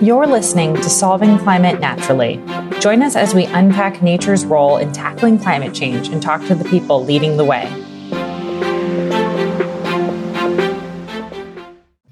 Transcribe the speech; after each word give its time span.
You're 0.00 0.28
listening 0.28 0.76
to 0.76 0.88
Solving 0.88 1.38
Climate 1.38 1.80
Naturally. 1.80 2.36
Join 2.78 3.02
us 3.02 3.16
as 3.16 3.34
we 3.34 3.46
unpack 3.46 4.00
nature's 4.00 4.44
role 4.44 4.76
in 4.76 4.92
tackling 4.92 5.40
climate 5.40 5.74
change 5.74 6.06
and 6.06 6.22
talk 6.22 6.40
to 6.46 6.54
the 6.54 6.64
people 6.66 7.04
leading 7.04 7.36
the 7.36 7.44
way. 7.44 7.64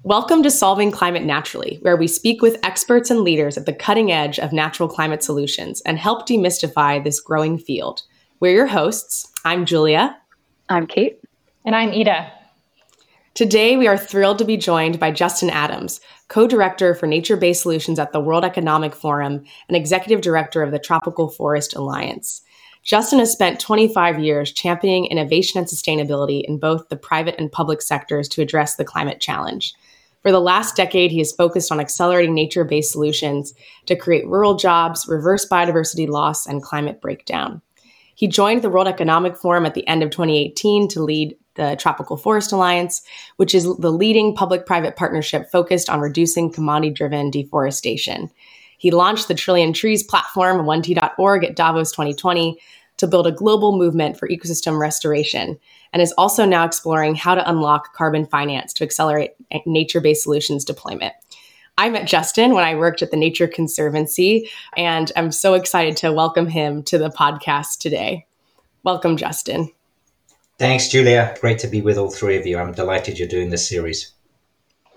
Welcome 0.02 0.42
to 0.42 0.50
Solving 0.50 0.90
Climate 0.90 1.22
Naturally, 1.22 1.78
where 1.82 1.96
we 1.96 2.08
speak 2.08 2.42
with 2.42 2.58
experts 2.64 3.08
and 3.08 3.20
leaders 3.20 3.56
at 3.56 3.66
the 3.66 3.72
cutting 3.72 4.10
edge 4.10 4.40
of 4.40 4.52
natural 4.52 4.88
climate 4.88 5.22
solutions 5.22 5.80
and 5.82 5.96
help 5.96 6.26
demystify 6.26 7.04
this 7.04 7.20
growing 7.20 7.56
field. 7.56 8.02
We're 8.40 8.56
your 8.56 8.66
hosts. 8.66 9.32
I'm 9.44 9.64
Julia. 9.64 10.16
I'm 10.68 10.88
Kate. 10.88 11.20
And 11.64 11.76
I'm 11.76 11.90
Ida. 11.90 12.32
Today, 13.36 13.76
we 13.76 13.86
are 13.86 13.98
thrilled 13.98 14.38
to 14.38 14.46
be 14.46 14.56
joined 14.56 14.98
by 14.98 15.10
Justin 15.10 15.50
Adams, 15.50 16.00
co 16.28 16.46
director 16.46 16.94
for 16.94 17.06
nature 17.06 17.36
based 17.36 17.60
solutions 17.60 17.98
at 17.98 18.12
the 18.12 18.18
World 18.18 18.46
Economic 18.46 18.94
Forum 18.94 19.44
and 19.68 19.76
executive 19.76 20.22
director 20.22 20.62
of 20.62 20.70
the 20.70 20.78
Tropical 20.78 21.28
Forest 21.28 21.76
Alliance. 21.76 22.40
Justin 22.82 23.18
has 23.18 23.30
spent 23.30 23.60
25 23.60 24.20
years 24.20 24.52
championing 24.52 25.04
innovation 25.04 25.58
and 25.58 25.66
sustainability 25.66 26.44
in 26.48 26.58
both 26.58 26.88
the 26.88 26.96
private 26.96 27.34
and 27.38 27.52
public 27.52 27.82
sectors 27.82 28.26
to 28.30 28.40
address 28.40 28.76
the 28.76 28.86
climate 28.86 29.20
challenge. 29.20 29.74
For 30.22 30.32
the 30.32 30.40
last 30.40 30.74
decade, 30.74 31.10
he 31.10 31.18
has 31.18 31.32
focused 31.32 31.70
on 31.70 31.78
accelerating 31.78 32.34
nature 32.34 32.64
based 32.64 32.90
solutions 32.90 33.52
to 33.84 33.96
create 33.96 34.26
rural 34.26 34.54
jobs, 34.54 35.06
reverse 35.06 35.46
biodiversity 35.46 36.08
loss, 36.08 36.46
and 36.46 36.62
climate 36.62 37.02
breakdown. 37.02 37.60
He 38.14 38.28
joined 38.28 38.62
the 38.62 38.70
World 38.70 38.88
Economic 38.88 39.36
Forum 39.36 39.66
at 39.66 39.74
the 39.74 39.86
end 39.86 40.02
of 40.02 40.08
2018 40.08 40.88
to 40.88 41.02
lead 41.02 41.36
the 41.56 41.76
Tropical 41.78 42.16
Forest 42.16 42.52
Alliance, 42.52 43.02
which 43.36 43.54
is 43.54 43.64
the 43.64 43.92
leading 43.92 44.34
public 44.34 44.66
private 44.66 44.96
partnership 44.96 45.50
focused 45.50 45.90
on 45.90 46.00
reducing 46.00 46.52
commodity 46.52 46.90
driven 46.90 47.30
deforestation. 47.30 48.30
He 48.78 48.90
launched 48.90 49.28
the 49.28 49.34
Trillion 49.34 49.72
Trees 49.72 50.02
platform, 50.02 50.66
1t.org, 50.66 51.44
at 51.44 51.56
Davos 51.56 51.90
2020 51.92 52.58
to 52.98 53.06
build 53.06 53.26
a 53.26 53.32
global 53.32 53.76
movement 53.76 54.18
for 54.18 54.28
ecosystem 54.28 54.78
restoration 54.78 55.58
and 55.92 56.02
is 56.02 56.12
also 56.12 56.44
now 56.44 56.64
exploring 56.64 57.14
how 57.14 57.34
to 57.34 57.48
unlock 57.48 57.94
carbon 57.94 58.26
finance 58.26 58.72
to 58.74 58.84
accelerate 58.84 59.32
nature 59.66 60.00
based 60.00 60.22
solutions 60.22 60.64
deployment. 60.64 61.14
I 61.78 61.90
met 61.90 62.06
Justin 62.06 62.54
when 62.54 62.64
I 62.64 62.74
worked 62.74 63.02
at 63.02 63.10
the 63.10 63.18
Nature 63.18 63.46
Conservancy, 63.46 64.48
and 64.78 65.12
I'm 65.14 65.30
so 65.30 65.52
excited 65.52 65.96
to 65.98 66.12
welcome 66.12 66.46
him 66.48 66.82
to 66.84 66.96
the 66.96 67.10
podcast 67.10 67.78
today. 67.78 68.26
Welcome, 68.82 69.18
Justin. 69.18 69.70
Thanks, 70.58 70.88
Julia. 70.88 71.36
Great 71.40 71.58
to 71.60 71.68
be 71.68 71.82
with 71.82 71.98
all 71.98 72.10
three 72.10 72.36
of 72.36 72.46
you. 72.46 72.58
I'm 72.58 72.72
delighted 72.72 73.18
you're 73.18 73.28
doing 73.28 73.50
this 73.50 73.68
series. 73.68 74.12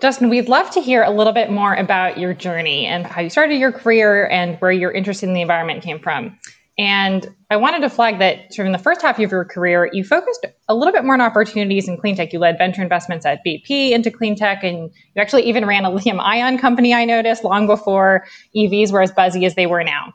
Justin, 0.00 0.30
we'd 0.30 0.48
love 0.48 0.70
to 0.70 0.80
hear 0.80 1.02
a 1.02 1.10
little 1.10 1.34
bit 1.34 1.50
more 1.50 1.74
about 1.74 2.16
your 2.16 2.32
journey 2.32 2.86
and 2.86 3.06
how 3.06 3.20
you 3.20 3.28
started 3.28 3.56
your 3.56 3.70
career 3.70 4.26
and 4.28 4.56
where 4.60 4.72
your 4.72 4.90
interest 4.90 5.22
in 5.22 5.34
the 5.34 5.42
environment 5.42 5.82
came 5.82 5.98
from. 5.98 6.38
And 6.78 7.28
I 7.50 7.56
wanted 7.56 7.82
to 7.82 7.90
flag 7.90 8.20
that 8.20 8.54
sort 8.54 8.64
of 8.64 8.66
in 8.68 8.72
the 8.72 8.78
first 8.78 9.02
half 9.02 9.18
of 9.18 9.30
your 9.30 9.44
career, 9.44 9.90
you 9.92 10.02
focused 10.02 10.46
a 10.66 10.74
little 10.74 10.94
bit 10.94 11.04
more 11.04 11.12
on 11.12 11.20
opportunities 11.20 11.86
in 11.86 11.98
clean 11.98 12.16
tech. 12.16 12.32
You 12.32 12.38
led 12.38 12.56
venture 12.56 12.80
investments 12.80 13.26
at 13.26 13.44
BP 13.44 13.90
into 13.90 14.10
clean 14.10 14.34
tech, 14.34 14.64
and 14.64 14.90
you 15.14 15.20
actually 15.20 15.42
even 15.42 15.66
ran 15.66 15.84
a 15.84 15.90
lithium 15.90 16.20
ion 16.20 16.56
company, 16.56 16.94
I 16.94 17.04
noticed, 17.04 17.44
long 17.44 17.66
before 17.66 18.24
EVs 18.56 18.92
were 18.92 19.02
as 19.02 19.12
buzzy 19.12 19.44
as 19.44 19.56
they 19.56 19.66
were 19.66 19.84
now. 19.84 20.14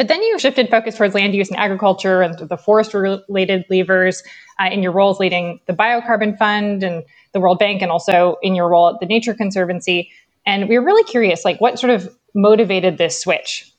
But 0.00 0.08
then 0.08 0.22
you 0.22 0.38
shifted 0.38 0.70
focus 0.70 0.96
towards 0.96 1.14
land 1.14 1.34
use 1.34 1.50
and 1.50 1.58
agriculture 1.58 2.22
and 2.22 2.48
the 2.48 2.56
forest 2.56 2.94
related 2.94 3.66
levers 3.68 4.22
uh, 4.58 4.70
in 4.72 4.82
your 4.82 4.92
roles 4.92 5.20
leading 5.20 5.60
the 5.66 5.74
Biocarbon 5.74 6.38
Fund 6.38 6.82
and 6.82 7.04
the 7.32 7.40
World 7.40 7.58
Bank, 7.58 7.82
and 7.82 7.90
also 7.90 8.38
in 8.40 8.54
your 8.54 8.70
role 8.70 8.88
at 8.88 9.00
the 9.00 9.04
Nature 9.04 9.34
Conservancy. 9.34 10.10
And 10.46 10.70
we 10.70 10.78
were 10.78 10.84
really 10.86 11.04
curious, 11.04 11.44
like, 11.44 11.60
what 11.60 11.78
sort 11.78 11.90
of 11.90 12.16
motivated 12.34 12.96
this 12.96 13.20
switch? 13.20 13.70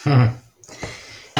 Hmm. 0.00 0.26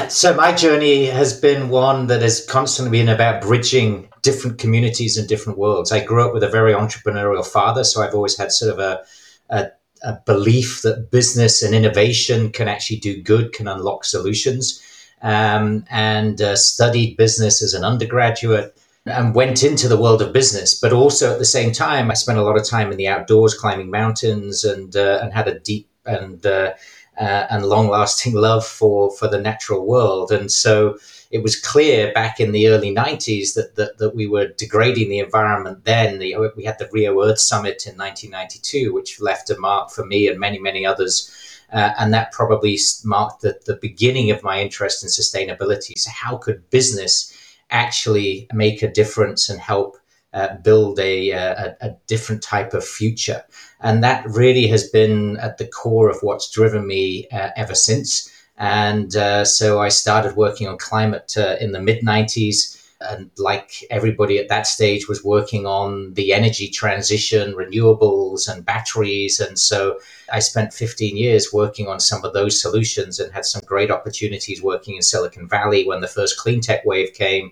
So 0.09 0.33
my 0.33 0.55
journey 0.55 1.05
has 1.05 1.39
been 1.39 1.69
one 1.69 2.07
that 2.07 2.23
has 2.23 2.47
constantly 2.47 2.99
been 2.99 3.11
about 3.11 3.43
bridging 3.43 4.09
different 4.23 4.57
communities 4.57 5.19
and 5.19 5.29
different 5.29 5.59
worlds. 5.59 5.93
I 5.93 6.03
grew 6.03 6.27
up 6.27 6.33
with 6.33 6.43
a 6.43 6.49
very 6.49 6.73
entrepreneurial 6.73 7.45
father, 7.45 7.85
so 7.85 8.01
I've 8.01 8.15
always 8.15 8.39
had 8.39 8.53
sort 8.53 8.73
of 8.73 8.79
a, 8.79 9.03
a, 9.51 9.67
a 10.05 10.19
belief 10.27 10.83
that 10.83 11.11
business 11.11 11.63
and 11.63 11.75
innovation 11.75 12.51
can 12.51 12.69
actually 12.69 12.99
do 12.99 13.23
good, 13.23 13.53
can 13.53 13.69
unlock 13.69 14.05
solutions, 14.05 14.83
um, 15.23 15.85
and 15.91 16.41
uh, 16.41 16.57
studied 16.57 17.17
business 17.17 17.63
as 17.63 17.75
an 17.75 17.85
undergraduate 17.85 18.77
and 19.07 19.35
went 19.35 19.63
into 19.63 19.89
the 19.89 20.01
world 20.01 20.23
of 20.23 20.33
business. 20.33 20.79
But 20.79 20.93
also 20.93 21.33
at 21.33 21.39
the 21.39 21.45
same 21.45 21.73
time, 21.73 22.11
I 22.11 22.15
spent 22.15 22.39
a 22.39 22.43
lot 22.43 22.57
of 22.57 22.69
time 22.69 22.91
in 22.91 22.99
the 22.99 23.09
outdoors, 23.09 23.55
climbing 23.55 23.91
mountains, 23.91 24.65
and 24.65 24.95
uh, 24.97 25.21
and 25.23 25.33
had 25.33 25.49
a 25.49 25.59
deep 25.59 25.89
and 26.07 26.45
uh, 26.47 26.73
uh, 27.21 27.47
and 27.51 27.67
long 27.67 27.89
lasting 27.89 28.35
love 28.49 28.67
for 28.67 29.11
for 29.17 29.29
the 29.29 29.41
natural 29.41 29.87
world. 29.87 30.31
And 30.31 30.51
so 30.51 30.99
it 31.33 31.43
was 31.43 31.59
clear 31.59 32.13
back 32.13 32.39
in 32.39 32.53
the 32.53 32.69
early 32.69 32.95
90s 32.95 33.55
that, 33.55 33.75
that, 33.77 33.97
that 33.97 34.15
we 34.15 34.27
were 34.27 34.49
degrading 34.49 35.09
the 35.09 35.19
environment 35.19 35.85
then. 35.85 36.19
The, 36.19 36.37
we 36.55 36.65
had 36.65 36.79
the 36.79 36.91
Rio 36.93 37.23
Earth 37.23 37.41
Summit 37.41 37.87
in 37.87 37.97
1992, 37.97 38.93
which 38.93 39.21
left 39.21 39.49
a 39.49 39.59
mark 39.59 39.91
for 39.91 40.05
me 40.05 40.29
and 40.29 40.39
many, 40.39 40.59
many 40.59 40.85
others. 40.85 41.35
Uh, 41.73 41.95
and 41.99 42.13
that 42.13 42.33
probably 42.33 42.79
marked 43.03 43.41
the, 43.41 43.59
the 43.65 43.77
beginning 43.77 44.31
of 44.31 44.43
my 44.43 44.61
interest 44.61 45.03
in 45.03 45.09
sustainability. 45.09 45.97
So, 45.97 46.11
how 46.11 46.37
could 46.37 46.69
business 46.69 47.35
actually 47.71 48.47
make 48.53 48.83
a 48.83 48.93
difference 48.93 49.49
and 49.49 49.59
help 49.59 49.97
uh, 50.35 50.57
build 50.57 50.99
a, 50.99 51.31
a, 51.31 51.77
a, 51.83 51.91
different 52.07 52.43
type 52.43 52.73
of 52.73 52.83
future. 52.83 53.45
And 53.81 54.03
that 54.03 54.25
really 54.27 54.67
has 54.69 54.89
been 54.89 55.37
at 55.39 55.59
the 55.59 55.67
core 55.67 56.09
of 56.09 56.17
what's 56.23 56.51
driven 56.51 56.87
me 56.87 57.29
uh, 57.31 57.51
ever 57.55 57.75
since. 57.75 58.32
And 58.63 59.17
uh, 59.17 59.45
so 59.45 59.81
I 59.81 59.89
started 59.89 60.37
working 60.37 60.69
on 60.69 60.79
climate 60.79 61.35
uh, 61.37 61.57
in 61.61 61.73
the 61.73 61.81
mid 61.81 62.03
90s. 62.03 62.79
And 63.01 63.33
like 63.37 63.85
everybody 63.91 64.39
at 64.39 64.49
that 64.49 64.69
stage 64.69 65.09
was 65.09 65.25
working 65.25 65.67
on 65.67 66.15
the 66.15 66.33
energy 66.33 66.69
transition, 66.69 67.55
renewables 67.55 68.49
and 68.49 68.65
batteries. 68.65 69.41
And 69.41 69.59
so 69.59 69.99
I 70.33 70.39
spent 70.39 70.73
15 70.73 71.17
years 71.17 71.53
working 71.53 71.89
on 71.89 71.99
some 71.99 72.25
of 72.25 72.35
those 72.35 72.63
solutions 72.63 73.19
and 73.19 73.33
had 73.33 73.45
some 73.45 73.63
great 73.67 73.91
opportunities 73.91 74.63
working 74.63 74.95
in 74.95 75.03
Silicon 75.03 75.49
Valley 75.49 75.85
when 75.85 76.01
the 76.01 76.07
first 76.07 76.39
clean 76.39 76.61
tech 76.61 76.85
wave 76.85 77.13
came 77.15 77.51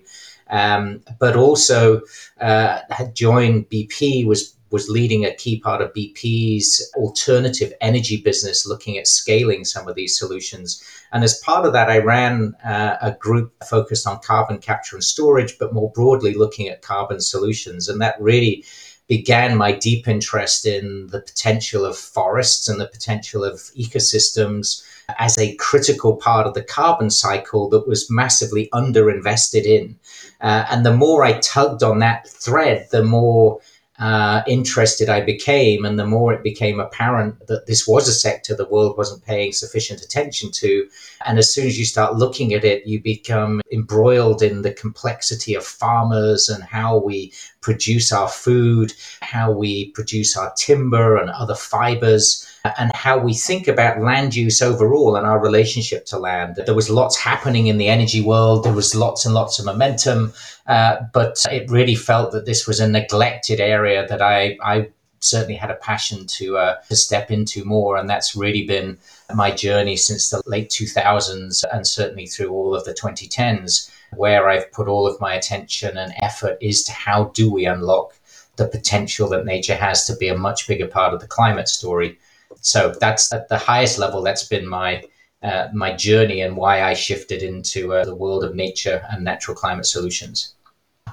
um, 0.51 1.01
but 1.17 1.35
also 1.35 2.01
uh, 2.39 2.79
had 2.89 3.15
joined 3.15 3.69
BP 3.69 4.25
was 4.25 4.55
was 4.71 4.89
leading 4.89 5.25
a 5.25 5.35
key 5.35 5.59
part 5.59 5.81
of 5.81 5.93
BP's 5.93 6.91
alternative 6.95 7.73
energy 7.81 8.17
business, 8.17 8.65
looking 8.65 8.97
at 8.97 9.07
scaling 9.07 9.65
some 9.65 9.87
of 9.87 9.95
these 9.95 10.17
solutions. 10.17 10.83
And 11.11 11.23
as 11.23 11.39
part 11.39 11.65
of 11.65 11.73
that, 11.73 11.89
I 11.89 11.99
ran 11.99 12.55
uh, 12.63 12.95
a 13.01 13.11
group 13.11 13.53
focused 13.69 14.07
on 14.07 14.19
carbon 14.19 14.59
capture 14.59 14.95
and 14.95 15.03
storage, 15.03 15.57
but 15.59 15.73
more 15.73 15.91
broadly 15.91 16.33
looking 16.33 16.69
at 16.69 16.81
carbon 16.81 17.19
solutions. 17.19 17.89
And 17.89 18.01
that 18.01 18.19
really 18.19 18.63
began 19.07 19.57
my 19.57 19.73
deep 19.73 20.07
interest 20.07 20.65
in 20.65 21.07
the 21.07 21.19
potential 21.19 21.83
of 21.83 21.97
forests 21.97 22.69
and 22.69 22.79
the 22.79 22.87
potential 22.87 23.43
of 23.43 23.55
ecosystems 23.77 24.85
as 25.19 25.37
a 25.37 25.55
critical 25.55 26.15
part 26.15 26.47
of 26.47 26.53
the 26.53 26.63
carbon 26.63 27.09
cycle 27.09 27.67
that 27.67 27.85
was 27.85 28.09
massively 28.09 28.69
underinvested 28.73 29.65
in. 29.65 29.99
Uh, 30.39 30.65
and 30.71 30.85
the 30.85 30.95
more 30.95 31.25
I 31.25 31.39
tugged 31.39 31.83
on 31.83 31.99
that 31.99 32.25
thread, 32.27 32.87
the 32.91 33.03
more 33.03 33.59
uh, 34.01 34.41
interested 34.47 35.09
I 35.09 35.21
became, 35.21 35.85
and 35.85 35.97
the 35.97 36.07
more 36.07 36.33
it 36.33 36.41
became 36.41 36.79
apparent 36.79 37.47
that 37.47 37.67
this 37.67 37.87
was 37.87 38.07
a 38.07 38.13
sector 38.13 38.55
the 38.55 38.65
world 38.67 38.97
wasn't 38.97 39.23
paying 39.23 39.53
sufficient 39.53 40.01
attention 40.01 40.49
to. 40.53 40.89
And 41.27 41.37
as 41.37 41.53
soon 41.53 41.67
as 41.67 41.77
you 41.77 41.85
start 41.85 42.15
looking 42.15 42.55
at 42.55 42.65
it, 42.65 42.87
you 42.87 42.99
become 42.99 43.61
embroiled 43.71 44.41
in 44.41 44.63
the 44.63 44.73
complexity 44.73 45.53
of 45.53 45.63
farmers 45.63 46.49
and 46.49 46.63
how 46.63 46.97
we 46.97 47.31
produce 47.61 48.11
our 48.11 48.27
food, 48.27 48.93
how 49.21 49.51
we 49.51 49.91
produce 49.91 50.35
our 50.35 50.51
timber 50.57 51.17
and 51.17 51.29
other 51.29 51.55
fibers 51.55 52.47
and 52.77 52.91
how 52.93 53.17
we 53.17 53.33
think 53.33 53.67
about 53.67 54.01
land 54.01 54.35
use 54.35 54.61
overall 54.61 55.15
and 55.15 55.25
our 55.25 55.39
relationship 55.39 56.05
to 56.05 56.17
land. 56.17 56.59
There 56.65 56.75
was 56.75 56.89
lots 56.89 57.17
happening 57.17 57.67
in 57.67 57.77
the 57.77 57.87
energy 57.87 58.21
world. 58.21 58.63
There 58.63 58.73
was 58.73 58.93
lots 58.93 59.25
and 59.25 59.33
lots 59.33 59.57
of 59.57 59.65
momentum, 59.65 60.33
uh, 60.67 60.97
but 61.13 61.43
it 61.51 61.69
really 61.71 61.95
felt 61.95 62.31
that 62.33 62.45
this 62.45 62.67
was 62.67 62.79
a 62.79 62.87
neglected 62.87 63.59
area 63.59 64.07
that 64.07 64.21
I, 64.21 64.57
I 64.63 64.89
certainly 65.21 65.55
had 65.55 65.71
a 65.71 65.75
passion 65.75 66.25
to 66.25 66.57
uh, 66.57 66.75
to 66.89 66.95
step 66.95 67.31
into 67.31 67.63
more, 67.63 67.95
and 67.95 68.09
that's 68.09 68.35
really 68.35 68.65
been 68.65 68.97
my 69.33 69.51
journey 69.51 69.95
since 69.95 70.29
the 70.29 70.41
late 70.45 70.69
2000s, 70.69 71.63
and 71.71 71.87
certainly 71.87 72.27
through 72.27 72.51
all 72.51 72.75
of 72.75 72.83
the 72.83 72.93
2010s, 72.93 73.89
where 74.15 74.49
I've 74.49 74.71
put 74.71 74.87
all 74.87 75.07
of 75.07 75.19
my 75.21 75.33
attention 75.33 75.97
and 75.97 76.13
effort 76.21 76.57
is 76.61 76.83
to 76.83 76.91
how 76.91 77.25
do 77.33 77.51
we 77.51 77.65
unlock 77.65 78.13
the 78.57 78.67
potential 78.67 79.29
that 79.29 79.45
nature 79.45 79.75
has 79.75 80.05
to 80.05 80.15
be 80.15 80.27
a 80.27 80.37
much 80.37 80.67
bigger 80.67 80.87
part 80.87 81.13
of 81.13 81.21
the 81.21 81.27
climate 81.27 81.69
story. 81.69 82.17
So 82.61 82.93
that's 82.99 83.31
at 83.33 83.49
the 83.49 83.57
highest 83.57 83.97
level. 83.97 84.21
That's 84.21 84.47
been 84.47 84.67
my 84.67 85.03
uh, 85.41 85.69
my 85.73 85.95
journey 85.95 86.41
and 86.41 86.55
why 86.55 86.83
I 86.83 86.93
shifted 86.93 87.41
into 87.41 87.93
uh, 87.93 88.05
the 88.05 88.13
world 88.13 88.43
of 88.43 88.53
nature 88.53 89.03
and 89.09 89.23
natural 89.23 89.57
climate 89.57 89.87
solutions. 89.87 90.53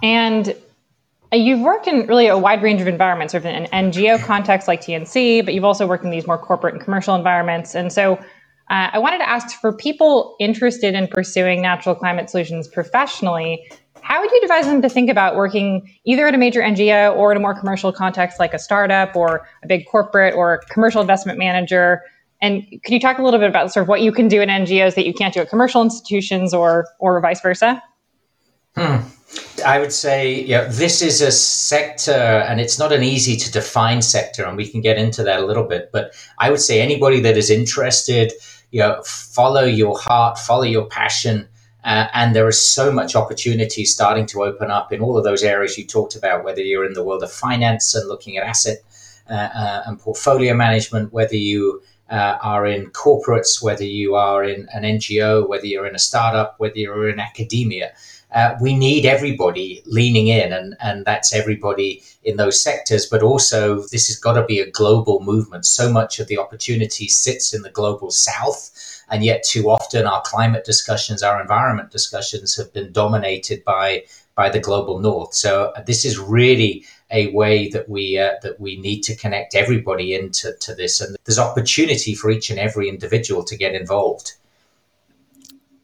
And 0.02 0.54
Uh, 1.30 1.36
you've 1.36 1.60
worked 1.60 1.86
in 1.86 2.06
really 2.06 2.26
a 2.26 2.38
wide 2.38 2.62
range 2.62 2.80
of 2.80 2.88
environments, 2.88 3.32
sort 3.32 3.44
of 3.44 3.50
in 3.50 3.66
an 3.66 3.90
NGO 3.90 4.22
context 4.24 4.66
like 4.66 4.80
TNC, 4.80 5.44
but 5.44 5.52
you've 5.52 5.64
also 5.64 5.86
worked 5.86 6.04
in 6.04 6.10
these 6.10 6.26
more 6.26 6.38
corporate 6.38 6.74
and 6.74 6.82
commercial 6.82 7.14
environments. 7.14 7.74
And 7.74 7.92
so 7.92 8.18
uh, 8.70 8.90
I 8.92 8.98
wanted 8.98 9.18
to 9.18 9.28
ask 9.28 9.58
for 9.60 9.72
people 9.72 10.36
interested 10.38 10.94
in 10.94 11.08
pursuing 11.08 11.62
natural 11.62 11.94
climate 11.94 12.28
solutions 12.28 12.68
professionally, 12.68 13.66
how 14.02 14.20
would 14.20 14.30
you 14.30 14.40
advise 14.42 14.66
them 14.66 14.82
to 14.82 14.88
think 14.88 15.10
about 15.10 15.36
working 15.36 15.90
either 16.04 16.26
at 16.26 16.34
a 16.34 16.38
major 16.38 16.60
NGO 16.60 17.16
or 17.16 17.30
in 17.30 17.36
a 17.36 17.40
more 17.40 17.58
commercial 17.58 17.92
context 17.92 18.38
like 18.38 18.54
a 18.54 18.58
startup 18.58 19.14
or 19.16 19.46
a 19.62 19.66
big 19.66 19.86
corporate 19.86 20.34
or 20.34 20.54
a 20.54 20.58
commercial 20.66 21.00
investment 21.00 21.38
manager? 21.38 22.02
And 22.40 22.64
could 22.84 22.92
you 22.92 23.00
talk 23.00 23.18
a 23.18 23.22
little 23.22 23.40
bit 23.40 23.48
about 23.48 23.72
sort 23.72 23.82
of 23.82 23.88
what 23.88 24.00
you 24.00 24.12
can 24.12 24.28
do 24.28 24.40
in 24.40 24.48
NGOs 24.48 24.94
that 24.94 25.06
you 25.06 25.12
can't 25.12 25.34
do 25.34 25.40
at 25.40 25.50
commercial 25.50 25.82
institutions 25.82 26.54
or 26.54 26.86
or 27.00 27.20
vice 27.20 27.40
versa? 27.40 27.82
Hmm. 28.76 28.98
I 29.66 29.78
would 29.78 29.92
say, 29.92 30.42
yeah, 30.44 30.64
this 30.64 31.02
is 31.02 31.20
a 31.20 31.32
sector, 31.32 32.12
and 32.12 32.60
it's 32.60 32.78
not 32.78 32.92
an 32.92 33.02
easy 33.02 33.36
to 33.36 33.50
define 33.50 34.02
sector, 34.02 34.44
and 34.44 34.56
we 34.56 34.66
can 34.66 34.80
get 34.80 34.96
into 34.96 35.22
that 35.24 35.40
a 35.40 35.46
little 35.46 35.64
bit. 35.64 35.90
But 35.92 36.12
I 36.38 36.50
would 36.50 36.60
say 36.60 36.80
anybody 36.80 37.20
that 37.20 37.36
is 37.36 37.50
interested, 37.50 38.32
you 38.70 38.80
know, 38.80 39.02
follow 39.04 39.64
your 39.64 39.98
heart, 39.98 40.38
follow 40.38 40.62
your 40.62 40.86
passion, 40.86 41.48
uh, 41.84 42.08
and 42.12 42.34
there 42.34 42.48
is 42.48 42.60
so 42.60 42.92
much 42.92 43.14
opportunity 43.14 43.84
starting 43.84 44.26
to 44.26 44.42
open 44.42 44.70
up 44.70 44.92
in 44.92 45.00
all 45.00 45.16
of 45.16 45.24
those 45.24 45.42
areas 45.42 45.78
you 45.78 45.86
talked 45.86 46.16
about. 46.16 46.44
Whether 46.44 46.60
you're 46.60 46.84
in 46.84 46.92
the 46.92 47.04
world 47.04 47.22
of 47.22 47.32
finance 47.32 47.94
and 47.94 48.08
looking 48.08 48.36
at 48.36 48.44
asset 48.44 48.78
uh, 49.30 49.32
uh, 49.32 49.82
and 49.86 49.98
portfolio 49.98 50.54
management, 50.54 51.12
whether 51.12 51.36
you 51.36 51.82
uh, 52.10 52.38
are 52.42 52.66
in 52.66 52.90
corporates, 52.90 53.62
whether 53.62 53.84
you 53.84 54.14
are 54.14 54.44
in 54.44 54.68
an 54.72 54.82
NGO, 54.82 55.48
whether 55.48 55.66
you're 55.66 55.86
in 55.86 55.94
a 55.94 56.00
startup, 56.00 56.54
whether 56.58 56.78
you're 56.78 57.08
in 57.08 57.20
academia 57.20 57.92
uh, 58.32 58.54
we 58.60 58.76
need 58.76 59.06
everybody 59.06 59.82
leaning 59.86 60.28
in, 60.28 60.52
and, 60.52 60.76
and 60.80 61.04
that's 61.04 61.32
everybody 61.32 62.02
in 62.24 62.36
those 62.36 62.62
sectors. 62.62 63.06
But 63.06 63.22
also, 63.22 63.82
this 63.90 64.08
has 64.08 64.16
got 64.16 64.34
to 64.34 64.44
be 64.44 64.60
a 64.60 64.70
global 64.70 65.20
movement. 65.20 65.64
So 65.64 65.90
much 65.90 66.18
of 66.18 66.28
the 66.28 66.38
opportunity 66.38 67.08
sits 67.08 67.54
in 67.54 67.62
the 67.62 67.70
global 67.70 68.10
south. 68.10 68.70
And 69.10 69.24
yet, 69.24 69.42
too 69.42 69.70
often, 69.70 70.06
our 70.06 70.22
climate 70.26 70.64
discussions, 70.64 71.22
our 71.22 71.40
environment 71.40 71.90
discussions 71.90 72.54
have 72.56 72.72
been 72.74 72.92
dominated 72.92 73.64
by, 73.64 74.04
by 74.34 74.50
the 74.50 74.60
global 74.60 74.98
north. 74.98 75.34
So, 75.34 75.72
uh, 75.74 75.82
this 75.82 76.04
is 76.04 76.18
really 76.18 76.84
a 77.10 77.32
way 77.32 77.68
that 77.70 77.88
we 77.88 78.18
uh, 78.18 78.34
that 78.42 78.60
we 78.60 78.78
need 78.78 79.00
to 79.04 79.16
connect 79.16 79.54
everybody 79.54 80.14
into 80.14 80.52
to 80.60 80.74
this, 80.74 81.00
and 81.00 81.16
there's 81.24 81.38
opportunity 81.38 82.14
for 82.14 82.30
each 82.30 82.50
and 82.50 82.58
every 82.58 82.88
individual 82.88 83.42
to 83.44 83.56
get 83.56 83.74
involved. 83.74 84.34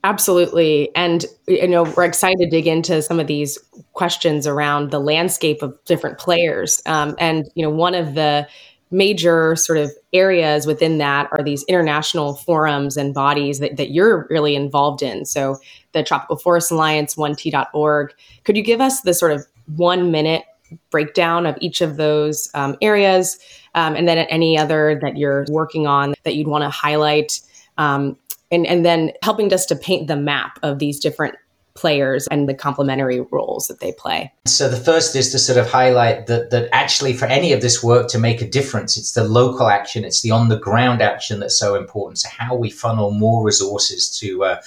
Absolutely. 0.05 0.95
And, 0.95 1.25
you 1.49 1.67
know, 1.67 1.85
we're 1.97 2.05
excited 2.05 2.37
to 2.39 2.51
dig 2.51 2.67
into 2.67 3.01
some 3.01 3.19
of 3.19 3.27
these 3.27 3.59
questions 3.95 4.47
around 4.47 4.91
the 4.91 5.01
landscape 5.01 5.63
of 5.63 5.75
different 5.87 6.19
players. 6.19 6.83
Um, 6.85 7.17
and, 7.19 7.47
you 7.55 7.63
know, 7.65 7.71
one 7.71 7.95
of 7.95 8.15
the 8.15 8.47
major 8.91 9.57
sort 9.57 9.79
of 9.79 9.91
areas 10.13 10.67
within 10.67 10.99
that 10.99 11.29
are 11.33 11.43
these 11.43 11.65
international 11.65 12.35
forums 12.35 12.99
and 12.99 13.15
bodies 13.15 13.61
that, 13.61 13.79
that 13.79 13.93
you're 13.93 14.27
really 14.29 14.55
involved 14.55 15.03
in. 15.03 15.25
So 15.25 15.57
the 15.93 16.03
Tropical 16.03 16.37
Forest 16.37 16.71
Alliance, 16.71 17.17
1t.org. 17.17 18.15
Could 18.45 18.59
you 18.59 18.63
give 18.63 18.83
us 18.83 19.01
the 19.01 19.15
sort 19.15 19.33
of 19.33 19.47
one 19.75 20.11
minute 20.11 20.45
breakdown 20.91 21.47
of 21.47 21.57
each 21.63 21.81
of 21.81 21.97
those 21.97 22.51
um, 22.53 22.77
areas? 22.83 23.39
Um, 23.75 23.97
and 23.97 24.07
then 24.07 24.19
any 24.19 24.59
other 24.59 24.99
that 25.01 25.17
you're 25.17 25.47
working 25.49 25.87
on 25.87 26.15
that 26.25 26.35
you'd 26.35 26.47
want 26.47 26.63
to 26.63 26.69
highlight? 26.69 27.41
Um, 27.79 28.17
and, 28.51 28.67
and 28.67 28.85
then 28.85 29.13
helping 29.23 29.53
us 29.53 29.67
to 29.67 29.77
paint 29.77 30.09
the 30.09 30.17
map 30.17 30.59
of 30.63 30.79
these 30.79 31.01
different 31.01 31.37
players 31.75 32.29
and 32.29 32.49
the 32.49 32.55
complementary 32.55 33.21
roles 33.33 33.67
that 33.67 33.81
they 33.81 33.93
play. 33.93 34.33
So 34.47 34.69
the 34.69 34.77
first 34.77 35.17
is 35.17 35.31
to 35.33 35.39
sort 35.39 35.59
of 35.59 35.69
highlight 35.69 36.29
that 36.29 36.51
that 36.51 36.69
actually 36.73 37.15
for 37.15 37.27
any 37.27 37.53
of 37.53 37.61
this 37.61 37.83
work 37.83 38.09
to 38.09 38.19
make 38.19 38.41
a 38.41 38.49
difference, 38.49 38.97
it's 38.97 39.13
the 39.13 39.25
local 39.25 39.69
action, 39.69 40.05
it's 40.05 40.23
the 40.23 40.31
on 40.31 40.49
the 40.49 40.59
ground 40.59 41.03
action 41.03 41.41
that's 41.41 41.59
so 41.59 41.75
important. 41.75 42.19
So 42.19 42.29
how 42.29 42.55
we 42.55 42.71
funnel 42.71 43.11
more 43.11 43.45
resources 43.45 44.09
to 44.19 44.45
uh, 44.45 44.61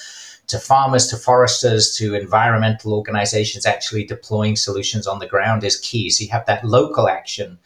to 0.47 0.59
farmers, 0.59 1.07
to 1.07 1.17
foresters, 1.17 1.95
to 1.97 2.15
environmental 2.15 2.93
organizations 2.93 3.65
actually 3.65 4.05
deploying 4.05 4.55
solutions 4.55 5.05
on 5.05 5.19
the 5.19 5.27
ground 5.27 5.63
is 5.63 5.77
key. 5.77 6.09
So 6.09 6.23
you 6.23 6.31
have 6.31 6.45
that 6.45 6.63
local 6.63 7.09
action 7.09 7.57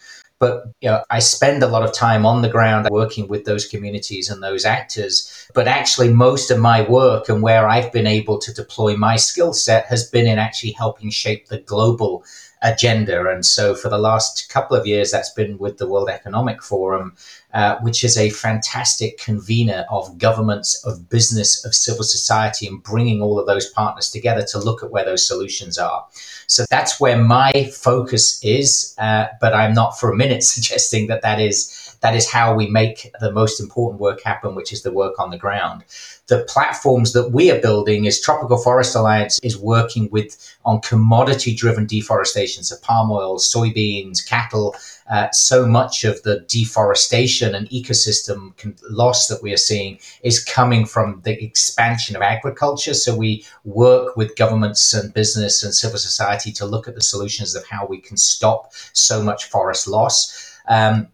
but 0.41 0.65
you 0.81 0.89
know, 0.89 1.03
I 1.11 1.19
spend 1.19 1.61
a 1.61 1.67
lot 1.67 1.83
of 1.83 1.93
time 1.93 2.25
on 2.25 2.41
the 2.41 2.49
ground 2.49 2.87
working 2.89 3.27
with 3.27 3.45
those 3.45 3.67
communities 3.67 4.27
and 4.27 4.41
those 4.41 4.65
actors. 4.65 5.47
But 5.53 5.67
actually, 5.67 6.11
most 6.11 6.49
of 6.49 6.59
my 6.59 6.81
work 6.81 7.29
and 7.29 7.43
where 7.43 7.69
I've 7.69 7.93
been 7.93 8.07
able 8.07 8.39
to 8.39 8.51
deploy 8.51 8.97
my 8.97 9.17
skill 9.17 9.53
set 9.53 9.85
has 9.85 10.09
been 10.09 10.25
in 10.25 10.39
actually 10.39 10.71
helping 10.71 11.11
shape 11.11 11.47
the 11.47 11.59
global 11.59 12.25
agenda. 12.61 13.27
And 13.27 13.45
so 13.45 13.75
for 13.75 13.89
the 13.89 13.97
last 13.97 14.49
couple 14.49 14.77
of 14.77 14.85
years, 14.85 15.11
that's 15.11 15.31
been 15.31 15.57
with 15.57 15.77
the 15.77 15.87
World 15.87 16.09
Economic 16.09 16.61
Forum, 16.61 17.15
uh, 17.53 17.77
which 17.79 18.03
is 18.03 18.17
a 18.17 18.29
fantastic 18.29 19.17
convener 19.17 19.85
of 19.89 20.17
governments, 20.17 20.83
of 20.85 21.09
business, 21.09 21.65
of 21.65 21.73
civil 21.73 22.03
society, 22.03 22.67
and 22.67 22.83
bringing 22.83 23.21
all 23.21 23.39
of 23.39 23.47
those 23.47 23.69
partners 23.69 24.09
together 24.09 24.43
to 24.51 24.59
look 24.59 24.83
at 24.83 24.91
where 24.91 25.05
those 25.05 25.27
solutions 25.27 25.77
are. 25.77 26.05
So 26.47 26.65
that's 26.69 26.99
where 26.99 27.17
my 27.17 27.71
focus 27.73 28.43
is. 28.43 28.95
Uh, 28.97 29.27
but 29.39 29.53
I'm 29.53 29.73
not 29.73 29.99
for 29.99 30.11
a 30.11 30.15
minute 30.15 30.43
suggesting 30.55 31.07
that 31.07 31.21
that 31.23 31.39
is 31.39 31.90
that 32.01 32.15
is 32.15 32.29
how 32.29 32.53
we 32.53 32.67
make 32.67 33.11
the 33.19 33.31
most 33.31 33.59
important 33.59 34.01
work 34.01 34.21
happen, 34.23 34.55
which 34.55 34.73
is 34.73 34.81
the 34.81 34.91
work 34.91 35.19
on 35.19 35.29
the 35.29 35.37
ground 35.37 35.83
the 36.31 36.45
platforms 36.45 37.11
that 37.11 37.31
we 37.31 37.51
are 37.51 37.59
building 37.59 38.05
is 38.05 38.21
Tropical 38.21 38.57
Forest 38.57 38.95
Alliance 38.95 39.37
is 39.43 39.57
working 39.57 40.09
with 40.11 40.37
on 40.63 40.79
commodity 40.79 41.53
driven 41.53 41.85
deforestation, 41.85 42.63
so 42.63 42.77
palm 42.81 43.11
oil, 43.11 43.37
soybeans, 43.37 44.25
cattle. 44.25 44.73
Uh, 45.09 45.29
so 45.31 45.65
much 45.65 46.05
of 46.05 46.23
the 46.23 46.39
deforestation 46.47 47.53
and 47.53 47.69
ecosystem 47.69 48.53
loss 48.89 49.27
that 49.27 49.43
we 49.43 49.51
are 49.51 49.57
seeing 49.57 49.99
is 50.23 50.41
coming 50.41 50.85
from 50.85 51.19
the 51.25 51.43
expansion 51.43 52.15
of 52.15 52.21
agriculture. 52.21 52.93
So 52.93 53.13
we 53.13 53.45
work 53.65 54.15
with 54.15 54.37
governments 54.37 54.93
and 54.93 55.13
business 55.13 55.63
and 55.63 55.75
civil 55.75 55.97
society 55.97 56.53
to 56.53 56.65
look 56.65 56.87
at 56.87 56.95
the 56.95 57.01
solutions 57.01 57.55
of 57.55 57.67
how 57.67 57.85
we 57.85 57.99
can 57.99 58.15
stop 58.15 58.71
so 58.93 59.21
much 59.21 59.49
forest 59.49 59.85
loss. 59.85 60.49
Um, 60.69 61.09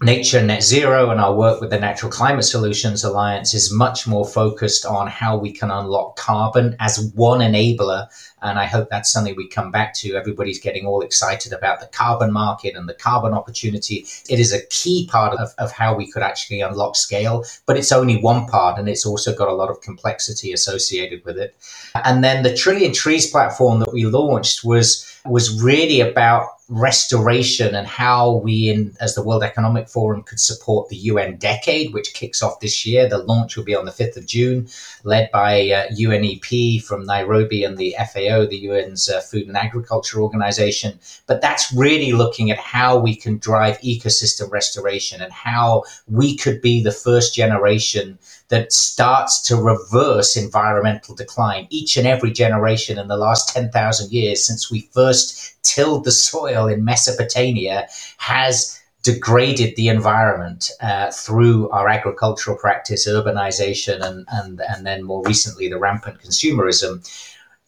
Nature 0.00 0.40
Net 0.40 0.62
Zero 0.62 1.10
and 1.10 1.20
our 1.20 1.34
work 1.34 1.60
with 1.60 1.70
the 1.70 1.80
Natural 1.80 2.10
Climate 2.12 2.44
Solutions 2.44 3.02
Alliance 3.02 3.52
is 3.52 3.72
much 3.72 4.06
more 4.06 4.24
focused 4.24 4.86
on 4.86 5.08
how 5.08 5.36
we 5.36 5.50
can 5.50 5.72
unlock 5.72 6.14
carbon 6.14 6.76
as 6.78 7.10
one 7.16 7.40
enabler. 7.40 8.06
And 8.40 8.60
I 8.60 8.66
hope 8.66 8.90
that's 8.90 9.10
something 9.10 9.34
we 9.34 9.48
come 9.48 9.72
back 9.72 9.94
to. 9.94 10.14
Everybody's 10.14 10.60
getting 10.60 10.86
all 10.86 11.00
excited 11.00 11.52
about 11.52 11.80
the 11.80 11.88
carbon 11.88 12.32
market 12.32 12.76
and 12.76 12.88
the 12.88 12.94
carbon 12.94 13.34
opportunity. 13.34 14.06
It 14.28 14.38
is 14.38 14.52
a 14.52 14.64
key 14.66 15.08
part 15.10 15.36
of, 15.36 15.52
of 15.58 15.72
how 15.72 15.96
we 15.96 16.08
could 16.08 16.22
actually 16.22 16.60
unlock 16.60 16.94
scale, 16.94 17.44
but 17.66 17.76
it's 17.76 17.90
only 17.90 18.20
one 18.20 18.46
part 18.46 18.78
and 18.78 18.88
it's 18.88 19.04
also 19.04 19.34
got 19.34 19.48
a 19.48 19.52
lot 19.52 19.68
of 19.68 19.80
complexity 19.80 20.52
associated 20.52 21.24
with 21.24 21.38
it. 21.38 21.56
And 22.04 22.22
then 22.22 22.44
the 22.44 22.54
Trillion 22.54 22.92
Trees 22.92 23.28
platform 23.28 23.80
that 23.80 23.92
we 23.92 24.04
launched 24.04 24.62
was 24.62 25.04
was 25.24 25.60
really 25.60 26.00
about 26.00 26.57
restoration 26.68 27.74
and 27.74 27.86
how 27.86 28.36
we 28.36 28.68
in 28.68 28.94
as 29.00 29.14
the 29.14 29.22
World 29.22 29.42
Economic 29.42 29.88
Forum 29.88 30.22
could 30.22 30.38
support 30.38 30.88
the 30.88 30.96
UN 30.96 31.36
decade 31.36 31.94
which 31.94 32.12
kicks 32.12 32.42
off 32.42 32.60
this 32.60 32.84
year. 32.84 33.08
The 33.08 33.18
launch 33.18 33.56
will 33.56 33.64
be 33.64 33.74
on 33.74 33.86
the 33.86 33.90
5th 33.90 34.18
of 34.18 34.26
June 34.26 34.68
led 35.02 35.30
by 35.30 35.70
uh, 35.70 35.86
UNEP 35.88 36.82
from 36.82 37.04
Nairobi 37.04 37.64
and 37.64 37.78
the 37.78 37.96
FAO 37.98 38.44
the 38.44 38.68
UN's 38.68 39.08
uh, 39.08 39.20
food 39.20 39.48
and 39.48 39.56
agriculture 39.56 40.20
organization. 40.20 40.98
But 41.26 41.40
that's 41.40 41.72
really 41.72 42.12
looking 42.12 42.50
at 42.50 42.58
how 42.58 42.98
we 42.98 43.16
can 43.16 43.38
drive 43.38 43.80
ecosystem 43.80 44.50
restoration 44.50 45.22
and 45.22 45.32
how 45.32 45.84
we 46.06 46.36
could 46.36 46.60
be 46.60 46.82
the 46.82 46.92
first 46.92 47.34
generation 47.34 48.18
that 48.48 48.72
starts 48.72 49.40
to 49.42 49.56
reverse 49.56 50.36
environmental 50.36 51.14
decline. 51.14 51.66
Each 51.70 51.96
and 51.96 52.06
every 52.06 52.32
generation 52.32 52.98
in 52.98 53.08
the 53.08 53.16
last 53.16 53.54
10,000 53.54 54.12
years 54.12 54.46
since 54.46 54.70
we 54.70 54.88
first 54.92 55.56
tilled 55.62 56.04
the 56.04 56.12
soil 56.12 56.57
in 56.66 56.84
Mesopotamia 56.84 57.88
has 58.18 58.80
degraded 59.02 59.76
the 59.76 59.88
environment 59.88 60.70
uh, 60.80 61.10
through 61.10 61.70
our 61.70 61.88
agricultural 61.88 62.56
practice, 62.56 63.08
urbanization, 63.08 64.04
and, 64.04 64.26
and, 64.32 64.60
and 64.68 64.84
then 64.84 65.04
more 65.04 65.22
recently 65.24 65.68
the 65.68 65.78
rampant 65.78 66.20
consumerism 66.20 67.02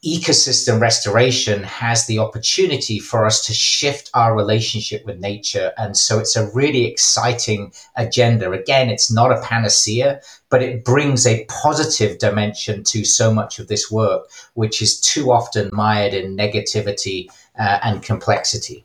ecosystem 0.05 0.81
restoration 0.81 1.63
has 1.63 2.07
the 2.07 2.19
opportunity 2.19 2.99
for 2.99 3.27
us 3.27 3.45
to 3.45 3.53
shift 3.53 4.11
our 4.15 4.35
relationship 4.35 5.05
with 5.05 5.21
nature. 5.21 5.73
And 5.77 5.95
so 5.95 6.19
it's 6.19 6.37
a 6.37 6.51
really 6.53 6.87
exciting 6.87 7.73
agenda. 7.97 8.51
Again, 8.51 8.89
it's 8.89 9.13
not 9.13 9.31
a 9.31 9.43
panacea, 9.43 10.23
but 10.49 10.63
it 10.63 10.87
brings 10.87 11.27
a 11.27 11.45
positive 11.47 12.19
dimension 12.19 12.83
to 12.85 13.05
so 13.05 13.33
much 13.33 13.59
of 13.59 13.69
this 13.69 13.91
work, 13.91 14.31
which 14.55 14.81
is 14.81 14.99
too 14.99 15.31
often 15.31 15.69
mired 15.73 16.15
in 16.15 16.35
negativity 16.35 17.29
uh, 17.61 17.79
and 17.83 18.03
complexity. 18.03 18.85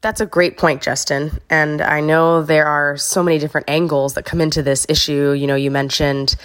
That's 0.00 0.20
a 0.20 0.26
great 0.26 0.56
point, 0.56 0.82
Justin. 0.82 1.32
And 1.50 1.82
I 1.82 2.00
know 2.00 2.42
there 2.42 2.66
are 2.66 2.96
so 2.96 3.22
many 3.22 3.38
different 3.38 3.68
angles 3.68 4.14
that 4.14 4.24
come 4.24 4.40
into 4.40 4.62
this 4.62 4.86
issue. 4.88 5.32
You 5.32 5.48
know, 5.48 5.56
you 5.56 5.70
mentioned 5.70 6.36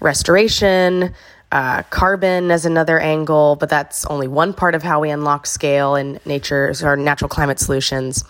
restoration, 0.00 1.14
uh, 1.50 1.82
carbon 1.84 2.50
as 2.50 2.66
another 2.66 3.00
angle, 3.00 3.56
but 3.56 3.70
that's 3.70 4.04
only 4.06 4.28
one 4.28 4.52
part 4.52 4.74
of 4.74 4.82
how 4.82 5.00
we 5.00 5.08
unlock 5.08 5.46
scale 5.46 5.94
in 5.94 6.20
nature's 6.26 6.82
or 6.82 6.96
natural 6.96 7.28
climate 7.28 7.58
solutions. 7.58 8.22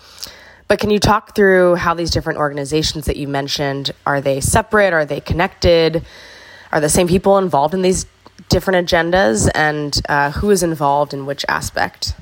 But 0.68 0.78
can 0.78 0.90
you 0.90 1.00
talk 1.00 1.34
through 1.34 1.76
how 1.76 1.94
these 1.94 2.10
different 2.10 2.38
organizations 2.38 3.06
that 3.06 3.16
you 3.16 3.26
mentioned 3.26 3.90
are 4.04 4.20
they 4.20 4.40
separate? 4.40 4.92
Are 4.92 5.04
they 5.04 5.20
connected? 5.20 6.04
Are 6.70 6.80
the 6.80 6.88
same 6.88 7.08
people 7.08 7.38
involved 7.38 7.74
in 7.74 7.82
these 7.82 8.06
different 8.48 8.88
agendas, 8.88 9.48
and 9.54 10.00
uh, 10.08 10.30
who 10.30 10.50
is 10.50 10.62
involved 10.62 11.14
in 11.14 11.26
which 11.26 11.44
aspect? 11.48 12.14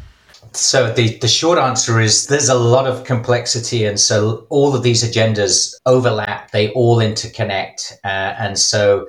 So 0.54 0.92
the, 0.92 1.18
the 1.18 1.28
short 1.28 1.58
answer 1.58 2.00
is 2.00 2.28
there's 2.28 2.48
a 2.48 2.54
lot 2.54 2.86
of 2.86 3.04
complexity, 3.04 3.84
and 3.84 3.98
so 3.98 4.46
all 4.50 4.74
of 4.74 4.84
these 4.84 5.02
agendas 5.02 5.74
overlap. 5.84 6.52
They 6.52 6.70
all 6.70 6.98
interconnect, 6.98 7.92
uh, 8.04 8.34
and 8.38 8.56
so 8.56 9.08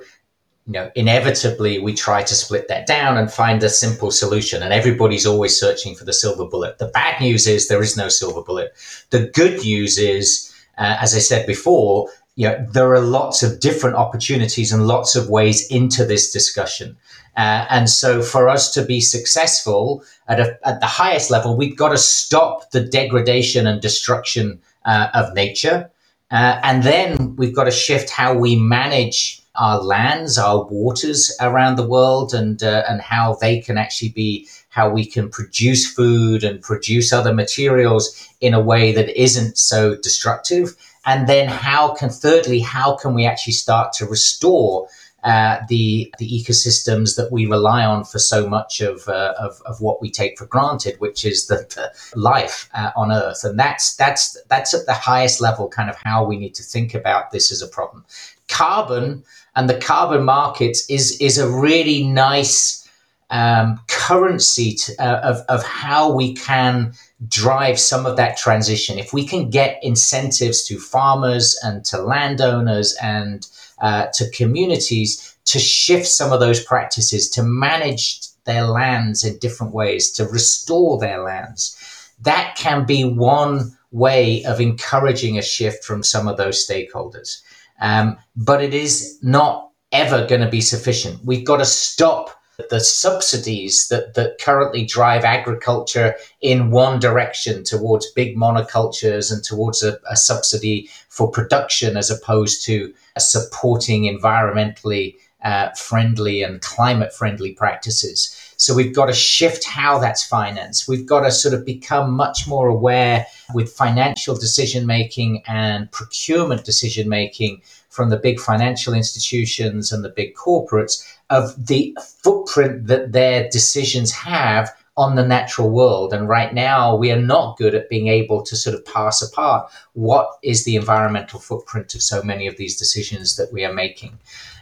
you 0.66 0.72
know 0.72 0.90
inevitably 0.96 1.78
we 1.78 1.94
try 1.94 2.24
to 2.24 2.34
split 2.34 2.66
that 2.66 2.88
down 2.88 3.16
and 3.16 3.32
find 3.32 3.62
a 3.62 3.68
simple 3.68 4.10
solution. 4.10 4.60
And 4.62 4.72
everybody's 4.72 5.24
always 5.24 5.58
searching 5.58 5.94
for 5.94 6.04
the 6.04 6.12
silver 6.12 6.46
bullet. 6.46 6.78
The 6.78 6.88
bad 6.88 7.20
news 7.20 7.46
is 7.46 7.68
there 7.68 7.82
is 7.82 7.96
no 7.96 8.08
silver 8.08 8.42
bullet. 8.42 8.72
The 9.10 9.28
good 9.28 9.60
news 9.60 9.98
is, 9.98 10.52
uh, 10.78 10.96
as 11.00 11.14
I 11.14 11.20
said 11.20 11.46
before, 11.46 12.08
you 12.36 12.46
know, 12.46 12.66
there 12.70 12.92
are 12.92 13.00
lots 13.00 13.42
of 13.42 13.60
different 13.60 13.96
opportunities 13.96 14.72
and 14.72 14.86
lots 14.86 15.16
of 15.16 15.28
ways 15.28 15.66
into 15.68 16.04
this 16.04 16.30
discussion. 16.30 16.96
Uh, 17.36 17.66
and 17.68 17.90
so 17.90 18.22
for 18.22 18.48
us 18.48 18.72
to 18.72 18.82
be 18.82 19.00
successful 19.00 20.02
at, 20.28 20.40
a, 20.40 20.58
at 20.66 20.80
the 20.80 20.86
highest 20.86 21.30
level, 21.30 21.56
we've 21.56 21.76
got 21.76 21.90
to 21.90 21.98
stop 21.98 22.70
the 22.70 22.80
degradation 22.80 23.66
and 23.66 23.82
destruction 23.82 24.58
uh, 24.84 25.08
of 25.14 25.34
nature. 25.34 25.90
Uh, 26.30 26.60
and 26.62 26.82
then 26.82 27.36
we've 27.36 27.54
got 27.54 27.64
to 27.64 27.70
shift 27.70 28.10
how 28.10 28.36
we 28.36 28.56
manage 28.56 29.40
our 29.54 29.82
lands, 29.82 30.38
our 30.38 30.64
waters 30.64 31.34
around 31.40 31.76
the 31.76 31.86
world, 31.86 32.34
and 32.34 32.62
uh, 32.62 32.82
and 32.88 33.00
how 33.00 33.34
they 33.40 33.60
can 33.60 33.78
actually 33.78 34.10
be 34.10 34.46
how 34.68 34.90
we 34.90 35.06
can 35.06 35.30
produce 35.30 35.90
food 35.90 36.44
and 36.44 36.60
produce 36.60 37.12
other 37.12 37.32
materials 37.32 38.28
in 38.40 38.52
a 38.52 38.60
way 38.60 38.92
that 38.92 39.08
isn't 39.20 39.56
so 39.56 39.96
destructive. 39.96 40.76
And 41.06 41.28
then 41.28 41.48
how 41.48 41.94
can 41.94 42.10
thirdly, 42.10 42.60
how 42.60 42.96
can 42.96 43.14
we 43.14 43.24
actually 43.24 43.54
start 43.54 43.92
to 43.94 44.06
restore 44.06 44.88
uh, 45.26 45.58
the 45.68 46.12
the 46.18 46.28
ecosystems 46.28 47.16
that 47.16 47.32
we 47.32 47.46
rely 47.46 47.84
on 47.84 48.04
for 48.04 48.20
so 48.20 48.48
much 48.48 48.80
of 48.80 49.08
uh, 49.08 49.34
of, 49.38 49.60
of, 49.66 49.80
what 49.80 50.00
we 50.00 50.08
take 50.08 50.38
for 50.38 50.46
granted, 50.46 50.94
which 51.00 51.24
is 51.24 51.48
the, 51.48 51.66
the 51.74 51.92
life 52.16 52.70
uh, 52.74 52.92
on 52.94 53.10
Earth, 53.10 53.42
and 53.42 53.58
that's 53.58 53.96
that's 53.96 54.40
that's 54.48 54.72
at 54.72 54.86
the 54.86 54.92
highest 54.92 55.40
level, 55.40 55.68
kind 55.68 55.90
of 55.90 55.96
how 55.96 56.24
we 56.24 56.36
need 56.36 56.54
to 56.54 56.62
think 56.62 56.94
about 56.94 57.32
this 57.32 57.50
as 57.50 57.60
a 57.60 57.66
problem. 57.66 58.04
Carbon 58.48 59.24
and 59.56 59.68
the 59.68 59.80
carbon 59.80 60.24
markets 60.24 60.88
is 60.88 61.20
is 61.20 61.38
a 61.38 61.50
really 61.50 62.04
nice 62.04 62.88
um, 63.30 63.80
currency 63.88 64.74
to, 64.74 64.94
uh, 65.00 65.20
of 65.24 65.38
of 65.48 65.66
how 65.66 66.12
we 66.12 66.34
can 66.34 66.92
drive 67.28 67.78
some 67.78 68.04
of 68.04 68.16
that 68.16 68.36
transition. 68.36 68.98
If 68.98 69.12
we 69.12 69.26
can 69.26 69.48
get 69.48 69.78
incentives 69.82 70.64
to 70.64 70.78
farmers 70.78 71.58
and 71.62 71.84
to 71.86 72.02
landowners 72.02 72.96
and 73.00 73.46
uh, 73.80 74.06
to 74.14 74.30
communities 74.30 75.36
to 75.46 75.58
shift 75.58 76.06
some 76.06 76.32
of 76.32 76.40
those 76.40 76.62
practices, 76.62 77.30
to 77.30 77.42
manage 77.42 78.20
their 78.44 78.64
lands 78.64 79.24
in 79.24 79.38
different 79.38 79.72
ways, 79.72 80.10
to 80.12 80.24
restore 80.26 80.98
their 80.98 81.22
lands. 81.22 81.76
That 82.22 82.56
can 82.56 82.84
be 82.84 83.04
one 83.04 83.76
way 83.92 84.44
of 84.44 84.60
encouraging 84.60 85.38
a 85.38 85.42
shift 85.42 85.84
from 85.84 86.02
some 86.02 86.28
of 86.28 86.36
those 86.36 86.66
stakeholders. 86.66 87.40
Um, 87.80 88.16
but 88.34 88.62
it 88.62 88.74
is 88.74 89.18
not 89.22 89.70
ever 89.92 90.26
going 90.26 90.40
to 90.40 90.48
be 90.48 90.60
sufficient. 90.60 91.24
We've 91.24 91.44
got 91.44 91.58
to 91.58 91.64
stop 91.64 92.30
the 92.70 92.80
subsidies 92.80 93.88
that, 93.88 94.14
that 94.14 94.38
currently 94.40 94.84
drive 94.84 95.24
agriculture 95.24 96.14
in 96.40 96.70
one 96.70 96.98
direction 96.98 97.62
towards 97.64 98.10
big 98.12 98.36
monocultures 98.36 99.32
and 99.32 99.44
towards 99.44 99.82
a, 99.82 99.98
a 100.10 100.16
subsidy 100.16 100.88
for 101.08 101.30
production 101.30 101.96
as 101.96 102.10
opposed 102.10 102.64
to 102.64 102.92
supporting 103.18 104.04
environmentally 104.04 105.16
uh, 105.44 105.70
friendly 105.72 106.42
and 106.42 106.62
climate 106.62 107.12
friendly 107.12 107.52
practices. 107.52 108.34
So 108.56 108.74
we've 108.74 108.94
got 108.94 109.06
to 109.06 109.12
shift 109.12 109.64
how 109.64 109.98
that's 109.98 110.26
financed. 110.26 110.88
We've 110.88 111.06
got 111.06 111.20
to 111.20 111.30
sort 111.30 111.54
of 111.54 111.64
become 111.64 112.12
much 112.12 112.48
more 112.48 112.68
aware 112.68 113.26
with 113.52 113.70
financial 113.70 114.34
decision 114.34 114.86
making 114.86 115.42
and 115.46 115.92
procurement 115.92 116.64
decision 116.64 117.08
making 117.08 117.60
from 117.90 118.10
the 118.10 118.16
big 118.16 118.40
financial 118.40 118.94
institutions 118.94 119.92
and 119.92 120.02
the 120.02 120.08
big 120.08 120.34
corporates 120.34 121.02
of 121.30 121.66
the 121.66 121.96
footprint 122.22 122.86
that 122.86 123.12
their 123.12 123.48
decisions 123.50 124.12
have 124.12 124.72
on 124.96 125.14
the 125.14 125.26
natural 125.26 125.70
world. 125.70 126.12
And 126.12 126.28
right 126.28 126.54
now, 126.54 126.96
we 126.96 127.12
are 127.12 127.20
not 127.20 127.58
good 127.58 127.74
at 127.74 127.90
being 127.90 128.08
able 128.08 128.42
to 128.44 128.56
sort 128.56 128.74
of 128.74 128.84
pass 128.84 129.20
apart 129.20 129.70
what 129.92 130.30
is 130.42 130.64
the 130.64 130.76
environmental 130.76 131.38
footprint 131.38 131.94
of 131.94 132.02
so 132.02 132.22
many 132.22 132.46
of 132.46 132.56
these 132.56 132.78
decisions 132.78 133.36
that 133.36 133.52
we 133.52 133.64
are 133.64 133.74
making. 133.74 134.18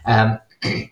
Um, 0.06 0.40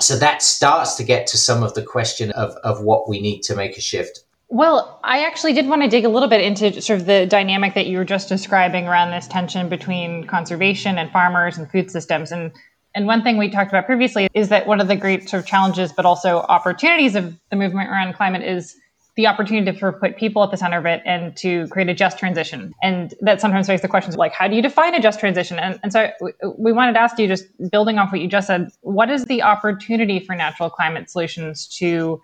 so 0.00 0.18
that 0.18 0.42
starts 0.42 0.96
to 0.96 1.04
get 1.04 1.26
to 1.28 1.38
some 1.38 1.62
of 1.62 1.74
the 1.74 1.82
question 1.82 2.32
of, 2.32 2.56
of 2.64 2.82
what 2.82 3.08
we 3.08 3.20
need 3.20 3.42
to 3.42 3.54
make 3.54 3.76
a 3.76 3.80
shift. 3.80 4.24
Well, 4.48 5.00
I 5.02 5.24
actually 5.24 5.54
did 5.54 5.68
want 5.68 5.82
to 5.82 5.88
dig 5.88 6.04
a 6.04 6.08
little 6.08 6.28
bit 6.28 6.40
into 6.40 6.80
sort 6.80 7.00
of 7.00 7.06
the 7.06 7.26
dynamic 7.26 7.74
that 7.74 7.86
you 7.86 7.98
were 7.98 8.04
just 8.04 8.28
describing 8.28 8.86
around 8.86 9.10
this 9.10 9.26
tension 9.26 9.68
between 9.68 10.24
conservation 10.24 10.98
and 10.98 11.10
farmers 11.10 11.58
and 11.58 11.70
food 11.70 11.90
systems. 11.90 12.30
And 12.30 12.52
and 12.96 13.06
one 13.06 13.22
thing 13.22 13.36
we 13.36 13.50
talked 13.50 13.70
about 13.70 13.84
previously 13.84 14.26
is 14.32 14.48
that 14.48 14.66
one 14.66 14.80
of 14.80 14.88
the 14.88 14.96
great 14.96 15.28
sort 15.28 15.42
of 15.42 15.46
challenges, 15.46 15.92
but 15.92 16.06
also 16.06 16.38
opportunities 16.38 17.14
of 17.14 17.36
the 17.50 17.56
movement 17.56 17.90
around 17.90 18.14
climate 18.14 18.42
is 18.42 18.74
the 19.16 19.26
opportunity 19.26 19.70
to 19.70 19.92
put 19.92 20.16
people 20.16 20.42
at 20.42 20.50
the 20.50 20.56
center 20.56 20.78
of 20.78 20.86
it 20.86 21.02
and 21.04 21.36
to 21.36 21.66
create 21.68 21.90
a 21.90 21.94
just 21.94 22.18
transition. 22.18 22.74
And 22.82 23.14
that 23.20 23.40
sometimes 23.40 23.68
raises 23.68 23.82
the 23.82 23.88
questions 23.88 24.16
like, 24.16 24.32
how 24.32 24.48
do 24.48 24.56
you 24.56 24.62
define 24.62 24.94
a 24.94 25.00
just 25.00 25.20
transition? 25.20 25.58
And, 25.58 25.78
and 25.82 25.92
so 25.92 26.10
we 26.58 26.72
wanted 26.72 26.94
to 26.94 27.00
ask 27.00 27.18
you, 27.18 27.28
just 27.28 27.44
building 27.70 27.98
off 27.98 28.12
what 28.12 28.22
you 28.22 28.28
just 28.28 28.46
said, 28.46 28.70
what 28.80 29.10
is 29.10 29.26
the 29.26 29.42
opportunity 29.42 30.18
for 30.18 30.34
natural 30.34 30.70
climate 30.70 31.10
solutions 31.10 31.66
to 31.78 32.20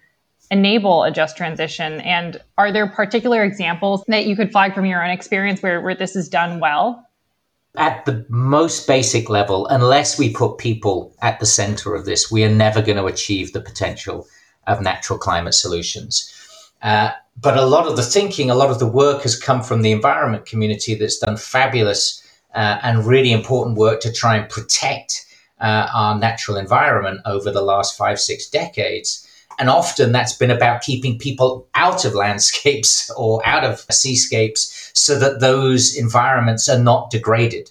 enable 0.50 1.04
a 1.04 1.10
just 1.10 1.36
transition? 1.36 2.00
And 2.00 2.40
are 2.56 2.72
there 2.72 2.86
particular 2.86 3.44
examples 3.44 4.04
that 4.08 4.26
you 4.26 4.36
could 4.36 4.50
flag 4.52 4.74
from 4.74 4.86
your 4.86 5.04
own 5.04 5.10
experience 5.10 5.62
where, 5.62 5.82
where 5.82 5.94
this 5.94 6.16
is 6.16 6.30
done 6.30 6.60
well? 6.60 7.06
At 7.76 8.04
the 8.04 8.24
most 8.28 8.86
basic 8.86 9.30
level, 9.30 9.66
unless 9.68 10.18
we 10.18 10.32
put 10.32 10.58
people 10.58 11.14
at 11.22 11.40
the 11.40 11.46
center 11.46 11.94
of 11.94 12.04
this, 12.04 12.30
we 12.30 12.44
are 12.44 12.54
never 12.54 12.82
going 12.82 12.98
to 12.98 13.06
achieve 13.06 13.52
the 13.52 13.60
potential 13.60 14.26
of 14.66 14.82
natural 14.82 15.18
climate 15.18 15.54
solutions. 15.54 16.30
Uh, 16.82 17.10
but 17.40 17.56
a 17.56 17.64
lot 17.64 17.86
of 17.86 17.96
the 17.96 18.02
thinking, 18.02 18.50
a 18.50 18.54
lot 18.54 18.70
of 18.70 18.78
the 18.78 18.86
work 18.86 19.22
has 19.22 19.38
come 19.38 19.62
from 19.62 19.82
the 19.82 19.92
environment 19.92 20.44
community 20.44 20.94
that's 20.94 21.18
done 21.18 21.36
fabulous 21.36 22.22
uh, 22.54 22.78
and 22.82 23.06
really 23.06 23.32
important 23.32 23.78
work 23.78 24.00
to 24.00 24.12
try 24.12 24.36
and 24.36 24.50
protect 24.50 25.24
uh, 25.60 25.88
our 25.94 26.18
natural 26.18 26.56
environment 26.56 27.20
over 27.24 27.50
the 27.50 27.62
last 27.62 27.96
five, 27.96 28.20
six 28.20 28.48
decades. 28.48 29.26
And 29.62 29.70
often 29.70 30.10
that's 30.10 30.32
been 30.32 30.50
about 30.50 30.82
keeping 30.82 31.20
people 31.20 31.68
out 31.76 32.04
of 32.04 32.16
landscapes 32.16 33.08
or 33.16 33.40
out 33.46 33.62
of 33.62 33.78
seascapes 33.92 34.90
so 34.92 35.16
that 35.20 35.38
those 35.38 35.96
environments 35.96 36.68
are 36.68 36.80
not 36.80 37.10
degraded. 37.12 37.70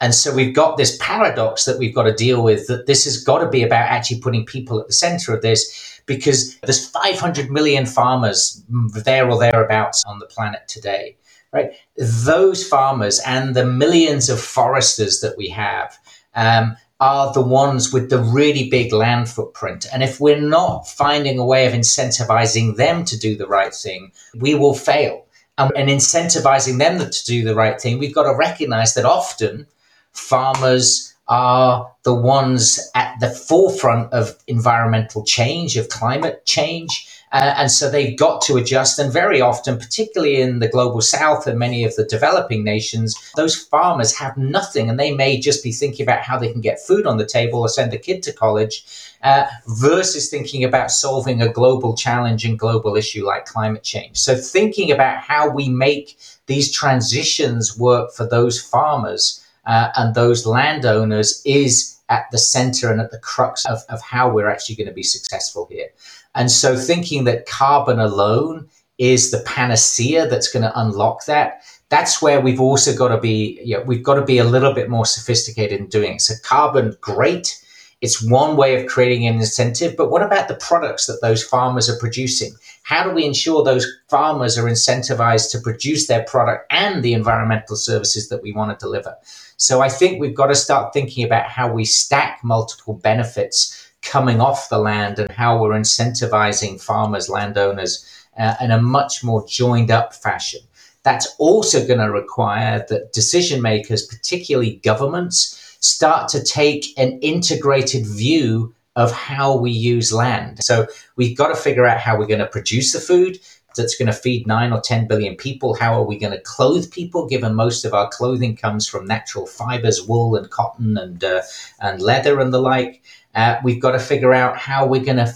And 0.00 0.14
so 0.14 0.34
we've 0.34 0.54
got 0.54 0.78
this 0.78 0.96
paradox 0.98 1.66
that 1.66 1.78
we've 1.78 1.94
got 1.94 2.04
to 2.04 2.14
deal 2.14 2.42
with 2.42 2.68
that 2.68 2.86
this 2.86 3.04
has 3.04 3.22
got 3.22 3.40
to 3.40 3.50
be 3.50 3.62
about 3.62 3.82
actually 3.82 4.20
putting 4.20 4.46
people 4.46 4.80
at 4.80 4.86
the 4.86 4.94
center 4.94 5.34
of 5.34 5.42
this 5.42 6.00
because 6.06 6.56
there's 6.60 6.88
500 6.88 7.50
million 7.50 7.84
farmers 7.84 8.64
there 9.04 9.30
or 9.30 9.38
thereabouts 9.38 10.02
on 10.06 10.20
the 10.20 10.26
planet 10.26 10.66
today, 10.68 11.18
right? 11.52 11.72
Those 11.98 12.66
farmers 12.66 13.20
and 13.26 13.54
the 13.54 13.66
millions 13.66 14.30
of 14.30 14.40
foresters 14.40 15.20
that 15.20 15.36
we 15.36 15.50
have 15.50 15.98
um, 16.34 16.78
are 16.98 17.32
the 17.32 17.42
ones 17.42 17.92
with 17.92 18.08
the 18.08 18.18
really 18.18 18.70
big 18.70 18.92
land 18.92 19.28
footprint. 19.28 19.86
And 19.92 20.02
if 20.02 20.18
we're 20.18 20.40
not 20.40 20.88
finding 20.88 21.38
a 21.38 21.44
way 21.44 21.66
of 21.66 21.72
incentivizing 21.72 22.76
them 22.76 23.04
to 23.04 23.18
do 23.18 23.36
the 23.36 23.46
right 23.46 23.74
thing, 23.74 24.12
we 24.34 24.54
will 24.54 24.74
fail. 24.74 25.24
Um, 25.58 25.72
and 25.74 25.88
incentivizing 25.88 26.78
them 26.78 26.98
to 26.98 27.24
do 27.24 27.42
the 27.42 27.54
right 27.54 27.80
thing, 27.80 27.98
we've 27.98 28.14
got 28.14 28.30
to 28.30 28.36
recognize 28.36 28.94
that 28.94 29.06
often 29.06 29.66
farmers 30.12 31.14
are 31.28 31.90
the 32.04 32.14
ones 32.14 32.90
at 32.94 33.18
the 33.20 33.30
forefront 33.30 34.12
of 34.12 34.36
environmental 34.46 35.24
change, 35.24 35.76
of 35.76 35.88
climate 35.88 36.44
change. 36.44 37.08
Uh, 37.32 37.54
and 37.56 37.70
so 37.70 37.90
they've 37.90 38.16
got 38.16 38.40
to 38.42 38.56
adjust. 38.56 38.98
And 38.98 39.12
very 39.12 39.40
often, 39.40 39.78
particularly 39.78 40.40
in 40.40 40.60
the 40.60 40.68
global 40.68 41.00
south 41.00 41.46
and 41.46 41.58
many 41.58 41.84
of 41.84 41.94
the 41.96 42.04
developing 42.04 42.64
nations, 42.64 43.14
those 43.34 43.56
farmers 43.56 44.16
have 44.16 44.36
nothing 44.36 44.88
and 44.88 44.98
they 44.98 45.12
may 45.12 45.38
just 45.38 45.62
be 45.64 45.72
thinking 45.72 46.04
about 46.04 46.22
how 46.22 46.38
they 46.38 46.52
can 46.52 46.60
get 46.60 46.80
food 46.80 47.06
on 47.06 47.16
the 47.16 47.26
table 47.26 47.60
or 47.60 47.68
send 47.68 47.92
a 47.92 47.98
kid 47.98 48.22
to 48.22 48.32
college 48.32 48.84
uh, 49.22 49.46
versus 49.66 50.30
thinking 50.30 50.62
about 50.62 50.90
solving 50.90 51.42
a 51.42 51.52
global 51.52 51.96
challenge 51.96 52.44
and 52.44 52.58
global 52.58 52.96
issue 52.96 53.26
like 53.26 53.44
climate 53.44 53.82
change. 53.82 54.16
So, 54.18 54.36
thinking 54.36 54.92
about 54.92 55.18
how 55.18 55.50
we 55.50 55.68
make 55.68 56.16
these 56.46 56.70
transitions 56.72 57.76
work 57.76 58.12
for 58.12 58.26
those 58.26 58.60
farmers 58.60 59.44
uh, 59.66 59.88
and 59.96 60.14
those 60.14 60.46
landowners 60.46 61.42
is 61.44 61.96
at 62.08 62.26
the 62.30 62.38
center 62.38 62.90
and 62.90 63.00
at 63.00 63.10
the 63.10 63.18
crux 63.18 63.64
of, 63.66 63.80
of 63.88 64.00
how 64.00 64.30
we're 64.30 64.48
actually 64.48 64.76
going 64.76 64.88
to 64.88 64.94
be 64.94 65.02
successful 65.02 65.66
here. 65.70 65.88
And 66.36 66.50
so 66.50 66.76
thinking 66.76 67.24
that 67.24 67.46
carbon 67.46 67.98
alone 67.98 68.68
is 68.98 69.30
the 69.30 69.40
panacea 69.40 70.28
that's 70.28 70.52
going 70.52 70.62
to 70.62 70.80
unlock 70.80 71.24
that, 71.26 71.62
that's 71.88 72.20
where 72.20 72.40
we've 72.40 72.60
also 72.60 72.96
got 72.96 73.08
to 73.08 73.18
be, 73.18 73.60
you 73.64 73.76
know, 73.76 73.82
we've 73.84 74.02
got 74.02 74.14
to 74.14 74.24
be 74.24 74.38
a 74.38 74.44
little 74.44 74.72
bit 74.72 74.88
more 74.90 75.06
sophisticated 75.06 75.80
in 75.80 75.86
doing 75.86 76.14
it. 76.14 76.20
So 76.20 76.34
carbon, 76.44 76.96
great. 77.00 77.62
It's 78.02 78.22
one 78.22 78.56
way 78.56 78.78
of 78.78 78.88
creating 78.88 79.26
an 79.26 79.36
incentive, 79.36 79.96
but 79.96 80.10
what 80.10 80.22
about 80.22 80.48
the 80.48 80.56
products 80.56 81.06
that 81.06 81.20
those 81.22 81.42
farmers 81.42 81.88
are 81.88 81.98
producing? 81.98 82.52
How 82.82 83.02
do 83.02 83.10
we 83.10 83.24
ensure 83.24 83.64
those 83.64 83.86
farmers 84.08 84.58
are 84.58 84.64
incentivized 84.64 85.50
to 85.52 85.60
produce 85.60 86.06
their 86.06 86.24
product 86.24 86.70
and 86.70 87.02
the 87.02 87.14
environmental 87.14 87.76
services 87.76 88.28
that 88.28 88.42
we 88.42 88.52
want 88.52 88.78
to 88.78 88.84
deliver? 88.84 89.16
So 89.56 89.80
I 89.80 89.88
think 89.88 90.20
we've 90.20 90.36
got 90.36 90.48
to 90.48 90.54
start 90.54 90.92
thinking 90.92 91.24
about 91.24 91.46
how 91.46 91.72
we 91.72 91.86
stack 91.86 92.40
multiple 92.44 92.94
benefits 92.94 93.85
coming 94.06 94.40
off 94.40 94.68
the 94.68 94.78
land 94.78 95.18
and 95.18 95.30
how 95.30 95.60
we're 95.60 95.78
incentivizing 95.78 96.80
farmers, 96.80 97.28
landowners 97.28 98.04
uh, 98.38 98.54
in 98.60 98.70
a 98.70 98.80
much 98.80 99.24
more 99.24 99.46
joined 99.46 99.90
up 99.90 100.14
fashion. 100.14 100.60
That's 101.02 101.34
also 101.38 101.86
going 101.86 102.00
to 102.00 102.10
require 102.10 102.84
that 102.88 103.12
decision 103.12 103.62
makers, 103.62 104.06
particularly 104.06 104.80
governments, 104.82 105.76
start 105.80 106.28
to 106.30 106.42
take 106.42 106.98
an 106.98 107.18
integrated 107.20 108.06
view 108.06 108.74
of 108.96 109.12
how 109.12 109.56
we 109.56 109.70
use 109.70 110.12
land. 110.12 110.64
So 110.64 110.86
we've 111.16 111.36
got 111.36 111.48
to 111.48 111.54
figure 111.54 111.86
out 111.86 112.00
how 112.00 112.18
we're 112.18 112.26
going 112.26 112.40
to 112.40 112.46
produce 112.46 112.92
the 112.92 113.00
food 113.00 113.38
that's 113.76 113.94
going 113.94 114.06
to 114.06 114.12
feed 114.12 114.46
nine 114.46 114.72
or 114.72 114.80
10 114.80 115.06
billion 115.06 115.36
people. 115.36 115.74
How 115.74 116.00
are 116.00 116.04
we 116.04 116.18
going 116.18 116.32
to 116.32 116.40
clothe 116.40 116.90
people, 116.90 117.28
given 117.28 117.54
most 117.54 117.84
of 117.84 117.92
our 117.92 118.08
clothing 118.08 118.56
comes 118.56 118.88
from 118.88 119.04
natural 119.04 119.46
fibers, 119.46 120.02
wool 120.02 120.34
and 120.34 120.50
cotton 120.50 120.96
and, 120.96 121.22
uh, 121.22 121.42
and 121.80 122.00
leather 122.00 122.40
and 122.40 122.52
the 122.52 122.60
like? 122.60 123.02
Uh, 123.36 123.60
we've 123.62 123.80
got 123.80 123.92
to 123.92 123.98
figure 123.98 124.32
out 124.34 124.56
how 124.56 124.86
we're 124.86 125.04
going 125.04 125.18
to 125.18 125.32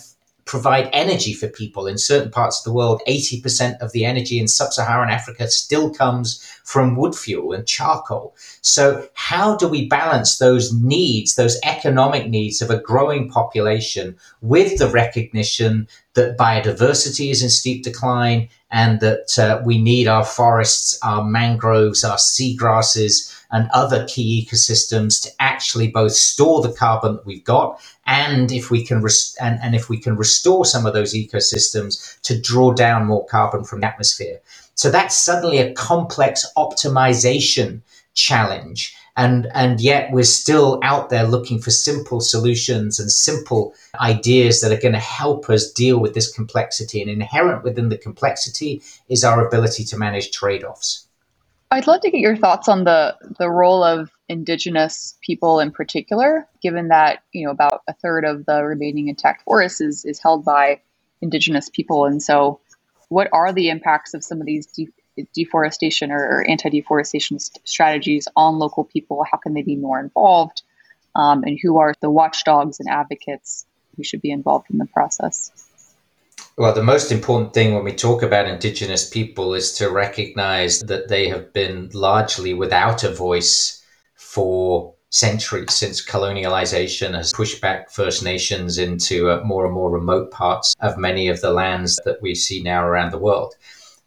provide 0.50 0.90
energy 0.92 1.32
for 1.32 1.46
people. 1.46 1.86
In 1.86 1.96
certain 1.96 2.30
parts 2.30 2.58
of 2.58 2.64
the 2.64 2.72
world, 2.72 3.02
80% 3.06 3.78
of 3.78 3.92
the 3.92 4.04
energy 4.04 4.40
in 4.40 4.48
sub 4.48 4.72
Saharan 4.72 5.08
Africa 5.08 5.48
still 5.48 5.94
comes 5.94 6.44
from 6.64 6.96
wood 6.96 7.14
fuel 7.14 7.52
and 7.52 7.64
charcoal. 7.66 8.34
So, 8.60 9.08
how 9.14 9.56
do 9.56 9.68
we 9.68 9.86
balance 9.86 10.38
those 10.38 10.72
needs, 10.72 11.36
those 11.36 11.56
economic 11.62 12.28
needs 12.28 12.60
of 12.60 12.70
a 12.70 12.80
growing 12.80 13.30
population, 13.30 14.16
with 14.40 14.78
the 14.78 14.88
recognition 14.88 15.86
that 16.14 16.36
biodiversity 16.36 17.30
is 17.30 17.42
in 17.42 17.50
steep 17.50 17.82
decline 17.82 18.48
and 18.70 19.00
that 19.00 19.38
uh, 19.38 19.60
we 19.64 19.80
need 19.80 20.06
our 20.06 20.24
forests, 20.24 20.98
our 21.02 21.24
mangroves, 21.24 22.04
our 22.04 22.16
seagrasses? 22.16 23.36
and 23.52 23.68
other 23.72 24.06
key 24.06 24.46
ecosystems 24.46 25.22
to 25.22 25.30
actually 25.40 25.88
both 25.88 26.12
store 26.12 26.62
the 26.62 26.72
carbon 26.72 27.14
that 27.14 27.26
we've 27.26 27.44
got 27.44 27.80
and 28.06 28.52
if 28.52 28.70
we 28.70 28.84
can 28.84 29.02
res- 29.02 29.36
and, 29.40 29.58
and 29.62 29.74
if 29.74 29.88
we 29.88 29.98
can 29.98 30.16
restore 30.16 30.64
some 30.64 30.86
of 30.86 30.94
those 30.94 31.14
ecosystems 31.14 32.20
to 32.22 32.40
draw 32.40 32.72
down 32.72 33.06
more 33.06 33.26
carbon 33.26 33.64
from 33.64 33.80
the 33.80 33.86
atmosphere 33.86 34.40
so 34.74 34.90
that's 34.90 35.16
suddenly 35.16 35.58
a 35.58 35.72
complex 35.74 36.46
optimization 36.56 37.80
challenge 38.14 38.94
and 39.20 39.48
and 39.52 39.82
yet 39.82 40.10
we're 40.12 40.24
still 40.24 40.80
out 40.82 41.10
there 41.10 41.24
looking 41.24 41.60
for 41.60 41.70
simple 41.70 42.20
solutions 42.20 42.98
and 42.98 43.12
simple 43.12 43.74
ideas 44.00 44.62
that 44.62 44.72
are 44.72 44.80
going 44.80 44.94
to 44.94 44.98
help 44.98 45.50
us 45.50 45.70
deal 45.70 46.00
with 46.00 46.14
this 46.14 46.32
complexity. 46.32 47.02
And 47.02 47.10
inherent 47.10 47.62
within 47.62 47.90
the 47.90 47.98
complexity 47.98 48.82
is 49.08 49.22
our 49.22 49.46
ability 49.46 49.84
to 49.84 49.98
manage 49.98 50.30
trade-offs. 50.30 51.06
I'd 51.70 51.86
love 51.86 52.00
to 52.00 52.10
get 52.10 52.20
your 52.20 52.36
thoughts 52.36 52.66
on 52.66 52.84
the 52.84 53.14
the 53.38 53.50
role 53.50 53.84
of 53.84 54.10
indigenous 54.30 55.18
people 55.20 55.60
in 55.60 55.70
particular, 55.70 56.48
given 56.62 56.88
that 56.88 57.22
you 57.32 57.44
know 57.44 57.52
about 57.52 57.82
a 57.88 57.92
third 57.92 58.24
of 58.24 58.46
the 58.46 58.64
remaining 58.64 59.08
intact 59.08 59.42
forests 59.44 59.82
is 59.82 60.04
is 60.06 60.18
held 60.18 60.46
by 60.46 60.80
indigenous 61.20 61.68
people, 61.68 62.06
and 62.06 62.22
so 62.22 62.60
what 63.08 63.28
are 63.32 63.52
the 63.52 63.68
impacts 63.68 64.14
of 64.14 64.24
some 64.24 64.40
of 64.40 64.46
these 64.46 64.66
de- 64.66 64.88
deforestation 65.34 66.10
or, 66.10 66.44
anti-deforestation 66.48 67.38
st- 67.38 67.66
strategies 67.68 68.26
on 68.36 68.58
local 68.58 68.84
people? 68.84 69.24
How 69.30 69.38
can 69.38 69.54
they 69.54 69.62
be 69.62 69.76
more 69.76 70.00
involved? 70.00 70.62
Um, 71.14 71.42
and 71.42 71.58
who 71.60 71.78
are 71.78 71.94
the 72.00 72.10
watchdogs 72.10 72.78
and 72.80 72.88
advocates 72.88 73.66
who 73.96 74.04
should 74.04 74.22
be 74.22 74.30
involved 74.30 74.66
in 74.70 74.78
the 74.78 74.86
process? 74.86 75.50
Well, 76.56 76.74
the 76.74 76.82
most 76.82 77.10
important 77.10 77.54
thing 77.54 77.74
when 77.74 77.84
we 77.84 77.92
talk 77.92 78.22
about 78.22 78.46
Indigenous 78.46 79.08
people 79.08 79.54
is 79.54 79.72
to 79.74 79.90
recognize 79.90 80.80
that 80.80 81.08
they 81.08 81.28
have 81.28 81.52
been 81.52 81.90
largely 81.94 82.54
without 82.54 83.02
a 83.02 83.12
voice 83.12 83.82
for 84.14 84.94
centuries 85.10 85.74
since 85.74 86.04
colonialization 86.04 87.14
has 87.14 87.32
pushed 87.32 87.60
back 87.60 87.90
First 87.90 88.22
Nations 88.22 88.78
into 88.78 89.28
uh, 89.28 89.42
more 89.44 89.64
and 89.64 89.74
more 89.74 89.90
remote 89.90 90.30
parts 90.30 90.74
of 90.80 90.96
many 90.96 91.28
of 91.28 91.40
the 91.40 91.50
lands 91.50 91.98
that 92.04 92.22
we 92.22 92.34
see 92.34 92.62
now 92.62 92.84
around 92.84 93.10
the 93.10 93.18
world. 93.18 93.54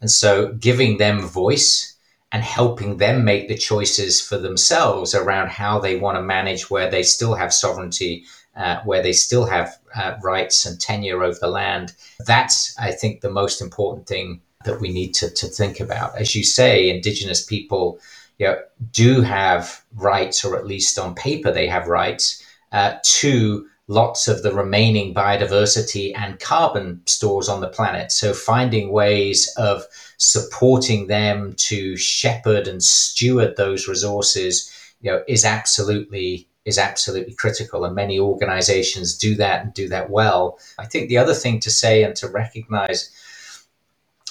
And 0.00 0.10
so 0.10 0.52
giving 0.52 0.98
them 0.98 1.22
voice 1.22 1.96
and 2.32 2.42
helping 2.42 2.96
them 2.96 3.24
make 3.24 3.48
the 3.48 3.56
choices 3.56 4.20
for 4.20 4.36
themselves 4.36 5.14
around 5.14 5.50
how 5.50 5.78
they 5.78 5.96
want 5.96 6.16
to 6.16 6.22
manage 6.22 6.68
where 6.68 6.90
they 6.90 7.02
still 7.02 7.34
have 7.34 7.54
sovereignty 7.54 8.24
uh, 8.56 8.80
where 8.84 9.02
they 9.02 9.12
still 9.12 9.46
have 9.46 9.76
uh, 9.96 10.14
rights 10.22 10.64
and 10.64 10.80
tenure 10.80 11.22
over 11.22 11.38
the 11.40 11.48
land. 11.48 11.92
That's, 12.26 12.76
I 12.78 12.92
think, 12.92 13.20
the 13.20 13.30
most 13.30 13.60
important 13.60 14.06
thing 14.06 14.40
that 14.64 14.80
we 14.80 14.92
need 14.92 15.12
to, 15.14 15.30
to 15.30 15.46
think 15.46 15.80
about. 15.80 16.16
As 16.16 16.34
you 16.34 16.44
say, 16.44 16.88
Indigenous 16.88 17.44
people 17.44 17.98
you 18.38 18.46
know, 18.46 18.58
do 18.92 19.20
have 19.20 19.82
rights, 19.94 20.44
or 20.44 20.56
at 20.56 20.66
least 20.66 20.98
on 20.98 21.14
paper 21.14 21.50
they 21.50 21.66
have 21.66 21.88
rights, 21.88 22.44
uh, 22.72 22.94
to 23.02 23.66
lots 23.86 24.28
of 24.28 24.42
the 24.42 24.52
remaining 24.52 25.12
biodiversity 25.14 26.12
and 26.16 26.40
carbon 26.40 27.02
stores 27.06 27.48
on 27.48 27.60
the 27.60 27.68
planet. 27.68 28.10
So 28.10 28.32
finding 28.32 28.92
ways 28.92 29.52
of 29.56 29.84
supporting 30.16 31.06
them 31.06 31.54
to 31.56 31.96
shepherd 31.96 32.66
and 32.66 32.82
steward 32.82 33.56
those 33.56 33.86
resources, 33.86 34.70
you 35.00 35.10
know, 35.10 35.22
is 35.28 35.44
absolutely 35.44 36.48
is 36.64 36.78
absolutely 36.78 37.34
critical, 37.34 37.84
and 37.84 37.94
many 37.94 38.18
organizations 38.18 39.18
do 39.18 39.34
that 39.34 39.62
and 39.62 39.74
do 39.74 39.86
that 39.86 40.08
well. 40.08 40.58
I 40.78 40.86
think 40.86 41.10
the 41.10 41.18
other 41.18 41.34
thing 41.34 41.60
to 41.60 41.70
say 41.70 42.02
and 42.02 42.16
to 42.16 42.28
recognize 42.28 43.10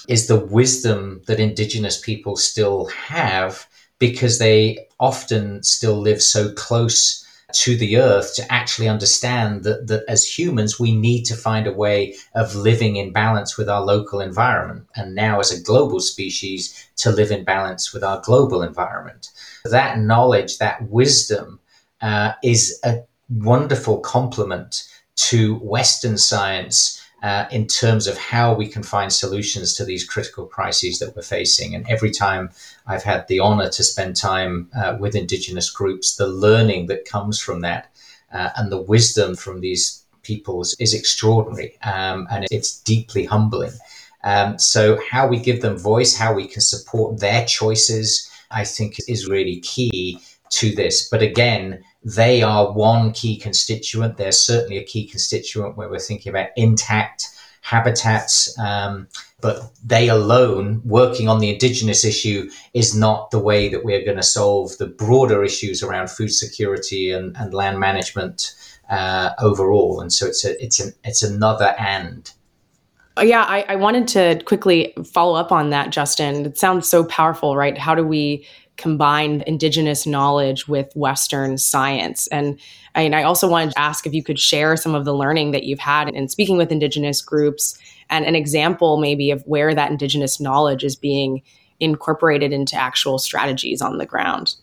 is 0.08 0.26
the 0.26 0.44
wisdom 0.44 1.22
that 1.26 1.38
Indigenous 1.38 2.00
people 2.00 2.36
still 2.36 2.86
have 2.86 3.68
because 4.00 4.40
they 4.40 4.88
often 4.98 5.62
still 5.62 5.96
live 5.96 6.20
so 6.20 6.52
close 6.54 7.23
to 7.54 7.76
the 7.76 7.96
earth 7.96 8.34
to 8.34 8.52
actually 8.52 8.88
understand 8.88 9.64
that, 9.64 9.86
that 9.86 10.04
as 10.08 10.26
humans, 10.26 10.80
we 10.80 10.94
need 10.94 11.24
to 11.24 11.36
find 11.36 11.66
a 11.66 11.72
way 11.72 12.14
of 12.34 12.54
living 12.54 12.96
in 12.96 13.12
balance 13.12 13.56
with 13.56 13.68
our 13.68 13.82
local 13.82 14.20
environment. 14.20 14.86
And 14.96 15.14
now, 15.14 15.40
as 15.40 15.52
a 15.52 15.62
global 15.62 16.00
species, 16.00 16.88
to 16.96 17.10
live 17.10 17.30
in 17.30 17.44
balance 17.44 17.92
with 17.92 18.02
our 18.02 18.20
global 18.24 18.62
environment. 18.62 19.30
That 19.64 19.98
knowledge, 19.98 20.58
that 20.58 20.88
wisdom, 20.90 21.60
uh, 22.00 22.32
is 22.42 22.78
a 22.84 23.02
wonderful 23.30 24.00
complement 24.00 24.84
to 25.16 25.56
Western 25.56 26.18
science 26.18 27.00
uh, 27.24 27.48
in 27.50 27.66
terms 27.66 28.06
of 28.06 28.18
how 28.18 28.52
we 28.52 28.68
can 28.68 28.82
find 28.82 29.10
solutions 29.10 29.72
to 29.74 29.82
these 29.82 30.04
critical 30.04 30.44
crises 30.44 30.98
that 30.98 31.16
we're 31.16 31.22
facing. 31.22 31.74
And 31.74 31.88
every 31.88 32.10
time 32.10 32.50
I've 32.86 33.02
had 33.02 33.26
the 33.28 33.40
honor 33.40 33.70
to 33.70 33.82
spend 33.82 34.14
time 34.14 34.68
uh, 34.76 34.98
with 35.00 35.16
Indigenous 35.16 35.70
groups, 35.70 36.16
the 36.16 36.28
learning 36.28 36.86
that 36.88 37.06
comes 37.06 37.40
from 37.40 37.62
that 37.62 37.90
uh, 38.30 38.50
and 38.56 38.70
the 38.70 38.82
wisdom 38.82 39.36
from 39.36 39.60
these 39.60 40.04
peoples 40.22 40.76
is 40.78 40.92
extraordinary 40.92 41.78
um, 41.82 42.28
and 42.30 42.44
it's 42.50 42.78
deeply 42.82 43.24
humbling. 43.24 43.72
Um, 44.22 44.58
so, 44.58 45.00
how 45.10 45.26
we 45.26 45.38
give 45.38 45.62
them 45.62 45.78
voice, 45.78 46.14
how 46.14 46.34
we 46.34 46.46
can 46.46 46.60
support 46.60 47.20
their 47.20 47.46
choices, 47.46 48.30
I 48.50 48.64
think 48.64 48.98
is 49.08 49.28
really 49.28 49.60
key 49.60 50.20
to 50.50 50.74
this. 50.74 51.08
But 51.08 51.22
again, 51.22 51.82
they 52.04 52.42
are 52.42 52.72
one 52.72 53.12
key 53.12 53.36
constituent. 53.38 54.16
They're 54.16 54.32
certainly 54.32 54.78
a 54.78 54.84
key 54.84 55.06
constituent 55.06 55.76
where 55.76 55.88
we're 55.88 55.98
thinking 55.98 56.30
about 56.30 56.50
intact 56.56 57.28
habitats. 57.62 58.56
Um, 58.58 59.08
but 59.40 59.70
they 59.84 60.08
alone, 60.08 60.82
working 60.84 61.28
on 61.28 61.38
the 61.38 61.50
indigenous 61.50 62.04
issue, 62.04 62.50
is 62.74 62.94
not 62.94 63.30
the 63.30 63.38
way 63.38 63.68
that 63.68 63.84
we're 63.84 64.04
going 64.04 64.16
to 64.16 64.22
solve 64.22 64.76
the 64.78 64.86
broader 64.86 65.42
issues 65.42 65.82
around 65.82 66.10
food 66.10 66.32
security 66.32 67.10
and, 67.10 67.36
and 67.36 67.52
land 67.52 67.78
management 67.78 68.54
uh, 68.90 69.30
overall. 69.38 70.00
And 70.00 70.12
so 70.12 70.26
it's 70.26 70.44
a, 70.44 70.62
it's 70.62 70.80
an, 70.80 70.92
it's 71.04 71.22
another 71.22 71.74
and. 71.78 72.30
Yeah, 73.22 73.44
I, 73.44 73.64
I 73.68 73.76
wanted 73.76 74.08
to 74.08 74.42
quickly 74.44 74.92
follow 75.12 75.38
up 75.38 75.52
on 75.52 75.70
that, 75.70 75.90
Justin. 75.90 76.46
It 76.46 76.58
sounds 76.58 76.88
so 76.88 77.04
powerful, 77.04 77.56
right? 77.56 77.78
How 77.78 77.94
do 77.94 78.04
we 78.04 78.46
combine 78.76 79.42
indigenous 79.46 80.06
knowledge 80.06 80.66
with 80.66 80.92
Western 80.94 81.58
science. 81.58 82.26
And 82.28 82.58
I, 82.94 83.08
I 83.08 83.22
also 83.22 83.48
wanted 83.48 83.72
to 83.72 83.78
ask 83.78 84.06
if 84.06 84.14
you 84.14 84.22
could 84.22 84.38
share 84.38 84.76
some 84.76 84.94
of 84.94 85.04
the 85.04 85.14
learning 85.14 85.52
that 85.52 85.64
you've 85.64 85.78
had 85.78 86.08
in 86.08 86.28
speaking 86.28 86.56
with 86.56 86.72
indigenous 86.72 87.22
groups 87.22 87.78
and 88.10 88.24
an 88.24 88.34
example 88.34 88.98
maybe 88.98 89.30
of 89.30 89.42
where 89.46 89.74
that 89.74 89.90
indigenous 89.90 90.40
knowledge 90.40 90.84
is 90.84 90.96
being 90.96 91.42
incorporated 91.80 92.52
into 92.52 92.76
actual 92.76 93.18
strategies 93.18 93.80
on 93.80 93.98
the 93.98 94.06
ground. 94.06 94.54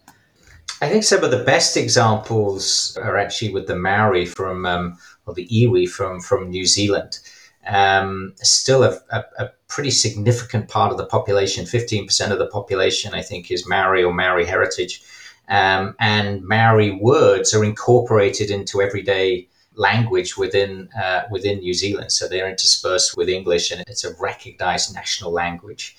I 0.82 0.90
think 0.90 1.04
some 1.04 1.24
of 1.24 1.32
the 1.32 1.44
best 1.44 1.78
examples 1.78 2.98
are 3.02 3.18
actually 3.18 3.54
with 3.54 3.68
the 3.68 3.76
Maori 3.76 4.26
from, 4.26 4.66
um, 4.66 4.98
or 5.26 5.34
the 5.34 5.48
iwi 5.48 5.88
from, 5.88 6.20
from 6.20 6.50
New 6.50 6.66
Zealand. 6.66 7.20
Um, 7.68 8.34
still 8.38 8.84
a, 8.84 9.00
a, 9.12 9.24
a, 9.38 9.50
pretty 9.72 9.90
significant 9.90 10.68
part 10.68 10.92
of 10.92 10.98
the 10.98 11.06
population, 11.06 11.66
15% 11.66 12.32
of 12.32 12.40
the 12.40 12.48
population, 12.48 13.14
I 13.14 13.22
think, 13.22 13.50
is 13.50 13.68
Maori 13.68 14.04
or 14.04 14.14
Maori 14.14 14.46
heritage. 14.46 15.02
Um, 15.48 15.96
and 16.00 16.44
Maori 16.44 16.92
words 16.92 17.54
are 17.56 17.64
incorporated 17.64 18.52
into 18.52 18.82
everyday 18.82 19.48
language 19.76 20.38
within 20.38 20.90
uh, 21.02 21.22
within 21.32 21.60
New 21.60 21.74
Zealand. 21.74 22.12
So 22.12 22.28
they're 22.28 22.50
interspersed 22.50 23.16
with 23.18 23.30
English, 23.30 23.72
and 23.72 23.82
it's 23.88 24.04
a 24.04 24.14
recognized 24.20 24.94
national 24.94 25.32
language. 25.32 25.96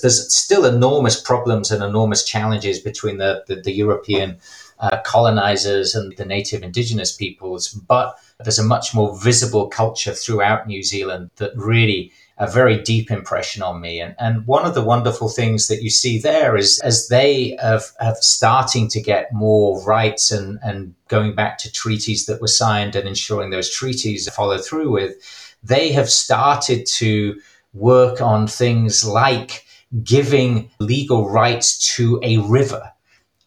There's 0.00 0.32
still 0.32 0.64
enormous 0.64 1.20
problems 1.20 1.70
and 1.70 1.82
enormous 1.82 2.24
challenges 2.24 2.78
between 2.80 3.18
the 3.18 3.44
the, 3.48 3.56
the 3.56 3.72
European 3.72 4.38
uh, 4.78 4.98
colonizers 5.04 5.94
and 5.94 6.16
the 6.16 6.24
native 6.24 6.62
indigenous 6.62 7.14
peoples, 7.14 7.68
but 7.68 8.18
there's 8.42 8.58
a 8.58 8.64
much 8.64 8.94
more 8.94 9.18
visible 9.18 9.68
culture 9.68 10.12
throughout 10.12 10.66
New 10.66 10.82
Zealand 10.82 11.30
that 11.36 11.52
really 11.56 12.12
a 12.38 12.50
very 12.50 12.82
deep 12.82 13.10
impression 13.10 13.62
on 13.62 13.80
me. 13.80 14.00
And, 14.00 14.14
and 14.18 14.46
one 14.46 14.66
of 14.66 14.74
the 14.74 14.84
wonderful 14.84 15.28
things 15.28 15.68
that 15.68 15.82
you 15.82 15.88
see 15.88 16.18
there 16.18 16.56
is 16.56 16.78
as 16.80 17.08
they 17.08 17.56
have, 17.60 17.84
have 17.98 18.18
starting 18.18 18.88
to 18.88 19.00
get 19.00 19.32
more 19.32 19.82
rights 19.84 20.30
and, 20.30 20.58
and 20.62 20.94
going 21.08 21.34
back 21.34 21.56
to 21.58 21.72
treaties 21.72 22.26
that 22.26 22.40
were 22.40 22.48
signed 22.48 22.94
and 22.94 23.08
ensuring 23.08 23.50
those 23.50 23.70
treaties 23.70 24.28
follow 24.30 24.58
through 24.58 24.90
with, 24.90 25.14
they 25.62 25.92
have 25.92 26.10
started 26.10 26.84
to 26.86 27.40
work 27.72 28.20
on 28.20 28.46
things 28.46 29.04
like 29.04 29.64
giving 30.02 30.70
legal 30.78 31.30
rights 31.30 31.94
to 31.96 32.20
a 32.22 32.38
river 32.38 32.92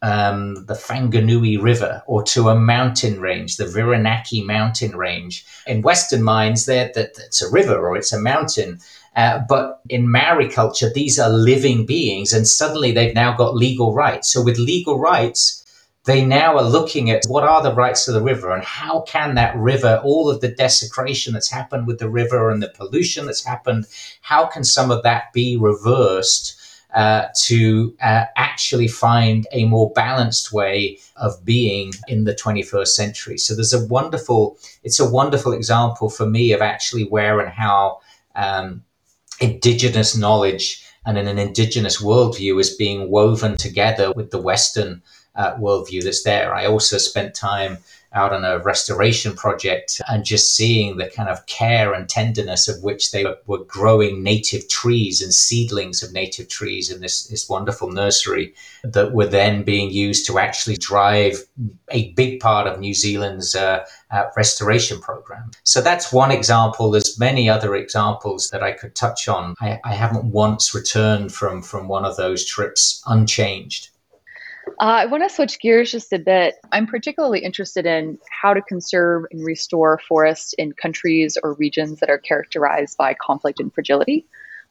um, 0.02 0.54
the 0.66 0.74
Whanganui 0.74 1.60
River 1.60 2.02
or 2.06 2.22
to 2.24 2.48
a 2.48 2.54
mountain 2.58 3.20
range, 3.20 3.56
the 3.56 3.64
Viranaki 3.64 4.44
mountain 4.44 4.96
range. 4.96 5.44
In 5.66 5.82
Western 5.82 6.22
minds, 6.22 6.66
that 6.66 6.96
it's 6.96 7.42
a 7.42 7.50
river 7.50 7.86
or 7.86 7.96
it's 7.96 8.12
a 8.12 8.20
mountain. 8.20 8.80
Uh, 9.16 9.40
but 9.48 9.80
in 9.88 10.10
Maori 10.10 10.48
culture, 10.48 10.90
these 10.94 11.18
are 11.18 11.30
living 11.30 11.84
beings, 11.84 12.32
and 12.32 12.46
suddenly 12.46 12.92
they've 12.92 13.14
now 13.14 13.36
got 13.36 13.56
legal 13.56 13.92
rights. 13.92 14.30
So, 14.30 14.42
with 14.42 14.56
legal 14.56 14.98
rights, 14.98 15.60
they 16.04 16.24
now 16.24 16.56
are 16.56 16.62
looking 16.64 17.10
at 17.10 17.26
what 17.26 17.44
are 17.44 17.62
the 17.62 17.74
rights 17.74 18.08
of 18.08 18.14
the 18.14 18.22
river 18.22 18.54
and 18.54 18.64
how 18.64 19.02
can 19.02 19.34
that 19.34 19.54
river, 19.56 20.00
all 20.02 20.30
of 20.30 20.40
the 20.40 20.48
desecration 20.48 21.34
that's 21.34 21.50
happened 21.50 21.86
with 21.86 21.98
the 21.98 22.08
river 22.08 22.50
and 22.50 22.62
the 22.62 22.68
pollution 22.68 23.26
that's 23.26 23.44
happened, 23.44 23.86
how 24.22 24.46
can 24.46 24.64
some 24.64 24.90
of 24.90 25.02
that 25.02 25.32
be 25.34 25.56
reversed? 25.56 26.56
Uh, 26.94 27.26
to 27.34 27.94
uh, 28.02 28.24
actually 28.36 28.88
find 28.88 29.46
a 29.52 29.64
more 29.64 29.92
balanced 29.92 30.52
way 30.52 30.98
of 31.16 31.44
being 31.44 31.92
in 32.08 32.24
the 32.24 32.34
21st 32.34 32.88
century. 32.88 33.38
So 33.38 33.54
there's 33.54 33.72
a 33.72 33.86
wonderful, 33.86 34.58
it's 34.82 35.00
a 35.00 35.08
wonderful 35.08 35.52
example 35.52 36.10
for 36.10 36.26
me 36.26 36.52
of 36.52 36.60
actually 36.60 37.04
where 37.04 37.40
and 37.40 37.50
how 37.50 38.00
um, 38.34 38.82
indigenous 39.40 40.16
knowledge 40.16 40.84
and 41.06 41.16
in 41.16 41.28
an 41.28 41.38
indigenous 41.38 42.02
worldview 42.02 42.60
is 42.60 42.74
being 42.74 43.10
woven 43.10 43.56
together 43.56 44.12
with 44.12 44.30
the 44.30 44.40
Western 44.40 45.02
uh, 45.34 45.54
worldview 45.54 46.02
that's 46.02 46.24
there. 46.24 46.54
I 46.54 46.66
also 46.66 46.98
spent 46.98 47.34
time 47.34 47.78
out 48.12 48.32
on 48.32 48.44
a 48.44 48.58
restoration 48.58 49.34
project 49.34 50.00
and 50.08 50.24
just 50.24 50.56
seeing 50.56 50.96
the 50.96 51.08
kind 51.08 51.28
of 51.28 51.46
care 51.46 51.92
and 51.92 52.08
tenderness 52.08 52.68
of 52.68 52.82
which 52.82 53.12
they 53.12 53.24
were 53.46 53.64
growing 53.64 54.22
native 54.22 54.68
trees 54.68 55.22
and 55.22 55.32
seedlings 55.32 56.02
of 56.02 56.12
native 56.12 56.48
trees 56.48 56.90
in 56.90 57.00
this, 57.00 57.28
this 57.28 57.48
wonderful 57.48 57.90
nursery 57.90 58.52
that 58.82 59.12
were 59.12 59.26
then 59.26 59.62
being 59.62 59.90
used 59.90 60.26
to 60.26 60.38
actually 60.38 60.76
drive 60.76 61.44
a 61.90 62.12
big 62.14 62.40
part 62.40 62.66
of 62.66 62.80
New 62.80 62.94
Zealand's 62.94 63.54
uh, 63.54 63.84
uh, 64.10 64.24
restoration 64.36 65.00
program. 65.00 65.50
So 65.62 65.80
that's 65.80 66.12
one 66.12 66.32
example. 66.32 66.90
There's 66.90 67.18
many 67.18 67.48
other 67.48 67.76
examples 67.76 68.50
that 68.50 68.62
I 68.62 68.72
could 68.72 68.96
touch 68.96 69.28
on. 69.28 69.54
I, 69.60 69.78
I 69.84 69.94
haven't 69.94 70.24
once 70.24 70.74
returned 70.74 71.32
from, 71.32 71.62
from 71.62 71.86
one 71.86 72.04
of 72.04 72.16
those 72.16 72.44
trips 72.44 73.02
unchanged. 73.06 73.89
Uh, 74.80 75.04
I 75.04 75.06
want 75.06 75.22
to 75.22 75.28
switch 75.28 75.60
gears 75.60 75.92
just 75.92 76.10
a 76.10 76.18
bit. 76.18 76.54
I'm 76.72 76.86
particularly 76.86 77.40
interested 77.40 77.84
in 77.84 78.18
how 78.30 78.54
to 78.54 78.62
conserve 78.62 79.24
and 79.30 79.44
restore 79.44 80.00
forests 80.08 80.54
in 80.54 80.72
countries 80.72 81.36
or 81.42 81.52
regions 81.52 82.00
that 82.00 82.08
are 82.08 82.16
characterized 82.16 82.96
by 82.96 83.12
conflict 83.12 83.60
and 83.60 83.70
fragility, 83.74 84.26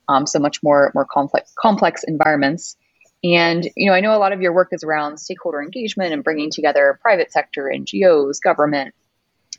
um, 0.08 0.26
so 0.26 0.40
much 0.40 0.64
more 0.64 0.92
more 0.96 1.06
complex 1.06 1.54
complex 1.60 2.04
environments. 2.04 2.76
And 3.24 3.70
you 3.76 3.88
know, 3.88 3.96
I 3.96 4.00
know 4.00 4.16
a 4.16 4.18
lot 4.18 4.34
of 4.34 4.42
your 4.42 4.52
work 4.52 4.70
is 4.72 4.84
around 4.84 5.20
stakeholder 5.20 5.62
engagement 5.62 6.12
and 6.12 6.24
bringing 6.24 6.50
together 6.50 6.98
private 7.04 7.32
sector, 7.32 7.72
NGOs, 7.72 8.42
government. 8.44 8.96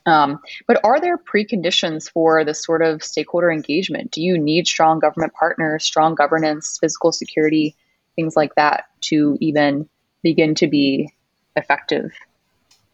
Um, 0.05 0.41
but 0.67 0.81
are 0.83 1.01
there 1.01 1.17
preconditions 1.17 2.11
for 2.11 2.45
this 2.45 2.65
sort 2.65 2.83
of 2.83 3.05
stakeholder 3.05 3.53
engagement? 3.53 4.11
Do 4.11 4.21
you 4.21 4.37
need 4.37 4.67
strong 4.67 4.99
government 4.99 5.33
partners, 5.33 5.85
strong 5.85 6.17
governance, 6.17 6.77
physical 6.81 7.13
security, 7.13 7.77
things 8.17 8.35
like 8.35 8.57
that 8.57 8.87
to 9.03 9.39
even 9.41 9.89
begin 10.23 10.55
to 10.57 10.67
be 10.67 11.13
effective? 11.57 12.13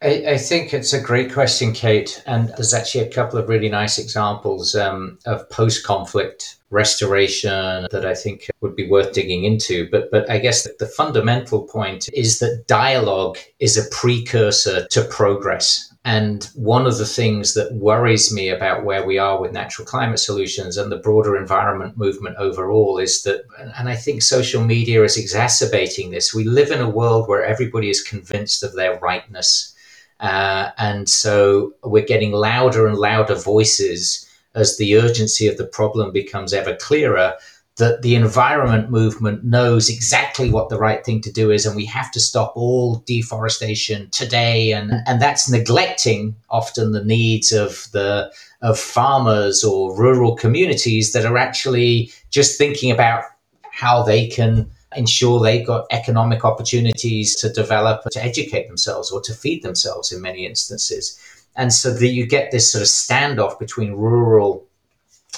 I, 0.02 0.24
I, 0.32 0.38
think 0.38 0.74
it's 0.74 0.92
a 0.92 1.00
great 1.00 1.32
question, 1.32 1.72
Kate. 1.72 2.22
And 2.26 2.50
there's 2.50 2.74
actually 2.74 3.04
a 3.04 3.12
couple 3.12 3.38
of 3.38 3.48
really 3.48 3.70
nice 3.70 3.98
examples 3.98 4.74
um, 4.74 5.18
of 5.24 5.48
post 5.48 5.84
conflict 5.86 6.56
restoration 6.70 7.86
that 7.90 8.04
I 8.04 8.14
think 8.14 8.48
would 8.60 8.76
be 8.76 8.88
worth 8.88 9.12
digging 9.12 9.44
into. 9.44 9.88
But, 9.90 10.10
but 10.10 10.28
I 10.28 10.38
guess 10.38 10.68
the 10.78 10.86
fundamental 10.86 11.62
point 11.62 12.08
is 12.12 12.40
that 12.40 12.64
dialogue 12.66 13.38
is 13.58 13.78
a 13.78 13.88
precursor 13.90 14.86
to 14.88 15.04
progress. 15.04 15.92
And 16.06 16.48
one 16.54 16.86
of 16.86 16.98
the 16.98 17.04
things 17.04 17.54
that 17.54 17.74
worries 17.74 18.32
me 18.32 18.48
about 18.48 18.84
where 18.84 19.04
we 19.04 19.18
are 19.18 19.40
with 19.40 19.50
natural 19.50 19.84
climate 19.84 20.20
solutions 20.20 20.76
and 20.76 20.90
the 20.90 20.98
broader 20.98 21.36
environment 21.36 21.98
movement 21.98 22.36
overall 22.38 22.98
is 22.98 23.24
that, 23.24 23.42
and 23.76 23.88
I 23.88 23.96
think 23.96 24.22
social 24.22 24.62
media 24.62 25.02
is 25.02 25.16
exacerbating 25.16 26.12
this, 26.12 26.32
we 26.32 26.44
live 26.44 26.70
in 26.70 26.80
a 26.80 26.88
world 26.88 27.28
where 27.28 27.44
everybody 27.44 27.90
is 27.90 28.04
convinced 28.04 28.62
of 28.62 28.74
their 28.74 29.00
rightness. 29.00 29.74
Uh, 30.20 30.70
and 30.78 31.08
so 31.08 31.74
we're 31.82 32.06
getting 32.06 32.30
louder 32.30 32.86
and 32.86 32.96
louder 32.96 33.34
voices 33.34 34.30
as 34.54 34.76
the 34.76 34.96
urgency 34.96 35.48
of 35.48 35.56
the 35.56 35.66
problem 35.66 36.12
becomes 36.12 36.52
ever 36.52 36.76
clearer 36.76 37.34
that 37.76 38.00
the 38.00 38.14
environment 38.14 38.90
movement 38.90 39.44
knows 39.44 39.90
exactly 39.90 40.50
what 40.50 40.70
the 40.70 40.78
right 40.78 41.04
thing 41.04 41.20
to 41.20 41.30
do 41.30 41.50
is 41.50 41.66
and 41.66 41.76
we 41.76 41.84
have 41.84 42.10
to 42.10 42.20
stop 42.20 42.52
all 42.56 42.96
deforestation 43.06 44.08
today. 44.10 44.72
And 44.72 44.92
and 45.06 45.20
that's 45.20 45.50
neglecting 45.50 46.34
often 46.48 46.92
the 46.92 47.04
needs 47.04 47.52
of 47.52 47.88
the 47.92 48.32
of 48.62 48.78
farmers 48.78 49.62
or 49.62 49.96
rural 49.96 50.34
communities 50.34 51.12
that 51.12 51.26
are 51.26 51.36
actually 51.36 52.10
just 52.30 52.56
thinking 52.56 52.90
about 52.90 53.24
how 53.70 54.02
they 54.02 54.26
can 54.26 54.70
ensure 54.96 55.40
they've 55.40 55.66
got 55.66 55.86
economic 55.90 56.44
opportunities 56.44 57.36
to 57.36 57.52
develop 57.52 58.02
to 58.10 58.24
educate 58.24 58.66
themselves 58.68 59.10
or 59.10 59.20
to 59.20 59.34
feed 59.34 59.62
themselves 59.62 60.10
in 60.10 60.22
many 60.22 60.46
instances. 60.46 61.20
And 61.56 61.72
so 61.72 61.92
that 61.92 62.08
you 62.08 62.26
get 62.26 62.50
this 62.50 62.72
sort 62.72 62.82
of 62.82 62.88
standoff 62.88 63.58
between 63.58 63.92
rural 63.92 64.65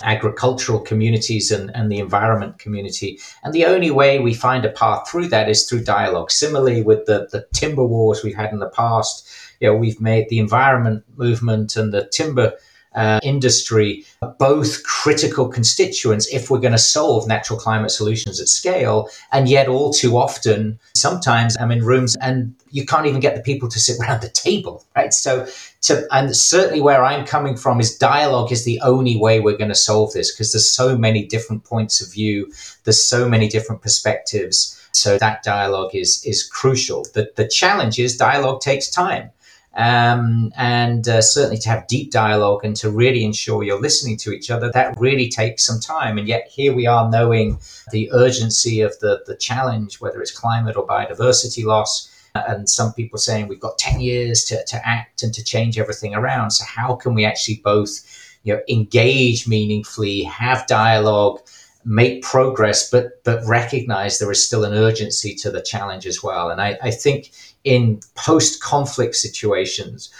agricultural 0.03 0.81
communities 0.81 1.51
and, 1.51 1.71
and 1.75 1.91
the 1.91 1.99
environment 1.99 2.59
community. 2.59 3.19
And 3.43 3.53
the 3.53 3.65
only 3.65 3.91
way 3.91 4.19
we 4.19 4.35
find 4.35 4.65
a 4.65 4.71
path 4.71 5.09
through 5.09 5.29
that 5.29 5.49
is 5.49 5.69
through 5.69 5.85
dialogue. 5.85 6.31
Similarly, 6.31 6.83
with 6.83 7.07
the, 7.07 7.29
the 7.33 7.47
timber 7.53 7.85
wars 7.85 8.23
we've 8.23 8.35
had 8.35 8.53
in 8.53 8.59
the 8.59 8.69
past, 8.69 9.29
you 9.61 9.69
know, 9.69 9.77
we've 9.77 10.01
made 10.01 10.29
the 10.29 10.39
environment 10.39 11.05
movement 11.17 11.77
and 11.77 11.93
the 11.93 12.07
timber 12.07 12.53
uh, 12.99 13.21
industry 13.23 14.05
both 14.41 14.83
critical 14.83 15.49
constituents 15.49 16.27
if 16.35 16.51
we're 16.51 16.59
going 16.59 16.73
to 16.73 16.79
solve 16.79 17.29
natural 17.29 17.59
climate 17.59 17.93
solutions 17.93 18.41
at 18.41 18.49
scale. 18.49 19.09
And 19.31 19.49
yet, 19.49 19.69
all 19.69 19.93
too 19.93 20.17
often, 20.17 20.81
sometimes 20.97 21.57
I'm 21.61 21.71
in 21.71 21.85
rooms 21.85 22.17
and 22.21 22.57
you 22.71 22.85
can't 22.85 23.07
even 23.07 23.21
get 23.21 23.37
the 23.37 23.41
people 23.41 23.69
to 23.69 23.79
sit 23.79 23.99
around 24.01 24.21
the 24.21 24.29
table, 24.29 24.85
right? 24.97 25.15
So, 25.15 25.47
to, 25.83 26.09
and 26.11 26.37
certainly 26.37 26.81
where 26.81 27.05
I'm 27.05 27.25
coming 27.25 27.57
from 27.57 27.81
is 27.81 27.97
dialogue 27.97 28.51
is 28.51 28.65
the 28.65 28.81
only 28.81 29.17
way 29.17 29.39
we're 29.39 29.57
going 29.57 29.71
to 29.71 29.77
solve 29.77 30.13
this 30.13 30.35
because 30.35 30.53
there's 30.53 30.69
so 30.69 30.99
many 30.99 31.25
different 31.25 31.63
points 31.63 32.01
of 32.01 32.13
view, 32.13 32.53
there's 32.83 33.01
so 33.01 33.29
many 33.29 33.49
different 33.49 33.81
perspectives. 33.81 34.75
So 34.91 35.19
that 35.19 35.45
dialogue 35.45 35.95
is 35.95 36.25
is 36.25 36.43
crucial. 36.43 37.05
The 37.15 37.31
the 37.37 37.47
challenge 37.47 38.01
is 38.01 38.17
dialogue 38.17 38.61
takes 38.61 38.91
time. 38.91 39.31
Um, 39.74 40.52
and 40.57 41.07
uh, 41.07 41.22
certainly 41.22 41.59
to 41.59 41.68
have 41.68 41.87
deep 41.87 42.11
dialogue 42.11 42.64
and 42.64 42.74
to 42.76 42.90
really 42.90 43.22
ensure 43.22 43.62
you're 43.62 43.81
listening 43.81 44.16
to 44.18 44.33
each 44.33 44.50
other, 44.50 44.72
that 44.72 44.98
really 44.98 45.28
takes 45.28 45.64
some 45.64 45.78
time. 45.78 46.18
And 46.18 46.26
yet 46.26 46.48
here 46.50 46.74
we 46.74 46.87
are 46.87 47.09
knowing 47.09 47.61
the 47.92 48.11
urgency 48.12 48.81
of 48.81 48.98
the, 48.98 49.22
the 49.26 49.37
challenge, 49.37 50.00
whether 50.00 50.20
it's 50.20 50.37
climate 50.37 50.76
or 50.76 50.87
biodiversity 50.87 51.64
loss. 51.64 52.12
And 52.35 52.68
some 52.68 52.92
people 52.92 53.18
saying 53.18 53.48
we've 53.48 53.61
got 53.61 53.78
10 53.78 54.00
years 54.00 54.44
to, 54.44 54.64
to 54.64 54.88
act 54.88 55.22
and 55.22 55.33
to 55.35 55.44
change 55.44 55.78
everything 55.78 56.14
around. 56.14 56.50
So 56.50 56.64
how 56.64 56.96
can 56.96 57.14
we 57.14 57.24
actually 57.24 57.61
both 57.64 58.00
you 58.42 58.54
know, 58.54 58.61
engage 58.68 59.46
meaningfully, 59.46 60.22
have 60.22 60.66
dialogue, 60.66 61.40
make 61.85 62.22
progress, 62.22 62.90
but 62.90 63.22
but 63.24 63.44
recognize 63.46 64.18
there 64.18 64.31
is 64.31 64.44
still 64.44 64.64
an 64.64 64.74
urgency 64.74 65.35
to 65.37 65.50
the 65.50 65.62
challenge 65.62 66.07
as 66.07 66.22
well. 66.22 66.50
And 66.50 66.61
I, 66.61 66.78
I 66.83 66.90
think 66.90 67.31
in 67.64 68.01
post-conflict 68.14 69.14
situations, 69.14 70.11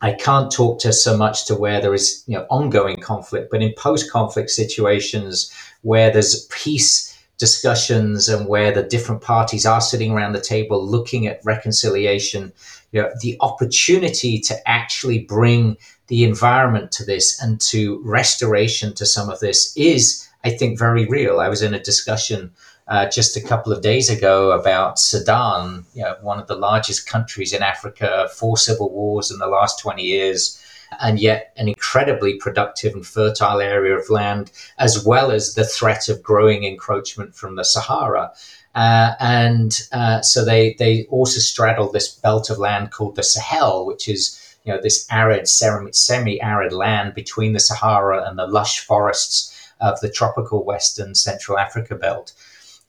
I 0.00 0.12
can't 0.12 0.52
talk 0.52 0.80
to 0.80 0.92
so 0.92 1.16
much 1.16 1.46
to 1.46 1.54
where 1.54 1.80
there 1.80 1.94
is 1.94 2.24
you 2.26 2.36
know 2.36 2.46
ongoing 2.50 3.00
conflict, 3.00 3.50
but 3.50 3.62
in 3.62 3.72
post-conflict 3.76 4.50
situations 4.50 5.52
where 5.82 6.10
there's 6.10 6.46
peace 6.46 7.14
discussions 7.38 8.28
and 8.28 8.46
where 8.48 8.72
the 8.72 8.82
different 8.82 9.20
parties 9.20 9.66
are 9.66 9.80
sitting 9.80 10.12
around 10.12 10.32
the 10.32 10.40
table 10.40 10.86
looking 10.86 11.26
at 11.26 11.44
reconciliation, 11.44 12.52
you 12.92 13.02
know, 13.02 13.10
the 13.20 13.36
opportunity 13.40 14.38
to 14.38 14.68
actually 14.68 15.20
bring 15.20 15.76
the 16.06 16.22
environment 16.24 16.92
to 16.92 17.04
this 17.04 17.40
and 17.42 17.60
to 17.60 18.00
restoration 18.04 18.94
to 18.94 19.06
some 19.06 19.28
of 19.28 19.40
this 19.40 19.76
is, 19.76 20.28
I 20.44 20.50
think, 20.50 20.78
very 20.78 21.06
real. 21.06 21.40
I 21.40 21.48
was 21.48 21.62
in 21.62 21.74
a 21.74 21.82
discussion 21.82 22.52
uh, 22.86 23.08
just 23.08 23.36
a 23.36 23.40
couple 23.40 23.72
of 23.72 23.82
days 23.82 24.10
ago 24.10 24.52
about 24.52 24.98
Sudan, 24.98 25.84
you 25.94 26.02
know, 26.02 26.16
one 26.20 26.38
of 26.38 26.46
the 26.46 26.56
largest 26.56 27.08
countries 27.08 27.52
in 27.52 27.62
Africa, 27.62 28.28
four 28.34 28.56
civil 28.56 28.90
wars 28.90 29.30
in 29.30 29.38
the 29.38 29.46
last 29.46 29.80
20 29.80 30.02
years, 30.02 30.60
and 31.00 31.18
yet 31.18 31.52
an 31.56 31.68
incredibly 31.68 32.36
productive 32.36 32.92
and 32.94 33.06
fertile 33.06 33.60
area 33.60 33.96
of 33.96 34.10
land, 34.10 34.52
as 34.78 35.04
well 35.04 35.30
as 35.30 35.54
the 35.54 35.64
threat 35.64 36.08
of 36.08 36.22
growing 36.22 36.64
encroachment 36.64 37.34
from 37.34 37.56
the 37.56 37.64
Sahara. 37.64 38.32
Uh, 38.74 39.14
and 39.18 39.80
uh, 39.92 40.20
so 40.20 40.44
they, 40.44 40.74
they 40.78 41.04
also 41.04 41.40
straddle 41.40 41.90
this 41.90 42.14
belt 42.16 42.50
of 42.50 42.58
land 42.58 42.90
called 42.90 43.16
the 43.16 43.22
Sahel, 43.22 43.86
which 43.86 44.08
is 44.08 44.40
you 44.64 44.72
know 44.72 44.80
this 44.80 45.06
arid, 45.10 45.46
semi-arid 45.46 46.72
land 46.72 47.14
between 47.14 47.52
the 47.52 47.60
Sahara 47.60 48.28
and 48.28 48.38
the 48.38 48.46
lush 48.46 48.80
forests 48.80 49.50
of 49.80 50.00
the 50.00 50.10
tropical 50.10 50.64
Western 50.64 51.14
Central 51.14 51.58
Africa 51.58 51.94
belt. 51.94 52.32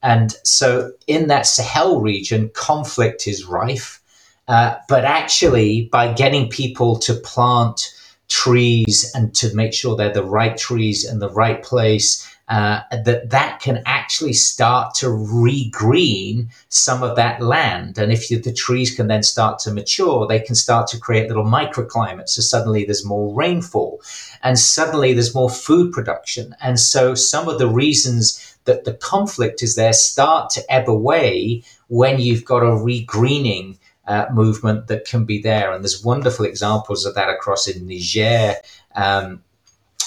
And 0.05 0.31
so 0.43 0.91
in 1.07 1.27
that 1.27 1.47
Sahel 1.47 1.99
region, 1.99 2.51
conflict 2.53 3.27
is 3.27 3.45
rife. 3.45 4.01
Uh, 4.47 4.75
but 4.87 5.03
actually, 5.03 5.89
by 5.91 6.13
getting 6.13 6.47
people 6.47 6.99
to 6.99 7.15
plant 7.15 7.91
trees 8.27 9.11
and 9.15 9.33
to 9.35 9.55
make 9.55 9.73
sure 9.73 9.95
they're 9.95 10.13
the 10.13 10.23
right 10.23 10.55
trees 10.57 11.09
in 11.11 11.19
the 11.19 11.31
right 11.31 11.63
place, 11.63 12.23
uh, 12.47 12.81
that 12.91 13.31
that 13.31 13.59
can 13.59 13.81
actually 13.87 14.33
start 14.33 14.93
to 14.93 15.07
regreen 15.07 16.47
some 16.69 17.01
of 17.01 17.15
that 17.15 17.41
land. 17.41 17.97
And 17.97 18.11
if 18.11 18.29
you, 18.29 18.39
the 18.39 18.53
trees 18.53 18.95
can 18.95 19.07
then 19.07 19.23
start 19.23 19.57
to 19.59 19.71
mature, 19.71 20.27
they 20.27 20.39
can 20.39 20.55
start 20.55 20.87
to 20.89 20.99
create 20.99 21.27
little 21.27 21.43
microclimates. 21.43 22.29
So 22.29 22.43
suddenly 22.43 22.85
there's 22.85 23.03
more 23.05 23.33
rainfall, 23.33 24.01
and 24.43 24.59
suddenly 24.59 25.13
there's 25.13 25.33
more 25.33 25.49
food 25.49 25.91
production. 25.91 26.55
And 26.61 26.79
so 26.79 27.15
some 27.15 27.47
of 27.47 27.57
the 27.57 27.67
reasons 27.67 28.54
that 28.65 28.83
the 28.83 28.93
conflict 28.93 29.63
is 29.63 29.75
there 29.75 29.93
start 29.93 30.49
to 30.51 30.73
ebb 30.73 30.89
away 30.89 31.63
when 31.87 32.19
you've 32.19 32.45
got 32.45 32.63
a 32.63 32.75
regreening 32.75 33.77
uh, 34.07 34.25
movement 34.31 34.87
that 34.87 35.05
can 35.05 35.25
be 35.25 35.41
there. 35.41 35.71
And 35.71 35.83
there's 35.83 36.03
wonderful 36.03 36.45
examples 36.45 37.05
of 37.05 37.15
that 37.15 37.29
across 37.29 37.67
in 37.67 37.87
Niger 37.87 38.55
um, 38.95 39.43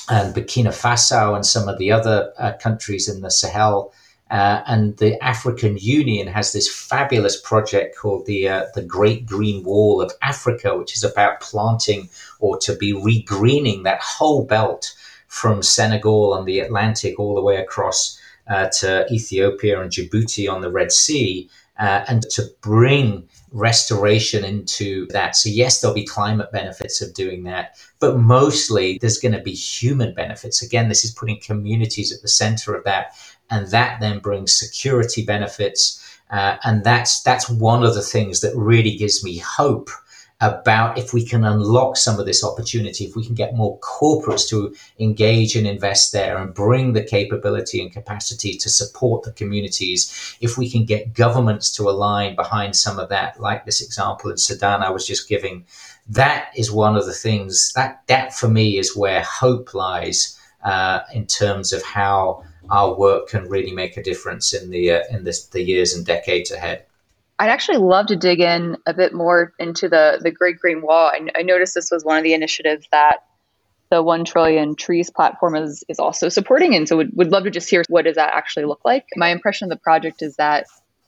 and 0.08 0.34
Burkina 0.34 0.68
Faso 0.68 1.34
and 1.34 1.44
some 1.44 1.68
of 1.68 1.78
the 1.78 1.90
other 1.92 2.32
uh, 2.38 2.52
countries 2.60 3.08
in 3.08 3.20
the 3.22 3.30
Sahel. 3.30 3.92
Uh, 4.30 4.62
and 4.66 4.96
the 4.98 5.22
African 5.24 5.78
Union 5.78 6.26
has 6.26 6.52
this 6.52 6.68
fabulous 6.72 7.40
project 7.40 7.96
called 7.96 8.26
the 8.26 8.46
uh, 8.46 8.66
the 8.74 8.82
Great 8.82 9.24
Green 9.24 9.64
Wall 9.64 10.02
of 10.02 10.12
Africa, 10.20 10.76
which 10.76 10.94
is 10.94 11.02
about 11.02 11.40
planting 11.40 12.10
or 12.38 12.58
to 12.58 12.76
be 12.76 12.92
regreening 12.92 13.84
that 13.84 14.02
whole 14.02 14.44
belt 14.44 14.94
from 15.28 15.62
Senegal 15.62 16.34
on 16.34 16.44
the 16.44 16.60
Atlantic 16.60 17.18
all 17.18 17.34
the 17.34 17.40
way 17.40 17.56
across 17.56 18.17
to 18.48 19.06
Ethiopia 19.12 19.80
and 19.80 19.90
Djibouti 19.90 20.50
on 20.52 20.60
the 20.60 20.70
Red 20.70 20.92
Sea, 20.92 21.48
uh, 21.78 22.04
and 22.08 22.22
to 22.30 22.42
bring 22.60 23.28
restoration 23.52 24.44
into 24.44 25.06
that. 25.08 25.36
So, 25.36 25.48
yes, 25.48 25.80
there'll 25.80 25.94
be 25.94 26.04
climate 26.04 26.50
benefits 26.52 27.00
of 27.00 27.14
doing 27.14 27.44
that, 27.44 27.76
but 28.00 28.18
mostly 28.18 28.98
there's 29.00 29.18
going 29.18 29.32
to 29.32 29.40
be 29.40 29.52
human 29.52 30.12
benefits. 30.14 30.62
Again, 30.62 30.88
this 30.88 31.04
is 31.04 31.12
putting 31.12 31.40
communities 31.40 32.12
at 32.12 32.22
the 32.22 32.28
center 32.28 32.74
of 32.74 32.84
that, 32.84 33.14
and 33.50 33.68
that 33.68 34.00
then 34.00 34.18
brings 34.18 34.52
security 34.52 35.24
benefits. 35.24 36.04
Uh, 36.30 36.56
and 36.64 36.84
that's 36.84 37.22
that's 37.22 37.48
one 37.48 37.82
of 37.82 37.94
the 37.94 38.02
things 38.02 38.40
that 38.40 38.54
really 38.54 38.96
gives 38.96 39.24
me 39.24 39.38
hope 39.38 39.88
about 40.40 40.96
if 40.96 41.12
we 41.12 41.24
can 41.24 41.42
unlock 41.44 41.96
some 41.96 42.20
of 42.20 42.26
this 42.26 42.44
opportunity, 42.44 43.04
if 43.04 43.16
we 43.16 43.24
can 43.24 43.34
get 43.34 43.56
more 43.56 43.78
corporates 43.80 44.48
to 44.48 44.72
engage 45.00 45.56
and 45.56 45.66
invest 45.66 46.12
there 46.12 46.38
and 46.38 46.54
bring 46.54 46.92
the 46.92 47.02
capability 47.02 47.82
and 47.82 47.92
capacity 47.92 48.56
to 48.56 48.68
support 48.68 49.24
the 49.24 49.32
communities, 49.32 50.36
if 50.40 50.56
we 50.56 50.70
can 50.70 50.84
get 50.84 51.12
governments 51.12 51.74
to 51.74 51.90
align 51.90 52.36
behind 52.36 52.76
some 52.76 53.00
of 53.00 53.08
that, 53.08 53.40
like 53.40 53.64
this 53.64 53.82
example 53.82 54.30
in 54.30 54.36
Sudan 54.36 54.82
I 54.82 54.90
was 54.90 55.06
just 55.06 55.28
giving, 55.28 55.64
that 56.08 56.50
is 56.56 56.70
one 56.70 56.96
of 56.96 57.06
the 57.06 57.12
things 57.12 57.72
that 57.74 58.02
that 58.06 58.32
for 58.32 58.48
me 58.48 58.78
is 58.78 58.96
where 58.96 59.22
hope 59.22 59.74
lies 59.74 60.38
uh, 60.62 61.00
in 61.12 61.26
terms 61.26 61.72
of 61.72 61.82
how 61.82 62.44
our 62.70 62.94
work 62.94 63.28
can 63.28 63.48
really 63.48 63.72
make 63.72 63.96
a 63.96 64.02
difference 64.02 64.52
in 64.52 64.70
the 64.70 64.92
uh, 64.92 65.02
in 65.10 65.24
this, 65.24 65.46
the 65.46 65.62
years 65.62 65.94
and 65.94 66.06
decades 66.06 66.50
ahead. 66.52 66.84
I'd 67.38 67.50
actually 67.50 67.78
love 67.78 68.06
to 68.06 68.16
dig 68.16 68.40
in 68.40 68.76
a 68.86 68.92
bit 68.92 69.14
more 69.14 69.52
into 69.58 69.88
the 69.88 70.18
the 70.20 70.30
Great 70.30 70.58
Green 70.58 70.82
Wall. 70.82 71.10
I, 71.12 71.28
I 71.36 71.42
noticed 71.42 71.74
this 71.74 71.90
was 71.90 72.04
one 72.04 72.18
of 72.18 72.24
the 72.24 72.34
initiatives 72.34 72.86
that 72.90 73.24
the 73.90 74.02
One 74.02 74.24
Trillion 74.24 74.74
Trees 74.74 75.10
platform 75.10 75.54
is 75.54 75.84
is 75.88 75.98
also 75.98 76.28
supporting, 76.28 76.74
and 76.74 76.88
so 76.88 76.96
would 76.96 77.16
would 77.16 77.30
love 77.30 77.44
to 77.44 77.50
just 77.50 77.70
hear 77.70 77.84
what 77.88 78.04
does 78.04 78.16
that 78.16 78.34
actually 78.34 78.66
look 78.66 78.80
like. 78.84 79.06
My 79.16 79.28
impression 79.28 79.66
of 79.66 79.70
the 79.70 79.82
project 79.82 80.22
is 80.22 80.36
that 80.36 80.66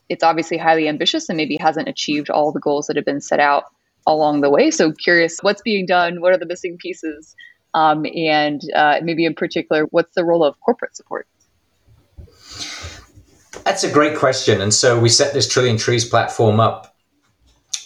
it's 0.09 0.23
obviously 0.23 0.57
highly 0.57 0.87
ambitious 0.87 1.29
and 1.29 1.37
maybe 1.37 1.57
hasn't 1.57 1.87
achieved 1.87 2.29
all 2.29 2.51
the 2.51 2.59
goals 2.59 2.87
that 2.87 2.95
have 2.95 3.05
been 3.05 3.21
set 3.21 3.39
out 3.39 3.65
along 4.07 4.41
the 4.41 4.49
way. 4.49 4.71
So 4.71 4.91
curious, 4.91 5.39
what's 5.41 5.61
being 5.61 5.85
done? 5.85 6.21
What 6.21 6.33
are 6.33 6.37
the 6.37 6.45
missing 6.45 6.77
pieces? 6.77 7.35
Um, 7.73 8.05
and 8.05 8.61
uh, 8.75 8.99
maybe 9.01 9.25
in 9.25 9.35
particular, 9.35 9.85
what's 9.85 10.13
the 10.13 10.25
role 10.25 10.43
of 10.43 10.59
corporate 10.59 10.95
support? 10.95 11.27
That's 13.63 13.83
a 13.83 13.91
great 13.91 14.17
question. 14.17 14.61
And 14.61 14.73
so 14.73 14.99
we 14.99 15.09
set 15.09 15.33
this 15.33 15.47
Trillion 15.47 15.77
Trees 15.77 16.05
platform 16.05 16.59
up 16.59 16.95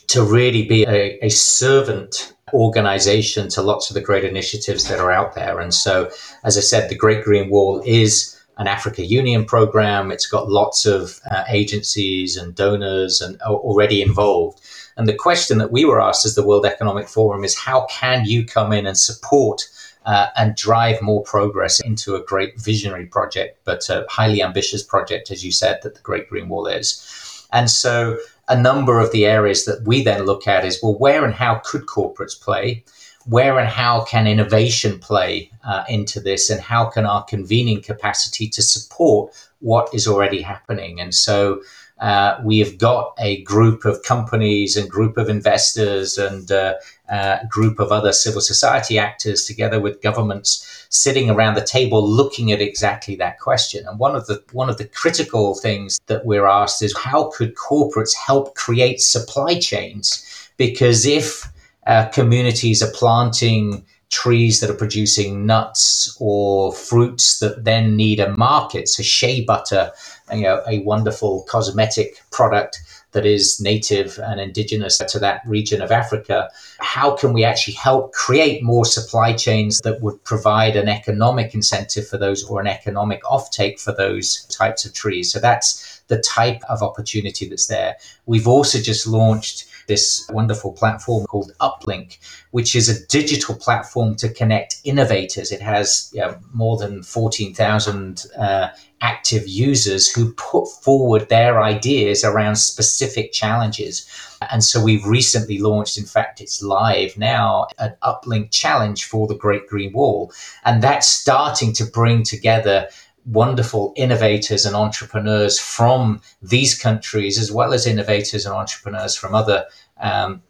to 0.08 0.23
really 0.23 0.65
be 0.65 0.84
a, 0.84 1.17
a 1.25 1.30
servant 1.30 2.34
organization 2.54 3.49
to 3.49 3.62
lots 3.62 3.89
of 3.89 3.95
the 3.95 4.01
great 4.01 4.23
initiatives 4.23 4.88
that 4.88 4.99
are 4.99 5.12
out 5.12 5.34
there. 5.34 5.60
And 5.60 5.73
so, 5.73 6.10
as 6.43 6.58
I 6.58 6.62
said, 6.62 6.89
the 6.89 6.95
Great 6.95 7.23
Green 7.23 7.49
Wall 7.49 7.82
is 7.86 8.39
an 8.58 8.67
Africa 8.67 9.04
Union 9.04 9.45
program. 9.45 10.12
It's 10.12 10.28
got 10.28 10.49
lots 10.49 10.86
of 10.86 11.19
uh, 11.30 11.43
agencies 11.49 12.38
and 12.38 12.56
donors 12.56 13.19
and 13.19 13.41
already 13.41 14.01
involved. 14.01 14.62
And 14.97 15.08
the 15.08 15.13
question 15.13 15.58
that 15.58 15.71
we 15.71 15.84
were 15.84 16.01
asked 16.01 16.25
as 16.25 16.36
the 16.36 16.45
World 16.45 16.65
Economic 16.65 17.10
Forum 17.10 17.43
is 17.43 17.58
how 17.58 17.86
can 17.89 18.25
you 18.25 18.45
come 18.45 18.71
in 18.71 18.86
and 18.86 18.97
support 18.97 19.67
uh, 20.06 20.28
and 20.36 20.56
drive 20.56 21.02
more 21.02 21.24
progress 21.24 21.80
into 21.80 22.15
a 22.15 22.24
great 22.24 22.60
visionary 22.60 23.06
project, 23.06 23.60
but 23.65 23.89
a 23.89 24.06
highly 24.10 24.41
ambitious 24.41 24.84
project, 24.84 25.32
as 25.32 25.44
you 25.44 25.52
said, 25.52 25.80
that 25.82 25.96
the 25.96 26.02
Great 26.02 26.30
Green 26.30 26.48
Wall 26.48 26.68
is. 26.68 27.48
And 27.52 27.70
so, 27.70 28.18
a 28.48 28.60
number 28.60 29.00
of 29.00 29.12
the 29.12 29.26
areas 29.26 29.65
that 29.65 29.82
we 29.84 30.04
then 30.04 30.26
look 30.26 30.48
at 30.48 30.65
is 30.65 30.80
well, 30.82 30.98
where 30.98 31.26
and 31.26 31.34
how 31.34 31.62
could 31.65 31.88
corporates 31.88 32.39
play? 32.39 32.84
Where 33.26 33.58
and 33.58 33.68
how 33.68 34.04
can 34.04 34.28
innovation 34.28 35.00
play 35.00 35.50
uh, 35.63 35.84
into 35.89 36.20
this? 36.20 36.52
And 36.52 36.62
how 36.62 36.86
can 36.86 37.08
our 37.08 37.24
convening 37.24 37.82
capacity 37.82 38.48
to 38.50 38.62
support 38.62 39.34
what 39.60 39.89
is 39.94 40.08
already 40.08 40.41
happening? 40.41 41.00
And 41.00 41.15
so, 41.15 41.62
uh, 42.00 42.42
we 42.44 42.60
have 42.60 42.78
got 42.78 43.14
a 43.20 43.42
group 43.44 43.86
of 43.86 44.04
companies 44.04 44.76
and 44.76 44.90
group 44.90 45.18
of 45.18 45.30
investors 45.30 46.18
and 46.18 46.52
uh, 46.52 46.74
uh, 47.10 47.38
group 47.50 47.80
of 47.80 47.92
other 47.92 48.12
civil 48.12 48.42
society 48.42 49.00
actors 49.00 49.46
together 49.46 49.80
with 49.80 50.02
governments 50.02 50.86
sitting 50.90 51.30
around 51.30 51.56
the 51.56 51.66
table 51.66 52.06
looking 52.08 52.52
at 52.52 52.62
exactly 52.62 53.16
that 53.16 53.40
question. 53.40 53.88
And 53.88 53.98
one 53.98 54.16
of 54.16 54.28
the 54.28 54.44
one 54.52 54.70
of 54.70 54.78
the 54.78 54.88
critical 54.88 55.56
things 55.56 56.00
that 56.08 56.26
we're 56.26 56.48
asked 56.48 56.82
is 56.82 56.98
how 56.98 57.32
could 57.36 57.56
corporates 57.56 58.16
help 58.16 58.56
create 58.56 59.02
supply 59.02 59.58
chains? 59.58 60.50
Because 60.58 61.06
if 61.06 61.50
uh, 61.88 62.08
communities 62.08 62.82
are 62.82 62.92
planting 62.92 63.86
trees 64.15 64.60
that 64.60 64.69
are 64.69 64.82
producing 64.86 65.45
nuts 65.45 66.15
or 66.21 66.73
fruits 66.73 67.39
that 67.39 67.65
then 67.65 67.95
need 67.97 68.19
a 68.19 68.36
market 68.38 68.88
so 68.88 69.04
shea 69.04 69.43
butter 69.43 69.91
you 70.32 70.43
know, 70.43 70.62
a 70.67 70.80
wonderful 70.80 71.43
cosmetic 71.49 72.23
product 72.32 72.80
that 73.12 73.25
is 73.25 73.62
native 73.62 74.19
and 74.19 74.41
indigenous 74.41 74.97
to 74.97 75.19
that 75.19 75.41
region 75.45 75.82
of 75.82 75.91
Africa. 75.91 76.49
How 76.80 77.15
can 77.15 77.32
we 77.32 77.45
actually 77.45 77.75
help 77.75 78.12
create 78.13 78.62
more 78.63 78.86
supply 78.86 79.34
chains 79.34 79.80
that 79.82 80.01
would 80.01 80.21
provide 80.23 80.75
an 80.75 80.89
economic 80.89 81.54
incentive 81.54 82.08
for 82.08 82.17
those 82.17 82.43
or 82.43 82.60
an 82.60 82.67
economic 82.67 83.23
offtake 83.23 83.80
for 83.80 83.93
those 83.93 84.45
types 84.45 84.84
of 84.86 84.93
trees? 84.93 85.32
So 85.32 85.39
that's 85.39 86.01
the 86.08 86.19
type 86.19 86.62
of 86.67 86.84
opportunity 86.84 87.47
that's 87.47 87.67
there. 87.67 87.95
We've 88.25 88.47
also 88.47 88.80
just 88.80 89.08
launched 89.08 89.65
this 89.88 90.28
wonderful 90.32 90.71
platform 90.71 91.26
called 91.26 91.52
Uplink, 91.62 92.17
which 92.52 92.76
is 92.76 92.89
a 92.89 93.06
digital 93.08 93.56
platform 93.56 94.15
to 94.15 94.30
connect 94.30 94.78
innovators. 94.84 95.52
It 95.52 95.62
has 95.62 96.13
more 96.54 96.78
than 96.78 97.04
14,000 97.04 98.26
uh, 98.38 98.69
active 99.02 99.48
users 99.48 100.10
who 100.10 100.34
put 100.34 100.65
forward 100.67 101.30
their 101.30 101.62
ideas 101.62 102.24
around 102.24 102.56
specific 102.56 103.32
challenges. 103.32 104.08
And 104.52 104.63
so 104.63 104.84
we've 104.84 105.06
recently 105.06 105.60
launched, 105.60 105.98
in 105.98 106.06
fact, 106.06 106.41
it's 106.41 106.62
live 106.62 107.17
now, 107.17 107.67
an 107.78 107.95
uplink 108.04 108.52
challenge 108.52 109.06
for 109.06 109.28
the 109.28 109.36
Great 109.36 109.67
Green 109.67 109.93
Wall. 109.93 110.32
And 110.63 110.82
that's 110.82 111.08
starting 111.08 111.74
to 111.74 111.86
bring 111.86 112.24
together 112.24 112.88
wonderful 113.26 113.94
innovators 113.96 114.66
and 114.66 114.76
entrepreneurs 114.76 115.60
from 115.60 116.22
these 116.42 116.78
countries, 116.78 117.40
as 117.40 117.52
well 117.52 117.74
as 117.74 117.88
innovators 117.88 118.46
and 118.46 118.56
entrepreneurs 118.56 119.16
from 119.16 119.34
other 119.34 119.66
um, 120.00 120.42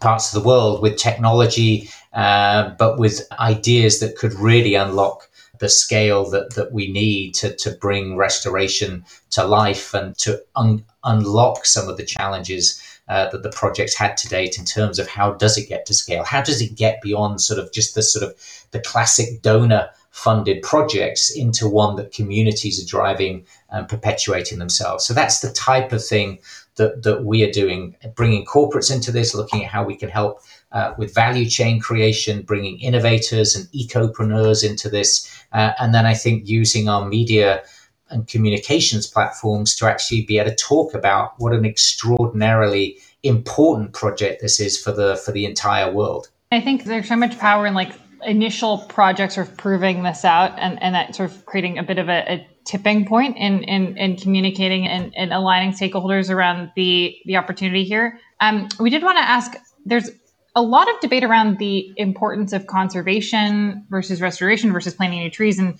parts 0.00 0.34
of 0.34 0.42
the 0.42 0.46
world 0.46 0.82
with 0.82 0.96
technology, 0.96 1.88
uh, 2.12 2.70
but 2.78 2.98
with 2.98 3.26
ideas 3.38 4.00
that 4.00 4.16
could 4.16 4.34
really 4.34 4.74
unlock 4.74 5.28
the 5.60 5.68
scale 5.68 6.28
that, 6.30 6.54
that 6.54 6.72
we 6.72 6.90
need 6.90 7.32
to, 7.34 7.54
to 7.56 7.70
bring 7.70 8.16
restoration 8.16 9.04
to 9.30 9.44
life 9.44 9.94
and 9.94 10.16
to 10.18 10.42
un- 10.56 10.84
unlock 11.04 11.64
some 11.64 11.88
of 11.88 11.96
the 11.96 12.04
challenges 12.04 12.80
uh, 13.08 13.30
that 13.30 13.42
the 13.42 13.50
project 13.50 13.94
had 13.96 14.16
to 14.16 14.28
date 14.28 14.58
in 14.58 14.64
terms 14.64 14.98
of 14.98 15.06
how 15.06 15.32
does 15.32 15.56
it 15.56 15.68
get 15.68 15.86
to 15.86 15.94
scale? 15.94 16.24
How 16.24 16.42
does 16.42 16.60
it 16.60 16.74
get 16.74 17.00
beyond 17.02 17.40
sort 17.40 17.60
of 17.60 17.72
just 17.72 17.94
the 17.94 18.02
sort 18.02 18.24
of 18.24 18.34
the 18.72 18.80
classic 18.80 19.42
donor 19.42 19.90
funded 20.14 20.62
projects 20.62 21.28
into 21.28 21.68
one 21.68 21.96
that 21.96 22.12
communities 22.12 22.80
are 22.80 22.86
driving 22.86 23.44
and 23.70 23.88
perpetuating 23.88 24.60
themselves? 24.60 25.04
So 25.04 25.12
that's 25.12 25.40
the 25.40 25.52
type 25.52 25.92
of 25.92 26.06
thing 26.06 26.38
that, 26.76 27.02
that 27.02 27.24
we 27.24 27.42
are 27.42 27.50
doing, 27.50 27.96
bringing 28.14 28.46
corporates 28.46 28.94
into 28.94 29.10
this, 29.10 29.34
looking 29.34 29.64
at 29.64 29.70
how 29.70 29.82
we 29.82 29.96
can 29.96 30.08
help 30.08 30.40
uh, 30.70 30.94
with 30.96 31.12
value 31.12 31.48
chain 31.48 31.80
creation, 31.80 32.42
bringing 32.42 32.78
innovators 32.78 33.56
and 33.56 33.66
ecopreneurs 33.72 34.68
into 34.68 34.88
this. 34.88 35.28
Uh, 35.52 35.72
and 35.80 35.92
then 35.92 36.06
I 36.06 36.14
think 36.14 36.48
using 36.48 36.88
our 36.88 37.04
media 37.04 37.64
and 38.08 38.28
communications 38.28 39.08
platforms 39.08 39.74
to 39.76 39.86
actually 39.86 40.22
be 40.22 40.38
able 40.38 40.50
to 40.50 40.56
talk 40.56 40.94
about 40.94 41.34
what 41.38 41.52
an 41.52 41.64
extraordinarily 41.64 42.98
important 43.24 43.92
project 43.92 44.40
this 44.40 44.60
is 44.60 44.80
for 44.80 44.92
the 44.92 45.16
for 45.16 45.32
the 45.32 45.44
entire 45.44 45.92
world. 45.92 46.28
I 46.52 46.60
think 46.60 46.84
there's 46.84 47.08
so 47.08 47.16
much 47.16 47.36
power 47.38 47.66
in 47.66 47.74
like 47.74 47.92
initial 48.26 48.78
projects 48.78 49.34
sort 49.34 49.48
of 49.48 49.56
proving 49.56 50.02
this 50.02 50.24
out 50.24 50.58
and, 50.58 50.82
and 50.82 50.94
that 50.94 51.14
sort 51.14 51.30
of 51.30 51.46
creating 51.46 51.78
a 51.78 51.82
bit 51.82 51.98
of 51.98 52.08
a, 52.08 52.32
a 52.32 52.48
tipping 52.64 53.04
point 53.04 53.36
in, 53.36 53.62
in, 53.64 53.96
in 53.96 54.16
communicating 54.16 54.86
and, 54.86 55.12
and, 55.16 55.32
aligning 55.32 55.72
stakeholders 55.72 56.30
around 56.30 56.70
the, 56.76 57.14
the 57.26 57.36
opportunity 57.36 57.84
here. 57.84 58.18
Um, 58.40 58.68
we 58.80 58.90
did 58.90 59.02
want 59.02 59.18
to 59.18 59.22
ask, 59.22 59.52
there's 59.84 60.10
a 60.56 60.62
lot 60.62 60.88
of 60.88 61.00
debate 61.00 61.24
around 61.24 61.58
the 61.58 61.92
importance 61.96 62.52
of 62.52 62.66
conservation 62.66 63.84
versus 63.90 64.20
restoration 64.20 64.72
versus 64.72 64.94
planting 64.94 65.20
new 65.20 65.30
trees. 65.30 65.58
And 65.58 65.78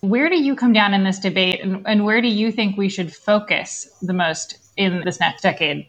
where 0.00 0.28
do 0.28 0.36
you 0.36 0.56
come 0.56 0.72
down 0.72 0.94
in 0.94 1.04
this 1.04 1.18
debate, 1.18 1.60
and, 1.62 1.86
and 1.86 2.04
where 2.04 2.20
do 2.20 2.28
you 2.28 2.52
think 2.52 2.76
we 2.76 2.88
should 2.88 3.14
focus 3.14 3.88
the 4.02 4.12
most 4.12 4.58
in 4.76 5.02
this 5.04 5.20
next 5.20 5.42
decade? 5.42 5.88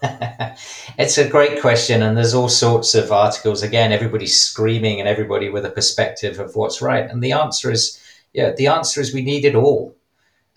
it's 0.98 1.18
a 1.18 1.28
great 1.28 1.60
question, 1.60 2.02
and 2.02 2.16
there's 2.16 2.34
all 2.34 2.48
sorts 2.48 2.94
of 2.94 3.10
articles. 3.12 3.62
Again, 3.62 3.92
everybody's 3.92 4.38
screaming, 4.38 5.00
and 5.00 5.08
everybody 5.08 5.48
with 5.48 5.64
a 5.64 5.70
perspective 5.70 6.38
of 6.38 6.56
what's 6.56 6.80
right. 6.82 7.08
And 7.08 7.22
the 7.22 7.32
answer 7.32 7.70
is, 7.70 8.00
yeah, 8.32 8.52
the 8.52 8.68
answer 8.68 9.00
is 9.00 9.12
we 9.12 9.22
need 9.22 9.44
it 9.44 9.54
all, 9.54 9.96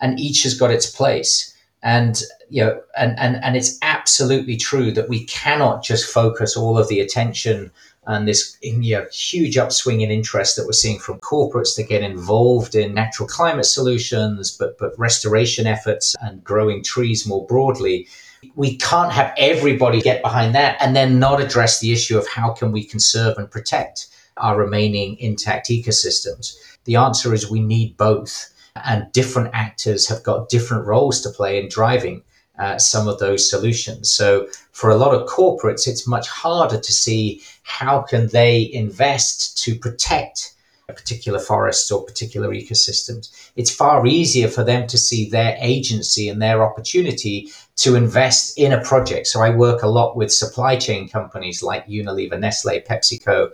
and 0.00 0.18
each 0.20 0.44
has 0.44 0.54
got 0.54 0.70
its 0.70 0.90
place. 0.90 1.48
And 1.82 2.22
you 2.48 2.64
know, 2.64 2.80
and 2.96 3.18
and 3.18 3.42
and 3.42 3.56
it's 3.56 3.78
absolutely 3.82 4.56
true 4.56 4.92
that 4.92 5.08
we 5.08 5.24
cannot 5.24 5.82
just 5.82 6.12
focus 6.12 6.56
all 6.56 6.78
of 6.78 6.88
the 6.88 7.00
attention 7.00 7.72
and 8.06 8.26
this 8.26 8.56
you 8.62 8.96
know, 8.96 9.06
huge 9.12 9.56
upswing 9.56 10.00
in 10.00 10.10
interest 10.10 10.56
that 10.56 10.66
we're 10.66 10.72
seeing 10.72 10.98
from 10.98 11.20
corporates 11.20 11.76
to 11.76 11.84
get 11.84 12.02
involved 12.02 12.74
in 12.74 12.94
natural 12.94 13.28
climate 13.28 13.66
solutions, 13.66 14.50
but, 14.56 14.76
but 14.78 14.98
restoration 14.98 15.66
efforts 15.66 16.16
and 16.20 16.42
growing 16.42 16.82
trees 16.82 17.26
more 17.26 17.46
broadly. 17.46 18.08
We 18.54 18.76
can't 18.76 19.12
have 19.12 19.32
everybody 19.36 20.00
get 20.00 20.22
behind 20.22 20.54
that 20.54 20.76
and 20.80 20.94
then 20.96 21.18
not 21.18 21.40
address 21.40 21.80
the 21.80 21.92
issue 21.92 22.18
of 22.18 22.28
how 22.28 22.52
can 22.52 22.72
we 22.72 22.84
conserve 22.84 23.38
and 23.38 23.50
protect 23.50 24.08
our 24.36 24.58
remaining 24.58 25.16
intact 25.18 25.68
ecosystems. 25.68 26.56
The 26.84 26.96
answer 26.96 27.32
is 27.32 27.50
we 27.50 27.60
need 27.60 27.96
both. 27.96 28.48
And 28.74 29.12
different 29.12 29.50
actors 29.52 30.08
have 30.08 30.22
got 30.22 30.48
different 30.48 30.86
roles 30.86 31.20
to 31.20 31.30
play 31.30 31.62
in 31.62 31.68
driving 31.68 32.22
uh, 32.58 32.78
some 32.78 33.06
of 33.06 33.18
those 33.18 33.48
solutions. 33.48 34.10
So 34.10 34.46
for 34.72 34.90
a 34.90 34.96
lot 34.96 35.14
of 35.14 35.28
corporates, 35.28 35.86
it's 35.86 36.06
much 36.06 36.28
harder 36.28 36.78
to 36.78 36.92
see 36.92 37.42
how 37.62 38.02
can 38.02 38.28
they 38.28 38.70
invest 38.72 39.58
to 39.64 39.78
protect 39.78 40.54
particular 40.96 41.38
forests 41.38 41.90
or 41.90 42.04
particular 42.04 42.50
ecosystems. 42.50 43.30
It's 43.56 43.70
far 43.70 44.06
easier 44.06 44.48
for 44.48 44.64
them 44.64 44.86
to 44.88 44.98
see 44.98 45.28
their 45.28 45.56
agency 45.60 46.28
and 46.28 46.40
their 46.40 46.64
opportunity 46.64 47.48
to 47.76 47.94
invest 47.94 48.58
in 48.58 48.72
a 48.72 48.82
project. 48.82 49.26
So 49.26 49.40
I 49.40 49.50
work 49.50 49.82
a 49.82 49.88
lot 49.88 50.16
with 50.16 50.32
supply 50.32 50.76
chain 50.76 51.08
companies 51.08 51.62
like 51.62 51.86
Unilever, 51.86 52.38
Nestle, 52.38 52.80
PepsiCo, 52.80 53.50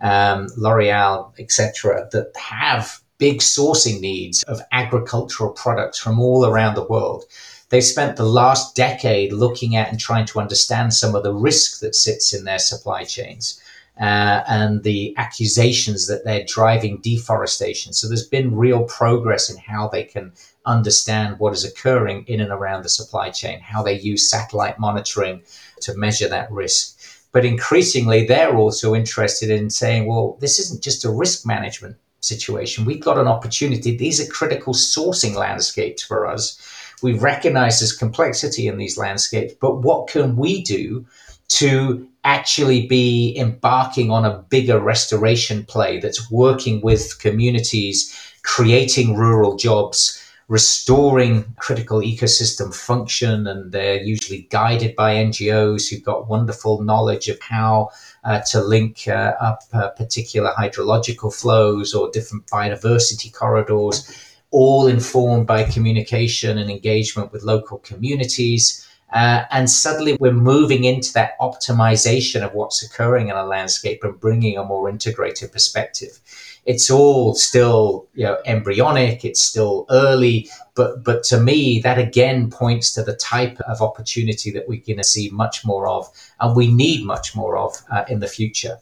um, 0.00 0.48
L'Oreal, 0.56 1.32
etc., 1.38 2.08
that 2.12 2.32
have 2.36 3.00
big 3.18 3.40
sourcing 3.40 4.00
needs 4.00 4.42
of 4.44 4.60
agricultural 4.72 5.52
products 5.52 5.98
from 5.98 6.18
all 6.18 6.46
around 6.46 6.74
the 6.74 6.86
world. 6.86 7.24
They've 7.68 7.84
spent 7.84 8.16
the 8.16 8.24
last 8.24 8.74
decade 8.74 9.32
looking 9.32 9.76
at 9.76 9.90
and 9.90 10.00
trying 10.00 10.26
to 10.26 10.40
understand 10.40 10.92
some 10.92 11.14
of 11.14 11.22
the 11.22 11.34
risk 11.34 11.80
that 11.80 11.94
sits 11.94 12.32
in 12.32 12.44
their 12.44 12.58
supply 12.58 13.04
chains. 13.04 13.60
Uh, 14.00 14.42
and 14.48 14.82
the 14.82 15.14
accusations 15.18 16.06
that 16.06 16.24
they're 16.24 16.44
driving 16.46 16.98
deforestation. 17.02 17.92
So 17.92 18.08
there's 18.08 18.26
been 18.26 18.56
real 18.56 18.84
progress 18.84 19.50
in 19.50 19.58
how 19.58 19.88
they 19.88 20.04
can 20.04 20.32
understand 20.64 21.38
what 21.38 21.52
is 21.52 21.64
occurring 21.64 22.24
in 22.26 22.40
and 22.40 22.50
around 22.50 22.82
the 22.82 22.88
supply 22.88 23.28
chain, 23.28 23.60
how 23.60 23.82
they 23.82 24.00
use 24.00 24.30
satellite 24.30 24.78
monitoring 24.78 25.42
to 25.82 25.94
measure 25.98 26.28
that 26.28 26.50
risk. 26.50 26.98
But 27.32 27.44
increasingly, 27.44 28.26
they're 28.26 28.56
also 28.56 28.94
interested 28.94 29.50
in 29.50 29.68
saying, 29.68 30.06
well, 30.06 30.38
this 30.40 30.58
isn't 30.58 30.82
just 30.82 31.04
a 31.04 31.10
risk 31.10 31.44
management 31.44 31.96
situation. 32.20 32.86
We've 32.86 33.04
got 33.04 33.18
an 33.18 33.28
opportunity. 33.28 33.96
These 33.96 34.20
are 34.20 34.32
critical 34.32 34.72
sourcing 34.72 35.34
landscapes 35.34 36.02
for 36.02 36.26
us 36.26 36.58
we 37.02 37.14
recognize 37.14 37.80
there's 37.80 37.92
complexity 37.92 38.66
in 38.66 38.78
these 38.78 38.98
landscapes, 38.98 39.54
but 39.60 39.78
what 39.78 40.08
can 40.08 40.36
we 40.36 40.62
do 40.62 41.06
to 41.50 42.06
actually 42.24 42.86
be 42.86 43.36
embarking 43.36 44.10
on 44.10 44.24
a 44.24 44.38
bigger 44.50 44.78
restoration 44.78 45.64
play 45.64 45.98
that's 45.98 46.30
working 46.30 46.80
with 46.80 47.18
communities, 47.18 48.14
creating 48.42 49.16
rural 49.16 49.56
jobs, 49.56 50.16
restoring 50.48 51.44
critical 51.58 52.00
ecosystem 52.00 52.74
function. 52.74 53.46
And 53.46 53.72
they're 53.72 54.02
usually 54.02 54.46
guided 54.50 54.94
by 54.94 55.14
NGOs 55.14 55.88
who've 55.88 56.04
got 56.04 56.28
wonderful 56.28 56.82
knowledge 56.82 57.28
of 57.28 57.40
how 57.40 57.90
uh, 58.22 58.40
to 58.50 58.62
link 58.62 59.08
uh, 59.08 59.34
up 59.40 59.62
uh, 59.72 59.88
particular 59.90 60.52
hydrological 60.58 61.34
flows 61.34 61.94
or 61.94 62.10
different 62.10 62.46
biodiversity 62.46 63.32
corridors 63.32 64.08
all 64.50 64.88
informed 64.88 65.46
by 65.46 65.64
communication 65.64 66.58
and 66.58 66.70
engagement 66.70 67.32
with 67.32 67.42
local 67.42 67.78
communities. 67.78 68.86
Uh, 69.12 69.44
and 69.50 69.68
suddenly 69.68 70.16
we're 70.20 70.32
moving 70.32 70.84
into 70.84 71.12
that 71.12 71.38
optimization 71.40 72.42
of 72.42 72.54
what's 72.54 72.82
occurring 72.82 73.28
in 73.28 73.36
a 73.36 73.44
landscape 73.44 74.04
and 74.04 74.20
bringing 74.20 74.56
a 74.56 74.64
more 74.64 74.88
integrated 74.88 75.52
perspective. 75.52 76.20
It's 76.66 76.90
all 76.90 77.34
still, 77.34 78.06
you 78.14 78.24
know, 78.24 78.38
embryonic. 78.44 79.24
It's 79.24 79.40
still 79.40 79.86
early, 79.90 80.48
but 80.74 81.02
but 81.02 81.24
to 81.24 81.40
me, 81.40 81.80
that 81.80 81.98
again 81.98 82.50
points 82.50 82.92
to 82.92 83.02
the 83.02 83.16
type 83.16 83.58
of 83.60 83.80
opportunity 83.80 84.50
that 84.52 84.68
we're 84.68 84.82
going 84.86 84.98
to 84.98 85.04
see 85.04 85.30
much 85.30 85.64
more 85.64 85.88
of, 85.88 86.08
and 86.38 86.54
we 86.54 86.72
need 86.72 87.04
much 87.04 87.34
more 87.34 87.56
of 87.56 87.76
uh, 87.90 88.04
in 88.08 88.20
the 88.20 88.28
future. 88.28 88.78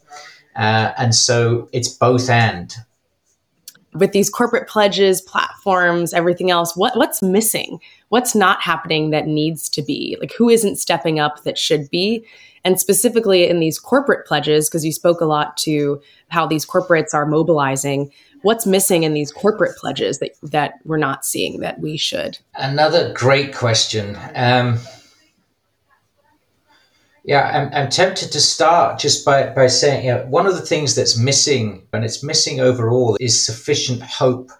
Uh, 0.55 0.91
and 0.97 1.15
so 1.15 1.69
it's 1.71 1.87
both 1.87 2.29
and 2.29 2.75
with 3.93 4.11
these 4.11 4.29
corporate 4.29 4.67
pledges, 4.67 5.21
platforms, 5.21 6.13
everything 6.13 6.51
else, 6.51 6.75
what 6.75 6.95
what's 6.95 7.21
missing? 7.21 7.79
What's 8.09 8.35
not 8.35 8.61
happening 8.61 9.09
that 9.11 9.27
needs 9.27 9.69
to 9.69 9.81
be? 9.81 10.17
Like 10.19 10.33
who 10.37 10.49
isn't 10.49 10.77
stepping 10.77 11.19
up 11.19 11.43
that 11.43 11.57
should 11.57 11.89
be? 11.89 12.25
And 12.63 12.79
specifically 12.79 13.47
in 13.47 13.59
these 13.59 13.79
corporate 13.79 14.27
pledges, 14.27 14.69
because 14.69 14.85
you 14.85 14.91
spoke 14.91 15.21
a 15.21 15.25
lot 15.25 15.55
to 15.57 16.01
how 16.27 16.45
these 16.45 16.65
corporates 16.65 17.13
are 17.13 17.25
mobilizing, 17.25 18.11
what's 18.41 18.65
missing 18.65 19.03
in 19.03 19.13
these 19.13 19.31
corporate 19.31 19.77
pledges 19.77 20.19
that 20.19 20.31
that 20.43 20.73
we're 20.85 20.97
not 20.97 21.25
seeing 21.25 21.59
that 21.61 21.79
we 21.79 21.97
should? 21.97 22.37
Another 22.55 23.13
great 23.13 23.53
question. 23.55 24.17
Um, 24.35 24.79
yeah, 27.23 27.51
I'm, 27.53 27.73
I'm 27.73 27.89
tempted 27.89 28.31
to 28.31 28.39
start 28.39 28.99
just 28.99 29.25
by, 29.25 29.47
by 29.47 29.67
saying, 29.67 30.05
you 30.05 30.13
know, 30.13 30.25
one 30.25 30.47
of 30.47 30.55
the 30.55 30.65
things 30.65 30.95
that's 30.95 31.17
missing, 31.17 31.87
and 31.93 32.03
it's 32.05 32.23
missing 32.23 32.59
overall, 32.59 33.17
is 33.19 33.43
sufficient 33.43 34.01
hope 34.01 34.51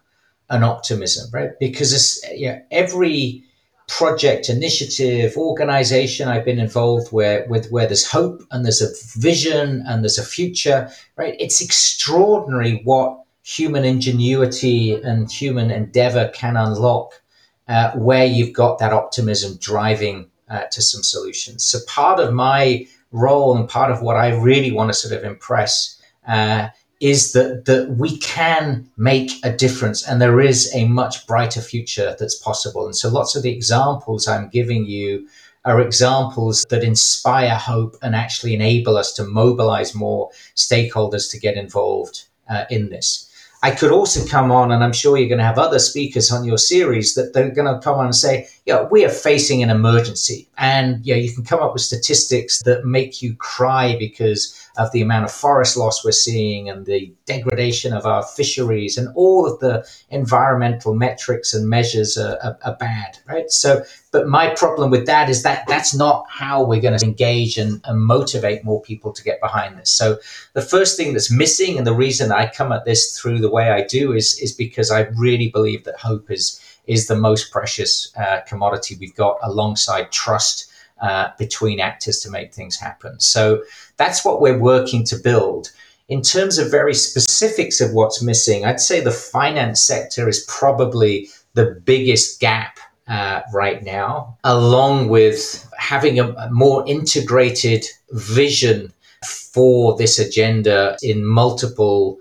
and 0.49 0.63
optimism, 0.63 1.29
right? 1.31 1.51
Because 1.59 2.23
you 2.35 2.49
know, 2.49 2.61
every 2.71 3.43
project, 3.87 4.49
initiative, 4.49 5.35
organization 5.35 6.27
I've 6.27 6.45
been 6.45 6.59
involved 6.59 7.11
where 7.11 7.45
with 7.49 7.69
where 7.71 7.87
there's 7.87 8.09
hope 8.09 8.43
and 8.51 8.63
there's 8.63 8.81
a 8.81 9.19
vision 9.19 9.83
and 9.87 10.03
there's 10.03 10.19
a 10.19 10.23
future, 10.23 10.89
right? 11.17 11.35
It's 11.39 11.59
extraordinary 11.59 12.81
what 12.83 13.19
human 13.43 13.83
ingenuity 13.83 14.93
and 14.93 15.31
human 15.31 15.71
endeavor 15.71 16.29
can 16.33 16.55
unlock 16.55 17.19
uh, 17.67 17.91
where 17.93 18.25
you've 18.25 18.53
got 18.53 18.79
that 18.79 18.93
optimism 18.93 19.57
driving 19.59 20.28
uh, 20.49 20.63
to 20.71 20.81
some 20.81 21.03
solutions. 21.03 21.65
So 21.65 21.79
part 21.87 22.19
of 22.19 22.33
my 22.33 22.87
role 23.11 23.57
and 23.57 23.67
part 23.67 23.91
of 23.91 24.01
what 24.01 24.15
I 24.15 24.29
really 24.35 24.71
want 24.71 24.89
to 24.89 24.93
sort 24.93 25.13
of 25.13 25.23
impress 25.23 25.99
uh, 26.27 26.69
is 26.99 27.31
that 27.31 27.65
that 27.65 27.95
we 27.97 28.17
can 28.19 28.89
make 28.97 29.31
a 29.43 29.55
difference 29.55 30.05
and 30.05 30.21
there 30.21 30.41
is 30.41 30.69
a 30.75 30.85
much 30.85 31.25
brighter 31.27 31.61
future 31.61 32.15
that's 32.19 32.35
possible. 32.35 32.85
And 32.85 32.95
so 32.95 33.09
lots 33.09 33.35
of 33.35 33.43
the 33.43 33.51
examples 33.51 34.27
I'm 34.27 34.49
giving 34.49 34.85
you 34.85 35.27
are 35.65 35.81
examples 35.81 36.65
that 36.69 36.83
inspire 36.83 37.55
hope 37.55 37.95
and 38.01 38.15
actually 38.15 38.53
enable 38.53 38.97
us 38.97 39.13
to 39.13 39.23
mobilize 39.23 39.93
more 39.93 40.29
stakeholders 40.55 41.29
to 41.31 41.39
get 41.39 41.55
involved 41.55 42.25
uh, 42.49 42.65
in 42.69 42.89
this. 42.89 43.28
I 43.61 43.71
could 43.71 43.91
also 43.91 44.25
come 44.25 44.51
on, 44.51 44.71
and 44.71 44.83
I'm 44.83 44.93
sure 44.93 45.17
you're 45.17 45.27
going 45.27 45.39
to 45.39 45.43
have 45.43 45.59
other 45.59 45.79
speakers 45.79 46.31
on 46.31 46.45
your 46.45 46.57
series 46.57 47.13
that 47.15 47.33
they're 47.33 47.51
going 47.51 47.73
to 47.73 47.81
come 47.83 47.99
on 47.99 48.05
and 48.05 48.15
say, 48.15 48.47
yeah, 48.65 48.87
we 48.89 49.03
are 49.03 49.09
facing 49.09 49.61
an 49.61 49.69
emergency. 49.69 50.47
And 50.57 51.05
yeah, 51.05 51.15
you 51.15 51.33
can 51.33 51.43
come 51.43 51.59
up 51.59 51.73
with 51.73 51.81
statistics 51.81 52.61
that 52.63 52.85
make 52.85 53.21
you 53.21 53.35
cry 53.35 53.97
because 53.99 54.55
of 54.77 54.91
the 54.91 55.01
amount 55.01 55.25
of 55.25 55.31
forest 55.31 55.77
loss 55.77 56.03
we're 56.03 56.11
seeing 56.11 56.69
and 56.69 56.85
the 56.85 57.13
degradation 57.25 57.93
of 57.93 58.05
our 58.05 58.23
fisheries 58.23 58.97
and 58.97 59.09
all 59.15 59.45
of 59.45 59.59
the 59.59 59.85
environmental 60.09 60.95
metrics 60.95 61.53
and 61.53 61.69
measures 61.69 62.17
are, 62.17 62.37
are, 62.43 62.57
are 62.63 62.75
bad, 62.75 63.17
right? 63.27 63.49
So, 63.51 63.83
but 64.11 64.27
my 64.27 64.53
problem 64.55 64.89
with 64.89 65.05
that 65.05 65.29
is 65.29 65.43
that 65.43 65.65
that's 65.67 65.93
not 65.93 66.25
how 66.29 66.63
we're 66.63 66.81
going 66.81 66.97
to 66.97 67.05
engage 67.05 67.57
and, 67.57 67.81
and 67.85 68.01
motivate 68.01 68.63
more 68.63 68.81
people 68.81 69.11
to 69.13 69.23
get 69.23 69.39
behind 69.41 69.77
this. 69.77 69.91
So, 69.91 70.17
the 70.53 70.61
first 70.61 70.97
thing 70.97 71.13
that's 71.13 71.31
missing, 71.31 71.77
and 71.77 71.85
the 71.85 71.93
reason 71.93 72.31
I 72.31 72.47
come 72.47 72.71
at 72.71 72.85
this 72.85 73.17
through 73.17 73.39
the 73.39 73.51
way 73.51 73.71
I 73.71 73.83
do, 73.85 74.13
is 74.13 74.39
is 74.39 74.51
because 74.51 74.91
I 74.91 75.01
really 75.15 75.49
believe 75.49 75.83
that 75.83 75.99
hope 75.99 76.31
is 76.31 76.59
is 76.87 77.07
the 77.07 77.15
most 77.15 77.51
precious 77.51 78.11
uh, 78.17 78.41
commodity 78.47 78.97
we've 78.99 79.15
got 79.15 79.37
alongside 79.43 80.11
trust 80.11 80.68
uh, 81.01 81.29
between 81.37 81.79
actors 81.79 82.19
to 82.21 82.29
make 82.29 82.53
things 82.53 82.79
happen. 82.79 83.19
So 83.19 83.63
that's 83.97 84.23
what 84.25 84.41
we're 84.41 84.59
working 84.59 85.03
to 85.05 85.17
build. 85.17 85.71
In 86.07 86.21
terms 86.21 86.57
of 86.57 86.71
very 86.71 86.93
specifics 86.93 87.81
of 87.81 87.93
what's 87.93 88.21
missing, 88.21 88.65
I'd 88.65 88.79
say 88.79 88.99
the 88.99 89.11
finance 89.11 89.81
sector 89.81 90.27
is 90.27 90.43
probably 90.47 91.29
the 91.53 91.79
biggest 91.85 92.39
gap 92.39 92.79
uh, 93.07 93.41
right 93.53 93.83
now, 93.83 94.37
along 94.43 95.09
with 95.09 95.67
having 95.77 96.19
a, 96.19 96.29
a 96.29 96.49
more 96.51 96.83
integrated 96.87 97.85
vision 98.11 98.93
for 99.25 99.97
this 99.97 100.19
agenda 100.19 100.97
in 101.01 101.25
multiple 101.25 102.17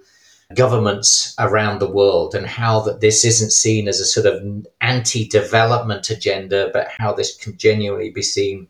governments 0.54 1.34
around 1.38 1.78
the 1.78 1.90
world 1.90 2.34
and 2.34 2.46
how 2.46 2.80
that 2.80 3.00
this 3.00 3.24
isn't 3.24 3.52
seen 3.52 3.86
as 3.86 4.00
a 4.00 4.04
sort 4.04 4.26
of 4.26 4.66
anti-development 4.80 6.08
agenda, 6.08 6.70
but 6.72 6.88
how 6.88 7.12
this 7.12 7.36
can 7.36 7.56
genuinely 7.58 8.10
be 8.10 8.22
seen 8.22 8.66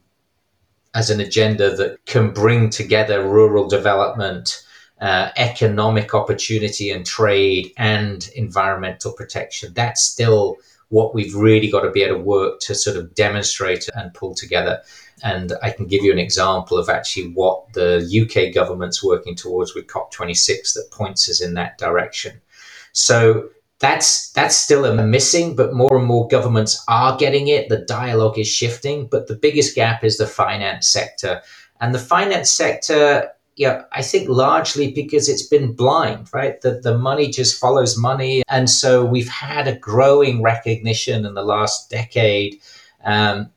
as 0.95 1.11
an 1.11 1.21
agenda 1.21 1.77
that 1.77 2.05
can 2.07 2.33
bring 2.33 2.69
together 2.71 3.29
rural 3.29 3.69
development, 3.69 4.65
uh, 5.01 5.31
economic 5.37 6.15
opportunity 6.15 6.91
and 6.91 7.07
trade, 7.07 7.73
and 7.77 8.29
environmental 8.35 9.13
protection. 9.13 9.73
That's 9.75 10.03
still 10.03 10.57
what 10.89 11.15
we've 11.15 11.35
really 11.35 11.71
got 11.71 11.83
to 11.83 11.91
be 11.91 12.03
able 12.03 12.17
to 12.17 12.23
work 12.23 12.61
to 12.61 12.75
sort 12.75 12.97
of 12.97 13.15
demonstrate 13.15 13.89
and 13.95 14.13
pull 14.15 14.35
together. 14.35 14.83
And 15.23 15.53
I 15.63 15.71
can 15.71 15.87
give 15.87 16.03
you 16.03 16.13
an 16.13 16.19
example 16.19 16.79
of 16.79 16.89
actually 16.89 17.33
what 17.33 17.73
the 17.73 17.99
UK 17.99 18.55
government's 18.55 19.03
working 19.03 19.35
towards 19.35 19.75
with 19.75 19.87
COP26 19.87 20.75
that 20.75 20.91
points 20.91 21.29
us 21.29 21.41
in 21.41 21.55
that 21.55 21.79
direction. 21.79 22.41
So 22.93 23.49
that's 23.81 24.31
that's 24.33 24.57
still 24.57 24.85
a 24.85 24.95
missing, 24.95 25.55
but 25.55 25.75
more 25.75 25.97
and 25.97 26.07
more 26.07 26.27
governments 26.29 26.83
are 26.89 27.17
getting 27.17 27.49
it. 27.49 27.69
The 27.69 27.79
dialogue 27.79 28.39
is 28.39 28.49
shifting, 28.49 29.07
but 29.07 29.29
the 29.29 29.37
biggest 29.37 29.75
gap 29.75 30.03
is 30.03 30.19
the 30.19 30.27
finance 30.27 30.89
sector. 30.89 31.43
And 31.81 31.95
the 31.95 32.01
finance 32.01 32.51
sector, 32.51 33.31
yeah, 33.55 33.83
I 33.93 34.03
think 34.03 34.29
largely 34.29 34.91
because 34.91 35.29
it's 35.29 35.47
been 35.47 35.75
blind, 35.75 36.29
right? 36.33 36.61
That 36.63 36.83
the 36.83 36.99
money 36.99 37.31
just 37.31 37.61
follows 37.61 37.97
money. 37.97 38.43
And 38.49 38.69
so 38.69 39.05
we've 39.05 39.29
had 39.29 39.69
a 39.69 39.79
growing 39.79 40.43
recognition 40.43 41.25
in 41.25 41.35
the 41.35 41.45
last 41.45 41.89
decade 41.89 42.61
um, 43.05 43.51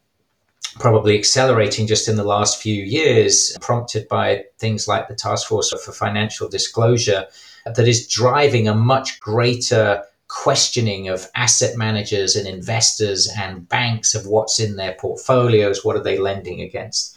probably 0.80 1.18
accelerating 1.18 1.88
just 1.88 2.08
in 2.08 2.16
the 2.16 2.24
last 2.24 2.62
few 2.62 2.84
years, 2.84 3.56
prompted 3.62 4.08
by 4.08 4.44
things 4.58 4.88
like 4.88 5.08
the 5.08 5.16
Task 5.16 5.48
Force 5.48 5.72
for 5.84 5.92
Financial 5.92 6.48
Disclosure, 6.48 7.26
that 7.66 7.88
is 7.88 8.08
driving 8.08 8.68
a 8.68 8.74
much 8.74 9.20
greater 9.20 10.04
questioning 10.28 11.10
of 11.10 11.28
asset 11.36 11.78
managers 11.78 12.36
and 12.36 12.48
investors 12.48 13.30
and 13.38 13.68
banks 13.68 14.16
of 14.16 14.26
what's 14.26 14.60
in 14.60 14.78
their 14.78 14.94
portfolios, 14.94 15.84
what 15.84 15.98
are 15.98 16.04
they 16.04 16.18
lending 16.18 16.62
against. 16.62 17.16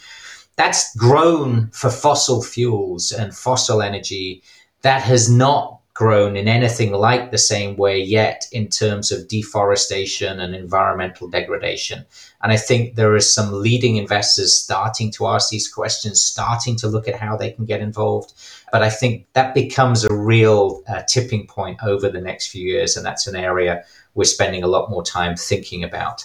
That's 0.57 0.95
grown 0.97 1.69
for 1.71 1.91
fossil 1.91 2.43
fuels 2.43 3.13
and 3.13 3.35
fossil 3.35 3.83
energy. 3.83 4.43
That 4.83 5.03
has 5.03 5.31
not 5.31 5.74
grown 5.95 6.37
in 6.37 6.49
anything 6.49 6.93
like 6.93 7.31
the 7.31 7.39
same 7.39 7.77
way 7.77 8.01
yet 8.01 8.47
in 8.51 8.69
terms 8.69 9.13
of 9.13 9.29
deforestation 9.29 10.41
and 10.41 10.53
environmental 10.53 11.29
degradation. 11.29 12.05
And 12.43 12.51
I 12.51 12.57
think 12.57 12.97
there 12.97 13.15
are 13.15 13.21
some 13.21 13.63
leading 13.63 13.95
investors 13.95 14.53
starting 14.53 15.13
to 15.13 15.29
ask 15.29 15.51
these 15.51 15.69
questions, 15.69 16.21
starting 16.21 16.75
to 16.77 16.89
look 16.89 17.07
at 17.07 17.15
how 17.15 17.37
they 17.37 17.53
can 17.53 17.65
get 17.65 17.81
involved. 17.81 18.33
But 18.73 18.83
I 18.83 18.91
think 18.91 19.27
that 19.35 19.55
becomes 19.55 20.05
a 20.05 20.13
real 20.13 20.83
uh, 20.89 21.03
tipping 21.09 21.47
point 21.47 21.79
over 21.85 22.09
the 22.09 22.21
next 22.21 22.49
few 22.49 22.67
years. 22.69 22.97
And 22.97 23.07
that's 23.07 23.29
an 23.29 23.37
area 23.37 23.85
we're 24.15 24.25
spending 24.25 24.65
a 24.65 24.69
lot 24.69 24.91
more 24.91 25.05
time 25.05 25.37
thinking 25.37 25.85
about. 25.85 26.25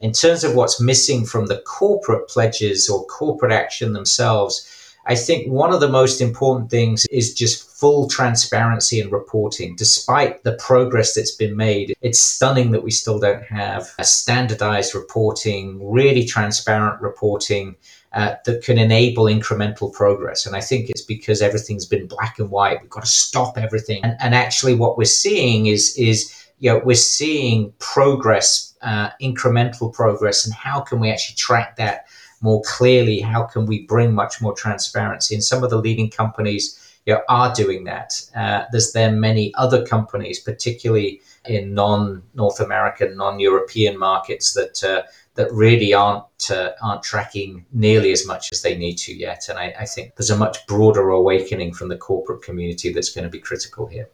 In 0.00 0.10
terms 0.10 0.42
of 0.42 0.56
what's 0.56 0.80
missing 0.80 1.24
from 1.24 1.46
the 1.46 1.58
corporate 1.58 2.28
pledges 2.28 2.90
or 2.90 3.06
corporate 3.06 3.52
action 3.52 3.92
themselves, 3.92 4.68
I 5.06 5.14
think 5.14 5.50
one 5.50 5.72
of 5.72 5.80
the 5.80 5.88
most 5.88 6.20
important 6.20 6.70
things 6.70 7.06
is 7.10 7.34
just 7.34 7.68
full 7.68 8.08
transparency 8.08 9.00
and 9.00 9.12
reporting. 9.12 9.76
Despite 9.76 10.42
the 10.44 10.54
progress 10.54 11.14
that's 11.14 11.34
been 11.34 11.56
made, 11.56 11.94
it's 12.00 12.18
stunning 12.18 12.70
that 12.70 12.82
we 12.82 12.90
still 12.90 13.18
don't 13.18 13.44
have 13.44 13.92
a 13.98 14.04
standardized 14.04 14.94
reporting, 14.94 15.78
really 15.90 16.24
transparent 16.24 17.00
reporting. 17.00 17.76
Uh, 18.12 18.36
that 18.44 18.62
can 18.62 18.78
enable 18.78 19.24
incremental 19.24 19.92
progress. 19.92 20.46
And 20.46 20.54
I 20.54 20.60
think 20.60 20.88
it's 20.88 21.02
because 21.02 21.42
everything's 21.42 21.84
been 21.84 22.06
black 22.06 22.38
and 22.38 22.48
white. 22.48 22.80
We've 22.80 22.88
got 22.88 23.02
to 23.02 23.08
stop 23.08 23.58
everything. 23.58 24.04
And, 24.04 24.16
and 24.20 24.36
actually, 24.36 24.76
what 24.76 24.96
we're 24.96 25.04
seeing 25.04 25.66
is 25.66 25.96
is 25.96 26.32
you 26.60 26.70
know 26.70 26.80
we're 26.84 26.94
seeing 26.94 27.72
progress, 27.80 28.72
uh, 28.82 29.10
incremental 29.20 29.92
progress, 29.92 30.46
and 30.46 30.54
how 30.54 30.80
can 30.80 31.00
we 31.00 31.10
actually 31.10 31.34
track 31.34 31.74
that 31.78 32.06
more 32.44 32.62
clearly 32.66 33.20
how 33.20 33.42
can 33.42 33.64
we 33.64 33.86
bring 33.86 34.14
much 34.14 34.42
more 34.42 34.54
transparency? 34.54 35.34
And 35.34 35.42
some 35.42 35.64
of 35.64 35.70
the 35.70 35.78
leading 35.78 36.10
companies 36.10 36.78
you 37.06 37.14
know, 37.14 37.22
are 37.28 37.54
doing 37.54 37.84
that. 37.84 38.12
Uh, 38.36 38.64
there's 38.70 38.92
then 38.92 39.18
many 39.18 39.52
other 39.54 39.84
companies 39.84 40.38
particularly 40.40 41.20
in 41.46 41.74
non 41.74 42.22
north 42.34 42.60
american 42.60 43.16
non 43.16 43.38
european 43.38 43.98
markets 43.98 44.54
that 44.54 44.82
uh, 44.82 45.02
that 45.34 45.52
really 45.52 45.92
aren't 45.92 46.50
uh, 46.50 46.70
aren't 46.82 47.02
tracking 47.02 47.66
nearly 47.72 48.12
as 48.12 48.26
much 48.26 48.52
as 48.52 48.62
they 48.62 48.76
need 48.76 48.96
to 48.96 49.12
yet. 49.12 49.48
And 49.48 49.58
I, 49.58 49.74
I 49.80 49.86
think 49.86 50.16
there's 50.16 50.30
a 50.30 50.44
much 50.46 50.66
broader 50.66 51.08
awakening 51.10 51.74
from 51.74 51.88
the 51.88 51.96
corporate 51.96 52.42
community 52.42 52.92
that's 52.92 53.12
going 53.14 53.24
to 53.24 53.30
be 53.30 53.40
critical 53.40 53.86
here 53.86 54.08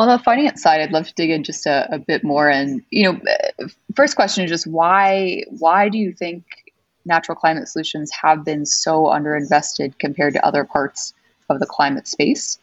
on 0.00 0.08
the 0.08 0.18
finance 0.18 0.62
side, 0.62 0.80
I'd 0.80 0.92
love 0.92 1.08
to 1.08 1.14
dig 1.14 1.28
in 1.28 1.44
just 1.44 1.66
a, 1.66 1.86
a, 1.94 1.98
bit 1.98 2.24
more. 2.24 2.48
And 2.48 2.82
you 2.88 3.12
know, 3.12 3.20
first 3.94 4.16
question 4.16 4.44
is 4.44 4.50
just 4.50 4.66
why 4.66 5.44
why 5.50 5.90
do 5.90 5.98
you 5.98 6.14
think 6.14 6.44
natural 7.04 7.36
climate 7.36 7.68
solutions 7.68 8.10
have 8.10 8.42
been 8.42 8.64
so 8.64 9.04
underinvested 9.04 9.98
compared 9.98 10.32
to 10.34 10.44
other 10.44 10.64
parts 10.64 11.12
of 11.50 11.60
the 11.60 11.66
climate 11.66 12.08
space? 12.08 12.58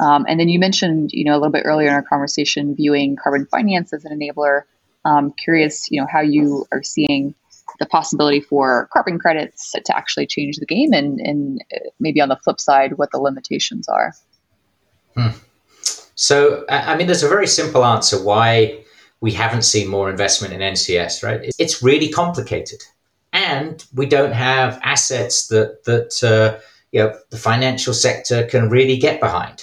Um, 0.00 0.26
and 0.28 0.38
then 0.38 0.50
you 0.50 0.58
mentioned, 0.58 1.12
you 1.14 1.24
know, 1.24 1.32
a 1.32 1.38
little 1.38 1.50
bit 1.50 1.62
earlier 1.64 1.88
in 1.88 1.94
our 1.94 2.02
conversation, 2.02 2.76
viewing 2.76 3.16
carbon 3.16 3.46
finance 3.46 3.94
as 3.94 4.04
an 4.04 4.18
enabler. 4.18 4.62
Um, 5.06 5.32
curious, 5.32 5.90
you 5.90 5.98
know, 5.98 6.06
how 6.06 6.20
you 6.20 6.66
are 6.72 6.82
seeing 6.82 7.34
the 7.78 7.86
possibility 7.86 8.40
for 8.40 8.88
carbon 8.92 9.18
credits 9.18 9.72
to 9.72 9.96
actually 9.96 10.26
change 10.26 10.58
the 10.58 10.66
game, 10.66 10.92
and, 10.92 11.20
and 11.20 11.64
maybe 11.98 12.20
on 12.20 12.28
the 12.28 12.36
flip 12.36 12.60
side, 12.60 12.98
what 12.98 13.10
the 13.12 13.18
limitations 13.18 13.88
are. 13.88 14.12
Hmm. 15.16 15.28
So, 16.14 16.64
I 16.68 16.96
mean, 16.96 17.06
there's 17.06 17.22
a 17.22 17.28
very 17.28 17.46
simple 17.46 17.84
answer 17.84 18.22
why 18.22 18.84
we 19.20 19.32
haven't 19.32 19.62
seen 19.62 19.88
more 19.88 20.10
investment 20.10 20.52
in 20.52 20.60
NCS, 20.60 21.22
right? 21.22 21.40
It's 21.58 21.82
really 21.82 22.08
complicated. 22.08 22.82
And 23.32 23.84
we 23.94 24.06
don't 24.06 24.32
have 24.32 24.78
assets 24.82 25.46
that, 25.48 25.84
that 25.84 26.22
uh, 26.22 26.60
you 26.90 27.00
know, 27.00 27.16
the 27.30 27.38
financial 27.38 27.94
sector 27.94 28.44
can 28.44 28.68
really 28.68 28.98
get 28.98 29.20
behind. 29.20 29.62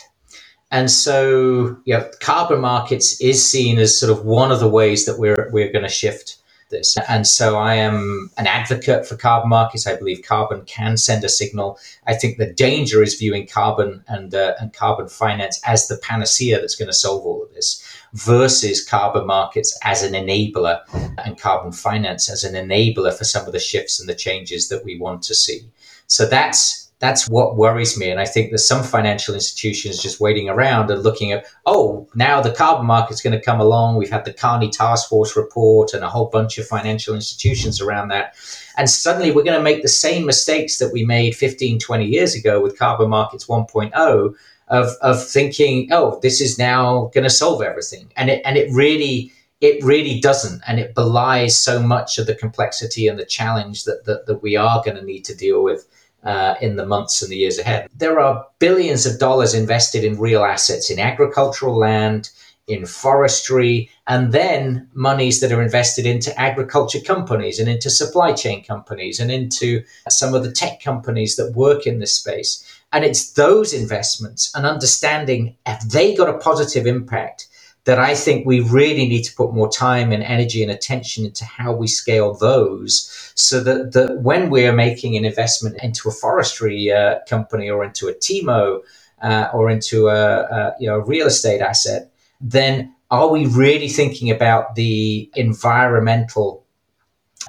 And 0.71 0.89
so, 0.89 1.77
yeah, 1.85 2.07
carbon 2.19 2.61
markets 2.61 3.19
is 3.21 3.45
seen 3.45 3.79
as 3.79 3.99
sort 3.99 4.11
of 4.11 4.25
one 4.25 4.51
of 4.51 4.59
the 4.59 4.69
ways 4.69 5.05
that 5.05 5.17
we're 5.17 5.49
we're 5.51 5.71
going 5.71 5.83
to 5.83 5.89
shift 5.89 6.37
this. 6.69 6.97
And 7.07 7.27
so 7.27 7.57
I 7.57 7.75
am 7.75 8.29
an 8.37 8.47
advocate 8.47 9.05
for 9.05 9.15
carbon 9.15 9.49
markets. 9.49 9.87
I 9.87 9.95
believe 9.95 10.23
carbon 10.23 10.63
can 10.65 10.97
send 10.97 11.23
a 11.23 11.29
signal. 11.29 11.79
I 12.07 12.15
think 12.15 12.37
the 12.37 12.51
danger 12.51 13.03
is 13.03 13.15
viewing 13.15 13.47
carbon 13.47 14.03
and, 14.07 14.33
uh, 14.33 14.55
and 14.59 14.73
carbon 14.73 15.07
finance 15.07 15.61
as 15.65 15.87
the 15.87 15.97
panacea 15.97 16.59
that's 16.59 16.75
going 16.75 16.87
to 16.87 16.93
solve 16.93 17.25
all 17.25 17.43
of 17.43 17.53
this 17.53 17.83
versus 18.13 18.83
carbon 18.83 19.27
markets 19.27 19.77
as 19.83 20.03
an 20.03 20.13
enabler 20.13 20.81
and 21.25 21.39
carbon 21.39 21.71
finance 21.71 22.29
as 22.29 22.43
an 22.43 22.53
enabler 22.53 23.13
for 23.13 23.23
some 23.23 23.45
of 23.45 23.53
the 23.53 23.59
shifts 23.59 23.99
and 23.99 24.09
the 24.09 24.15
changes 24.15 24.69
that 24.69 24.83
we 24.83 24.97
want 24.97 25.21
to 25.23 25.35
see. 25.35 25.69
So 26.07 26.25
that's 26.25 26.88
that's 26.99 27.29
what 27.29 27.55
worries 27.55 27.97
me. 27.97 28.09
And 28.09 28.19
I 28.19 28.25
think 28.25 28.49
there's 28.49 28.67
some 28.67 28.83
financial 28.83 29.33
institutions 29.33 30.03
just 30.03 30.19
waiting 30.19 30.49
around 30.49 30.91
and 30.91 31.01
looking 31.01 31.31
at, 31.31 31.45
oh, 31.65 32.07
now 32.13 32.41
the 32.41 32.51
carbon 32.51 32.85
market's 32.85 33.21
going 33.21 33.37
to 33.37 33.43
come 33.43 33.61
along. 33.61 33.95
We've 33.95 34.09
had 34.09 34.25
the 34.25 34.33
Carney 34.33 34.69
Task 34.69 35.07
Force 35.07 35.37
report 35.37 35.93
and 35.93 36.03
a 36.03 36.09
whole 36.09 36.25
bunch 36.25 36.57
of 36.57 36.67
financial 36.67 37.15
institutions 37.15 37.79
around 37.79 38.09
that. 38.09 38.35
And 38.77 38.89
suddenly 38.89 39.31
we're 39.31 39.43
going 39.43 39.57
to 39.57 39.63
make 39.63 39.81
the 39.81 39.87
same 39.87 40.25
mistakes 40.25 40.77
that 40.79 40.91
we 40.91 41.05
made 41.05 41.35
15, 41.35 41.79
20 41.79 42.05
years 42.05 42.35
ago 42.35 42.61
with 42.61 42.77
Carbon 42.77 43.09
Markets 43.09 43.47
1.0 43.47 44.35
of, 44.67 44.87
of 45.01 45.25
thinking, 45.25 45.87
oh, 45.91 46.19
this 46.21 46.41
is 46.41 46.59
now 46.59 47.09
going 47.13 47.23
to 47.23 47.29
solve 47.29 47.61
everything. 47.61 48.11
And 48.17 48.29
it, 48.29 48.41
and 48.43 48.57
it 48.57 48.69
really, 48.73 49.31
it 49.61 49.81
really 49.85 50.19
doesn't. 50.19 50.61
And 50.67 50.81
it 50.81 50.95
belies 50.95 51.57
so 51.57 51.81
much 51.81 52.17
of 52.17 52.27
the 52.27 52.35
complexity 52.35 53.07
and 53.07 53.17
the 53.17 53.25
challenge 53.25 53.85
that, 53.85 54.03
that, 54.03 54.25
that 54.25 54.41
we 54.43 54.57
are 54.57 54.81
going 54.83 54.97
to 54.97 55.05
need 55.05 55.23
to 55.25 55.35
deal 55.35 55.63
with 55.63 55.87
uh, 56.23 56.55
in 56.61 56.75
the 56.75 56.85
months 56.85 57.21
and 57.21 57.31
the 57.31 57.37
years 57.37 57.57
ahead. 57.57 57.89
There 57.95 58.19
are 58.19 58.45
billions 58.59 59.05
of 59.05 59.19
dollars 59.19 59.53
invested 59.53 60.03
in 60.03 60.19
real 60.19 60.43
assets, 60.43 60.89
in 60.89 60.99
agricultural 60.99 61.77
land, 61.77 62.29
in 62.67 62.85
forestry, 62.85 63.89
and 64.07 64.31
then 64.31 64.87
monies 64.93 65.39
that 65.39 65.51
are 65.51 65.61
invested 65.61 66.05
into 66.05 66.37
agriculture 66.39 66.99
companies 66.99 67.59
and 67.59 67.67
into 67.67 67.89
supply 67.89 68.31
chain 68.31 68.63
companies 68.63 69.19
and 69.19 69.31
into 69.31 69.83
some 70.07 70.33
of 70.33 70.43
the 70.43 70.51
tech 70.51 70.81
companies 70.81 71.35
that 71.35 71.55
work 71.55 71.87
in 71.87 71.99
this 71.99 72.13
space. 72.13 72.63
And 72.91 73.03
it's 73.03 73.33
those 73.33 73.73
investments 73.73 74.51
and 74.55 74.65
understanding 74.65 75.55
have 75.65 75.89
they 75.89 76.15
got 76.15 76.29
a 76.29 76.37
positive 76.37 76.85
impact 76.85 77.47
that 77.85 77.99
I 77.99 78.15
think 78.15 78.45
we 78.45 78.59
really 78.61 79.07
need 79.07 79.23
to 79.23 79.35
put 79.35 79.53
more 79.53 79.69
time 79.69 80.11
and 80.11 80.23
energy 80.23 80.61
and 80.63 80.71
attention 80.71 81.25
into 81.25 81.45
how 81.45 81.73
we 81.73 81.87
scale 81.87 82.35
those 82.35 83.31
so 83.35 83.61
that, 83.63 83.93
that 83.93 84.21
when 84.21 84.49
we're 84.49 84.73
making 84.73 85.17
an 85.17 85.25
investment 85.25 85.77
into 85.81 86.09
a 86.09 86.11
forestry 86.11 86.91
uh, 86.91 87.19
company 87.27 87.69
or 87.69 87.83
into 87.83 88.07
a 88.07 88.13
TIMO 88.13 88.81
uh, 89.23 89.49
or 89.53 89.69
into 89.69 90.09
a, 90.09 90.41
a, 90.41 90.75
you 90.79 90.87
know, 90.87 90.99
real 90.99 91.27
estate 91.27 91.61
asset, 91.61 92.11
then 92.41 92.93
are 93.11 93.29
we 93.29 93.47
really 93.47 93.89
thinking 93.89 94.29
about 94.29 94.75
the 94.75 95.29
environmental 95.35 96.65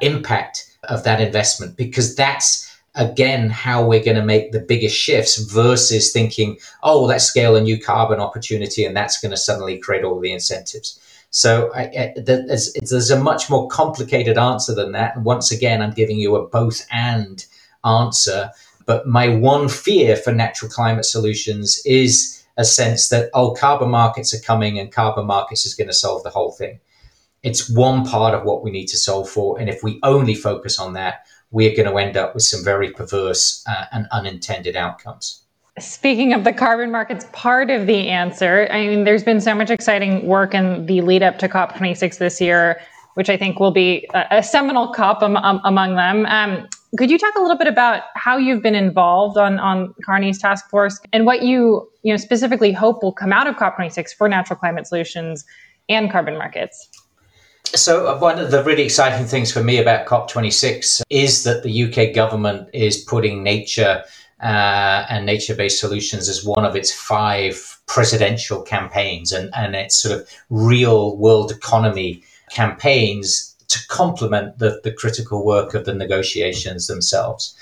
impact 0.03 0.67
of 0.85 1.05
that 1.05 1.21
investment? 1.21 1.77
Because 1.77 2.17
that's 2.17 2.70
again 2.95 3.51
how 3.51 3.87
we're 3.87 4.05
going 4.05 4.17
to 4.17 4.25
make 4.25 4.53
the 4.53 4.61
biggest 4.61 4.97
shifts 4.97 5.39
versus 5.39 6.13
thinking, 6.13 6.59
oh, 6.83 7.05
let's 7.05 7.25
scale 7.25 7.57
a 7.57 7.61
new 7.61 7.81
carbon 7.81 8.21
opportunity 8.21 8.85
and 8.85 8.97
that's 8.97 9.21
going 9.21 9.31
to 9.31 9.37
suddenly 9.37 9.79
create 9.79 10.05
all 10.05 10.19
the 10.19 10.33
incentives. 10.33 10.99
So 11.31 11.73
I, 11.75 11.83
I, 11.83 12.15
there's, 12.17 12.73
there's, 12.73 13.11
a 13.11 13.21
much 13.21 13.49
more 13.49 13.69
complicated 13.69 14.37
answer 14.37 14.75
than 14.75 14.93
that. 14.93 15.15
And 15.15 15.25
once 15.25 15.53
again, 15.53 15.81
I'm 15.81 15.93
giving 15.93 16.19
you 16.19 16.35
a 16.35 16.49
both 16.49 16.85
and 16.91 17.45
answer. 17.85 18.51
But 18.85 19.07
my 19.07 19.29
one 19.29 19.69
fear 19.69 20.17
for 20.17 20.33
natural 20.33 20.71
climate 20.71 21.05
solutions 21.05 21.81
is 21.87 22.45
a 22.57 22.65
sense 22.65 23.09
that, 23.11 23.31
oh, 23.33 23.53
carbon 23.53 23.91
markets 23.91 24.35
are 24.35 24.41
coming 24.41 24.79
and 24.79 24.91
carbon 24.91 25.27
markets 25.27 25.65
is 25.65 25.75
going 25.75 25.87
to 25.87 25.95
solve 25.95 26.25
the 26.25 26.31
whole 26.31 26.51
thing. 26.51 26.81
It's 27.45 27.71
one 27.71 28.05
part 28.05 28.35
of 28.35 28.45
what 28.45 28.65
we 28.65 28.73
need 28.73 28.87
to 28.89 28.99
solve 28.99 29.31
for. 29.31 29.59
And 29.59 29.71
if 29.71 29.85
we 29.85 30.01
only 30.03 30.35
focus 30.35 30.81
on 30.81 30.95
that, 30.95 31.27
we're 31.51 31.75
going 31.75 31.89
to 31.89 31.97
end 31.97 32.17
up 32.17 32.35
with 32.35 32.45
some 32.45 32.65
very 32.65 32.91
perverse 32.91 33.65
uh, 33.69 33.87
and 33.93 34.07
unintended 34.13 34.77
outcomes. 34.77 35.43
Speaking 35.79 36.33
of 36.33 36.45
the 36.45 36.53
carbon 36.53 36.91
markets, 36.91 37.27
part 37.33 37.71
of 37.71 37.87
the 37.87 38.09
answer, 38.09 38.69
I 38.71 38.87
mean, 38.87 39.05
there's 39.05 39.25
been 39.25 39.41
so 39.41 39.55
much 39.55 39.71
exciting 39.71 40.27
work 40.27 40.55
in 40.55 40.87
the 40.87 41.01
lead 41.01 41.23
up 41.23 41.39
to 41.39 41.49
COP26 41.49 42.19
this 42.19 42.41
year, 42.41 42.81
which 43.15 43.31
I 43.31 43.37
think 43.37 43.59
will 43.61 43.71
be 43.71 44.09
a, 44.13 44.27
a 44.31 44.43
seminal 44.43 44.93
COP 44.93 45.23
among 45.23 45.97
them. 45.97 46.27
Um, 46.27 46.69
could 46.99 47.11
you 47.11 47.19
talk 47.19 47.35
a 47.37 47.41
little 47.41 47.57
bit 47.57 47.69
about 47.69 48.03
how 48.15 48.37
you've 48.37 48.63
been 48.63 48.75
involved 48.75 49.39
on, 49.39 49.61
on 49.61 49.95
Carney's 50.05 50.39
task 50.39 50.69
force 50.69 51.01
and 51.13 51.25
what 51.25 51.43
you, 51.43 51.89
you 52.03 52.13
know, 52.13 52.17
specifically 52.17 52.73
hope 52.73 53.03
will 53.03 53.13
come 53.13 53.33
out 53.33 53.47
of 53.47 53.55
COP26 53.55 54.15
for 54.17 54.29
natural 54.29 54.59
climate 54.59 54.87
solutions 54.87 55.45
and 55.89 56.11
carbon 56.11 56.37
markets? 56.37 56.89
So, 57.75 58.09
uh, 58.09 58.19
one 58.19 58.41
of 58.41 58.51
the 58.51 58.65
really 58.65 58.83
exciting 58.83 59.27
things 59.27 59.53
for 59.53 59.63
me 59.63 59.79
about 59.79 60.07
COP26 60.07 61.03
is 61.09 61.45
that 61.45 61.63
the 61.63 61.85
UK 61.85 62.13
government 62.13 62.69
is 62.73 62.99
putting 63.05 63.45
nature 63.45 64.03
uh, 64.43 65.07
and 65.09 65.25
nature 65.25 65.55
based 65.55 65.79
solutions 65.79 66.29
as 66.29 66.45
one 66.45 66.65
of 66.65 66.75
its 66.75 66.93
five 66.93 67.79
presidential 67.87 68.63
campaigns 68.63 69.31
and, 69.31 69.55
and 69.55 69.77
its 69.77 70.03
sort 70.03 70.19
of 70.19 70.29
real 70.49 71.17
world 71.17 71.53
economy 71.53 72.25
campaigns 72.51 73.55
to 73.69 73.79
complement 73.87 74.59
the, 74.59 74.81
the 74.83 74.93
critical 74.93 75.45
work 75.45 75.73
of 75.75 75.85
the 75.85 75.95
negotiations 75.95 76.89
themselves. 76.89 77.55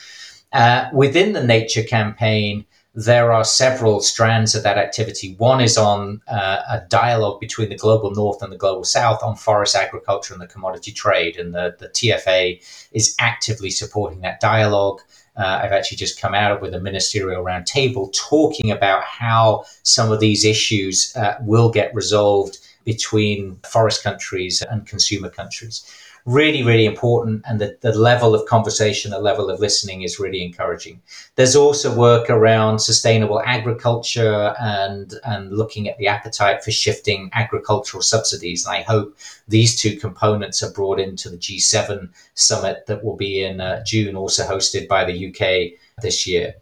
Uh, 0.55 0.89
within 0.95 1.35
the 1.35 1.45
nature 1.45 1.83
campaign, 1.83 2.65
there 2.99 3.33
are 3.33 3.45
several 3.45 4.01
strands 4.01 4.57
of 4.57 4.65
that 4.65 4.77
activity. 4.77 5.37
One 5.37 5.61
is 5.61 5.79
on 5.79 6.21
uh, 6.27 6.63
a 6.69 6.81
dialogue 6.89 7.39
between 7.39 7.69
the 7.69 7.77
global 7.77 8.11
north 8.11 8.43
and 8.43 8.53
the 8.53 8.57
global 8.57 8.83
south 8.83 9.23
on 9.23 9.37
forest 9.37 9.77
agriculture 9.77 10.35
and 10.35 10.43
the 10.43 10.49
commodity 10.49 10.91
trade. 10.91 11.37
And 11.37 11.55
the, 11.55 11.77
the 11.79 11.91
TFA 11.91 12.61
is 12.91 13.15
actively 13.21 13.71
supporting 13.71 14.23
that 14.23 14.41
dialogue. 14.41 15.01
Uh, 15.37 15.61
I've 15.63 15.71
actually 15.71 15.99
just 15.99 16.21
come 16.21 16.35
out 16.35 16.61
with 16.61 16.75
a 16.75 16.81
ministerial 16.81 17.45
roundtable 17.45 18.13
talking 18.13 18.73
about 18.73 19.05
how 19.05 19.65
some 19.85 20.11
of 20.11 20.19
these 20.19 20.45
issues 20.45 21.15
uh, 21.15 21.37
will 21.41 21.71
get 21.71 21.95
resolved 21.95 22.59
between 22.83 23.61
forest 23.71 24.03
countries 24.03 24.61
and 24.61 24.87
consumer 24.87 25.29
countries 25.29 25.85
really, 26.29 26.63
really 26.63 26.85
important. 26.85 27.43
And 27.47 27.59
the, 27.59 27.79
the 27.81 27.99
level 27.99 28.35
of 28.35 28.47
conversation, 28.47 29.11
the 29.11 29.19
level 29.19 29.49
of 29.49 29.61
listening 29.61 30.03
is 30.03 30.21
really 30.21 30.45
encouraging. 30.45 31.01
There's 31.37 31.57
also 31.57 31.97
work 31.97 32.29
around 32.29 32.81
sustainable 32.81 33.41
agriculture 33.47 34.55
and, 34.61 35.15
and 35.25 35.51
looking 35.51 35.89
at 35.89 35.97
the 35.97 36.07
appetite 36.07 36.63
for 36.63 36.71
shifting 36.71 37.31
agricultural 37.33 38.03
subsidies. 38.03 38.67
And 38.67 38.77
I 38.77 38.83
hope 38.83 39.17
these 39.49 39.81
two 39.81 39.97
components 39.97 40.63
are 40.63 40.71
brought 40.71 41.01
into 41.01 41.31
the 41.31 41.39
G7 41.39 42.11
summit 42.35 42.85
that 42.87 43.03
will 43.03 43.17
be 43.17 43.43
in 43.43 43.63
uh, 43.63 43.83
June, 43.85 44.15
also 44.15 44.45
hosted 44.45 44.87
by 44.87 45.07
the 45.07 45.29
UK 45.29 45.79
this 46.03 46.27
year. 46.27 46.55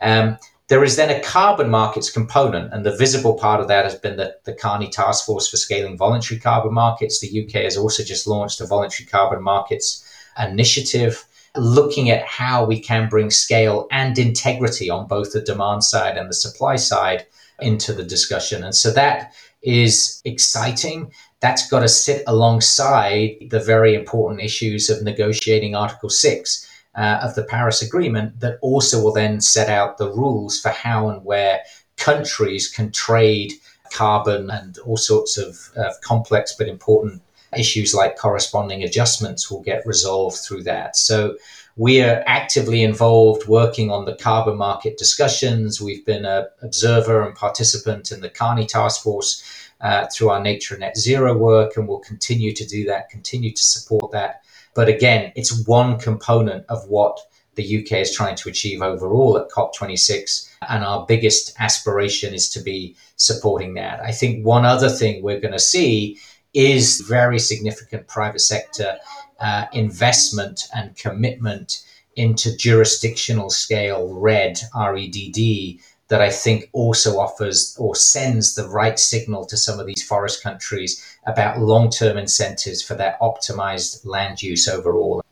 Um, 0.00 0.36
there 0.72 0.82
is 0.82 0.96
then 0.96 1.10
a 1.10 1.20
carbon 1.20 1.68
markets 1.68 2.10
component, 2.10 2.72
and 2.72 2.86
the 2.86 2.96
visible 2.96 3.34
part 3.34 3.60
of 3.60 3.68
that 3.68 3.84
has 3.84 3.94
been 3.94 4.16
the, 4.16 4.34
the 4.44 4.54
Carney 4.54 4.88
Task 4.88 5.26
Force 5.26 5.46
for 5.46 5.58
Scaling 5.58 5.98
Voluntary 5.98 6.40
Carbon 6.40 6.72
Markets. 6.72 7.20
The 7.20 7.44
UK 7.44 7.64
has 7.64 7.76
also 7.76 8.02
just 8.02 8.26
launched 8.26 8.58
a 8.58 8.66
voluntary 8.66 9.06
carbon 9.06 9.42
markets 9.42 10.02
initiative 10.42 11.26
looking 11.58 12.08
at 12.08 12.24
how 12.24 12.64
we 12.64 12.80
can 12.80 13.10
bring 13.10 13.28
scale 13.28 13.86
and 13.90 14.18
integrity 14.18 14.88
on 14.88 15.06
both 15.06 15.34
the 15.34 15.42
demand 15.42 15.84
side 15.84 16.16
and 16.16 16.30
the 16.30 16.34
supply 16.34 16.76
side 16.76 17.26
into 17.60 17.92
the 17.92 18.02
discussion. 18.02 18.64
And 18.64 18.74
so 18.74 18.90
that 18.92 19.34
is 19.60 20.22
exciting. 20.24 21.12
That's 21.40 21.68
got 21.68 21.80
to 21.80 21.88
sit 21.88 22.24
alongside 22.26 23.48
the 23.50 23.60
very 23.60 23.94
important 23.94 24.40
issues 24.40 24.88
of 24.88 25.02
negotiating 25.02 25.74
Article 25.74 26.08
6 26.08 26.66
uh, 26.94 27.20
of 27.22 27.34
the 27.34 27.44
Paris 27.44 27.82
Agreement 27.82 28.40
that 28.40 28.58
also 28.60 29.02
will 29.02 29.12
then 29.12 29.40
set 29.40 29.68
out 29.68 29.98
the 29.98 30.10
rules 30.10 30.60
for 30.60 30.70
how 30.70 31.08
and 31.08 31.24
where 31.24 31.60
countries 31.96 32.68
can 32.68 32.90
trade 32.92 33.52
carbon 33.92 34.50
and 34.50 34.78
all 34.78 34.96
sorts 34.96 35.36
of 35.36 35.58
uh, 35.76 35.92
complex 36.02 36.54
but 36.58 36.68
important 36.68 37.22
issues 37.56 37.94
like 37.94 38.16
corresponding 38.16 38.82
adjustments 38.82 39.50
will 39.50 39.62
get 39.62 39.86
resolved 39.86 40.38
through 40.38 40.62
that. 40.62 40.96
So 40.96 41.36
we 41.76 42.02
are 42.02 42.22
actively 42.26 42.82
involved 42.82 43.46
working 43.46 43.90
on 43.90 44.04
the 44.04 44.14
carbon 44.14 44.56
market 44.56 44.98
discussions. 44.98 45.80
We've 45.80 46.04
been 46.04 46.24
an 46.24 46.46
observer 46.62 47.22
and 47.22 47.34
participant 47.34 48.12
in 48.12 48.20
the 48.20 48.30
Carney 48.30 48.66
Task 48.66 49.02
Force 49.02 49.42
uh, 49.80 50.06
through 50.06 50.30
our 50.30 50.40
Nature 50.40 50.78
Net 50.78 50.96
Zero 50.96 51.36
work, 51.36 51.76
and 51.76 51.88
we'll 51.88 51.98
continue 51.98 52.54
to 52.54 52.66
do 52.66 52.84
that, 52.86 53.10
continue 53.10 53.52
to 53.52 53.64
support 53.64 54.12
that 54.12 54.42
but 54.74 54.88
again, 54.88 55.32
it's 55.36 55.66
one 55.66 55.98
component 55.98 56.64
of 56.68 56.88
what 56.88 57.18
the 57.54 57.82
UK 57.82 57.98
is 57.98 58.14
trying 58.14 58.36
to 58.36 58.48
achieve 58.48 58.80
overall 58.80 59.36
at 59.36 59.50
COP26. 59.50 60.48
And 60.68 60.84
our 60.84 61.04
biggest 61.06 61.54
aspiration 61.58 62.32
is 62.32 62.48
to 62.50 62.60
be 62.60 62.96
supporting 63.16 63.74
that. 63.74 64.00
I 64.00 64.12
think 64.12 64.46
one 64.46 64.64
other 64.64 64.88
thing 64.88 65.22
we're 65.22 65.40
going 65.40 65.52
to 65.52 65.58
see 65.58 66.18
is 66.54 67.00
very 67.00 67.38
significant 67.38 68.08
private 68.08 68.40
sector 68.40 68.96
uh, 69.40 69.66
investment 69.72 70.68
and 70.74 70.96
commitment 70.96 71.82
into 72.16 72.56
jurisdictional 72.56 73.50
scale 73.50 74.12
REDD, 74.14 74.60
R-E-D-D, 74.74 75.80
that 76.12 76.20
I 76.20 76.28
think 76.28 76.68
also 76.74 77.18
offers 77.18 77.74
or 77.80 77.96
sends 77.96 78.54
the 78.54 78.68
right 78.68 78.98
signal 78.98 79.46
to 79.46 79.56
some 79.56 79.80
of 79.80 79.86
these 79.86 80.02
forest 80.06 80.42
countries 80.42 81.02
about 81.26 81.58
long 81.58 81.88
term 81.88 82.18
incentives 82.18 82.82
for 82.82 82.94
their 82.94 83.16
optimized 83.22 84.04
land 84.04 84.42
use 84.42 84.68
overall. 84.68 85.24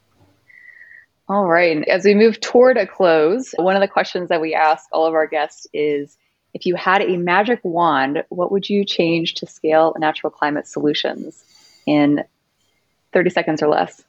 All 1.28 1.46
right. 1.46 1.86
As 1.86 2.06
we 2.06 2.14
move 2.14 2.40
toward 2.40 2.78
a 2.78 2.86
close, 2.86 3.54
one 3.58 3.76
of 3.76 3.82
the 3.82 3.88
questions 3.88 4.30
that 4.30 4.40
we 4.40 4.54
ask 4.54 4.86
all 4.90 5.04
of 5.04 5.12
our 5.12 5.26
guests 5.26 5.66
is 5.74 6.16
if 6.54 6.64
you 6.64 6.76
had 6.76 7.02
a 7.02 7.18
magic 7.18 7.60
wand, 7.62 8.24
what 8.30 8.50
would 8.50 8.70
you 8.70 8.82
change 8.86 9.34
to 9.34 9.46
scale 9.46 9.94
natural 9.98 10.30
climate 10.30 10.66
solutions 10.66 11.44
in 11.84 12.24
30 13.12 13.28
seconds 13.28 13.62
or 13.62 13.68
less? 13.68 14.02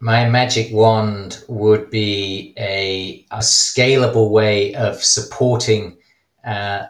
My 0.00 0.28
magic 0.28 0.72
wand 0.72 1.42
would 1.48 1.90
be 1.90 2.54
a, 2.56 3.26
a 3.30 3.38
scalable 3.38 4.30
way 4.30 4.74
of 4.74 5.02
supporting 5.02 5.96
uh, 6.44 6.86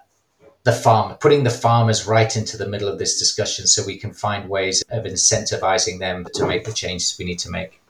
the 0.64 0.72
farm, 0.72 1.16
putting 1.18 1.44
the 1.44 1.50
farmers 1.50 2.06
right 2.06 2.36
into 2.36 2.59
the 2.59 2.68
middle 2.68 2.88
of 2.88 2.98
this 2.98 3.18
discussion 3.18 3.66
so 3.66 3.82
we 3.86 3.96
can 3.96 4.12
find 4.12 4.50
ways 4.50 4.82
of 4.90 5.04
incentivizing 5.04 5.98
them 5.98 6.26
to 6.34 6.46
make 6.46 6.64
the 6.64 6.72
changes 6.72 7.16
we 7.18 7.24
need 7.24 7.38
to 7.38 7.50
make. 7.50 7.80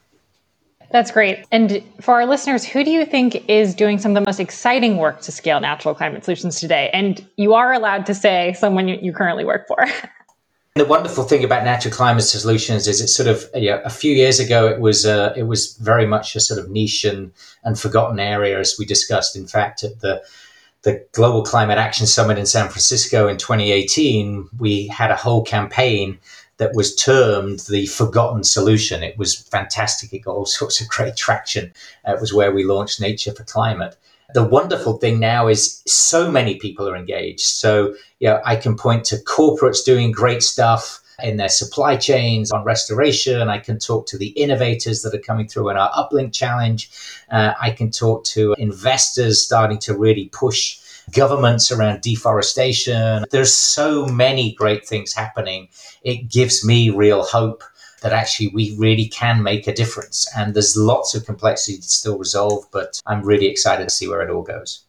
That's 0.90 1.10
great. 1.10 1.44
And 1.50 1.82
for 2.00 2.14
our 2.14 2.26
listeners, 2.26 2.64
who 2.64 2.82
do 2.84 2.90
you 2.90 3.04
think 3.04 3.48
is 3.48 3.74
doing 3.74 3.98
some 3.98 4.12
of 4.12 4.14
the 4.14 4.26
most 4.26 4.40
exciting 4.40 4.96
work 4.96 5.20
to 5.22 5.32
scale 5.32 5.60
natural 5.60 5.94
climate 5.94 6.24
solutions 6.24 6.60
today? 6.60 6.88
And 6.92 7.26
you 7.36 7.52
are 7.54 7.72
allowed 7.72 8.06
to 8.06 8.14
say 8.14 8.54
someone 8.54 8.88
you 8.88 9.12
currently 9.12 9.44
work 9.44 9.66
for. 9.66 9.84
the 10.80 10.84
wonderful 10.84 11.24
thing 11.24 11.44
about 11.44 11.64
natural 11.64 11.94
climate 11.94 12.24
solutions 12.24 12.86
is 12.86 13.00
it's 13.00 13.14
sort 13.14 13.28
of 13.28 13.48
you 13.54 13.70
know, 13.70 13.80
a 13.84 13.90
few 13.90 14.12
years 14.12 14.40
ago 14.40 14.66
it 14.66 14.80
was 14.80 15.06
uh, 15.06 15.32
it 15.36 15.44
was 15.44 15.76
very 15.76 16.06
much 16.06 16.36
a 16.36 16.40
sort 16.40 16.60
of 16.60 16.70
niche 16.70 17.04
and, 17.04 17.32
and 17.64 17.78
forgotten 17.78 18.18
area 18.18 18.58
as 18.58 18.76
we 18.78 18.84
discussed 18.84 19.36
in 19.36 19.46
fact 19.46 19.84
at 19.84 20.00
the 20.00 20.22
the 20.82 21.04
global 21.12 21.42
climate 21.42 21.78
action 21.78 22.06
summit 22.06 22.38
in 22.38 22.46
san 22.46 22.68
francisco 22.68 23.28
in 23.28 23.36
2018 23.36 24.48
we 24.58 24.86
had 24.88 25.10
a 25.10 25.16
whole 25.16 25.42
campaign 25.44 26.18
that 26.58 26.74
was 26.74 26.94
termed 26.94 27.60
the 27.70 27.86
forgotten 27.86 28.44
solution. 28.44 29.02
It 29.02 29.16
was 29.16 29.36
fantastic. 29.36 30.12
It 30.12 30.20
got 30.20 30.34
all 30.34 30.46
sorts 30.58 30.80
of 30.80 30.88
great 30.88 31.16
traction. 31.16 31.72
Uh, 32.06 32.14
it 32.14 32.20
was 32.20 32.34
where 32.34 32.52
we 32.52 32.64
launched 32.64 33.00
Nature 33.00 33.32
for 33.32 33.44
Climate. 33.44 33.96
The 34.34 34.44
wonderful 34.44 34.98
thing 34.98 35.18
now 35.20 35.48
is 35.48 35.82
so 35.86 36.30
many 36.30 36.56
people 36.56 36.88
are 36.88 36.96
engaged. 36.96 37.40
So, 37.40 37.94
you 38.18 38.28
know, 38.28 38.40
I 38.44 38.56
can 38.56 38.76
point 38.76 39.04
to 39.06 39.16
corporates 39.16 39.84
doing 39.84 40.12
great 40.12 40.42
stuff 40.42 41.00
in 41.22 41.36
their 41.36 41.48
supply 41.48 41.96
chains 41.96 42.52
on 42.52 42.62
restoration. 42.64 43.48
I 43.48 43.58
can 43.58 43.78
talk 43.78 44.06
to 44.08 44.18
the 44.18 44.28
innovators 44.28 45.02
that 45.02 45.14
are 45.14 45.20
coming 45.20 45.48
through 45.48 45.70
in 45.70 45.76
our 45.76 45.90
UpLink 45.92 46.32
challenge. 46.32 46.90
Uh, 47.30 47.54
I 47.60 47.70
can 47.70 47.90
talk 47.90 48.24
to 48.24 48.54
investors 48.58 49.42
starting 49.42 49.78
to 49.78 49.96
really 49.96 50.28
push 50.32 50.78
governments 51.12 51.72
around 51.72 52.02
deforestation. 52.02 53.24
There's 53.30 53.54
so 53.54 54.06
many 54.06 54.52
great 54.52 54.86
things 54.86 55.12
happening. 55.12 55.68
It 56.02 56.30
gives 56.30 56.64
me 56.64 56.90
real 56.90 57.24
hope 57.24 57.64
that 58.02 58.12
actually 58.12 58.48
we 58.48 58.76
really 58.78 59.06
can 59.06 59.42
make 59.42 59.66
a 59.66 59.74
difference. 59.74 60.26
And 60.36 60.54
there's 60.54 60.76
lots 60.76 61.14
of 61.14 61.26
complexity 61.26 61.78
to 61.78 61.82
still 61.82 62.18
resolve, 62.18 62.64
but 62.72 63.00
I'm 63.06 63.22
really 63.22 63.46
excited 63.46 63.88
to 63.88 63.94
see 63.94 64.08
where 64.08 64.22
it 64.22 64.30
all 64.30 64.42
goes. 64.42 64.84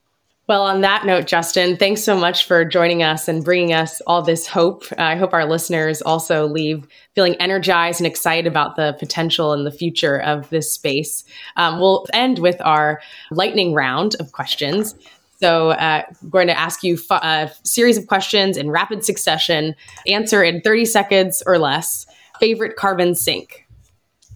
Well, 0.49 0.63
on 0.63 0.81
that 0.81 1.05
note, 1.05 1.27
Justin, 1.27 1.77
thanks 1.77 2.03
so 2.03 2.17
much 2.17 2.45
for 2.45 2.65
joining 2.65 3.03
us 3.03 3.27
and 3.27 3.45
bringing 3.45 3.71
us 3.71 4.01
all 4.07 4.23
this 4.23 4.47
hope. 4.47 4.83
I 4.97 5.15
hope 5.15 5.31
our 5.31 5.45
listeners 5.45 6.01
also 6.01 6.47
leave 6.47 6.87
feeling 7.13 7.35
energized 7.35 7.99
and 7.99 8.07
excited 8.07 8.47
about 8.47 8.75
the 8.75 8.95
potential 8.97 9.53
and 9.53 9.63
the 9.63 9.71
future 9.71 10.19
of 10.19 10.49
this 10.49 10.73
space. 10.73 11.23
Um, 11.55 11.79
we'll 11.79 12.07
end 12.13 12.39
with 12.39 12.59
our 12.61 12.99
lightning 13.29 13.75
round 13.75 14.15
of 14.19 14.31
questions. 14.31 14.95
So, 15.39 15.69
uh, 15.69 16.01
I'm 16.19 16.29
going 16.29 16.47
to 16.47 16.57
ask 16.57 16.81
you 16.83 16.97
a 17.11 17.13
uh, 17.13 17.49
series 17.63 17.99
of 17.99 18.07
questions 18.07 18.57
in 18.57 18.71
rapid 18.71 19.05
succession. 19.05 19.75
Answer 20.07 20.43
in 20.43 20.61
30 20.61 20.85
seconds 20.85 21.43
or 21.45 21.59
less. 21.59 22.07
Favorite 22.39 22.77
carbon 22.77 23.15
sink? 23.15 23.67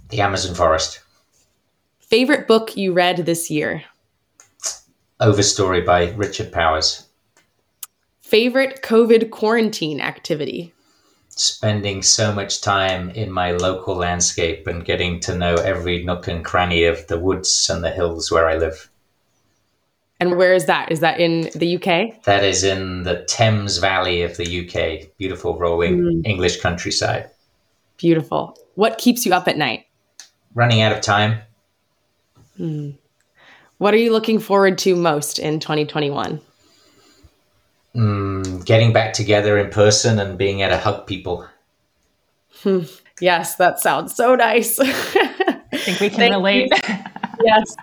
The 0.10 0.20
Amazon 0.20 0.56
forest. 0.56 1.00
Favorite 2.02 2.48
book 2.48 2.76
you 2.76 2.92
read 2.92 3.26
this 3.26 3.50
year? 3.50 3.84
Overstory 5.22 5.86
by 5.86 6.12
Richard 6.12 6.52
Powers. 6.52 7.08
Favorite 8.20 8.82
COVID 8.84 9.32
quarantine 9.32 10.02
activity? 10.02 10.74
Spending 11.30 12.02
so 12.02 12.34
much 12.34 12.62
time 12.62 13.10
in 13.12 13.32
my 13.32 13.54
local 13.54 13.96
landscape 13.96 14.68
and 14.68 14.84
getting 14.84 15.22
to 15.22 15.38
know 15.38 15.56
every 15.56 16.04
nook 16.04 16.28
and 16.28 16.44
cranny 16.44 16.84
of 16.84 17.08
the 17.08 17.18
woods 17.18 17.70
and 17.74 17.82
the 17.84 17.90
hills 17.90 18.30
where 18.30 18.50
I 18.50 18.58
live. 18.58 18.90
And 20.20 20.38
where 20.38 20.54
is 20.54 20.66
that? 20.66 20.92
Is 20.92 21.00
that 21.00 21.22
in 21.22 21.50
the 21.56 21.78
UK? 21.78 22.24
That 22.26 22.44
is 22.44 22.66
in 22.66 23.04
the 23.04 23.24
Thames 23.30 23.78
Valley 23.78 24.24
of 24.24 24.36
the 24.36 24.68
UK. 24.68 25.16
Beautiful 25.18 25.58
rolling 25.58 26.00
mm. 26.02 26.28
English 26.28 26.60
countryside. 26.60 27.30
Beautiful. 27.98 28.58
What 28.76 28.98
keeps 28.98 29.26
you 29.26 29.34
up 29.34 29.48
at 29.48 29.58
night? 29.58 29.86
Running 30.54 30.82
out 30.82 30.92
of 30.92 31.02
time. 31.02 31.40
Mm. 32.60 32.98
What 33.78 33.94
are 33.94 33.98
you 33.98 34.12
looking 34.12 34.40
forward 34.40 34.78
to 34.80 34.96
most 34.96 35.40
in 35.40 35.60
2021? 35.60 36.40
Mm, 37.96 38.66
getting 38.66 38.94
back 38.94 39.14
together 39.14 39.58
in 39.58 39.70
person 39.70 40.20
and 40.20 40.38
being 40.38 40.62
able 40.62 40.72
to 40.72 40.78
hug 40.78 41.06
people. 41.06 41.48
Hmm. 42.62 42.82
Yes, 43.20 43.56
that 43.58 43.80
sounds 43.80 44.16
so 44.16 44.36
nice. 44.36 44.80
I 44.80 44.92
think 45.74 46.00
we 46.00 46.10
can 46.10 46.32
relate. 46.32 46.72
yes. 47.44 47.76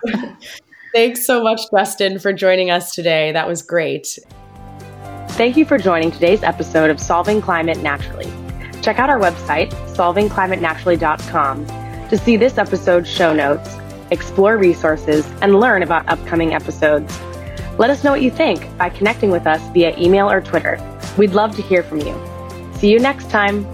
Thanks 0.93 1.25
so 1.25 1.43
much, 1.43 1.61
Justin, 1.71 2.19
for 2.19 2.33
joining 2.33 2.71
us 2.71 2.93
today. 2.93 3.31
That 3.33 3.47
was 3.47 3.63
great. 3.63 4.19
Thank 5.31 5.57
you 5.57 5.65
for 5.65 5.79
joining 5.79 6.11
today's 6.11 6.43
episode 6.43 6.91
of 6.91 6.99
Solving 6.99 7.41
Climate 7.41 7.79
Naturally. 7.79 8.31
Check 8.83 8.99
out 8.99 9.11
our 9.11 9.19
website, 9.19 9.71
solvingclimatenaturally.com, 9.95 11.67
to 12.09 12.19
see 12.19 12.37
this 12.37 12.59
episode's 12.59 13.09
show 13.09 13.33
notes, 13.33 13.77
explore 14.11 14.57
resources, 14.57 15.27
and 15.43 15.61
learn 15.61 15.83
about 15.83 16.09
upcoming 16.09 16.55
episodes. 16.55 17.19
Let 17.79 17.91
us 17.91 18.03
know 18.05 18.11
what 18.11 18.23
you 18.23 18.31
think 18.31 18.77
by 18.77 18.91
connecting 18.91 19.31
with 19.31 19.47
us 19.47 19.61
via 19.73 19.97
email 19.99 20.31
or 20.31 20.41
Twitter. 20.41 20.79
We'd 21.17 21.33
love 21.33 21.55
to 21.57 21.63
hear 21.63 21.83
from 21.83 22.01
you. 22.01 22.15
See 22.75 22.91
you 22.91 22.99
next 22.99 23.31
time. 23.31 23.67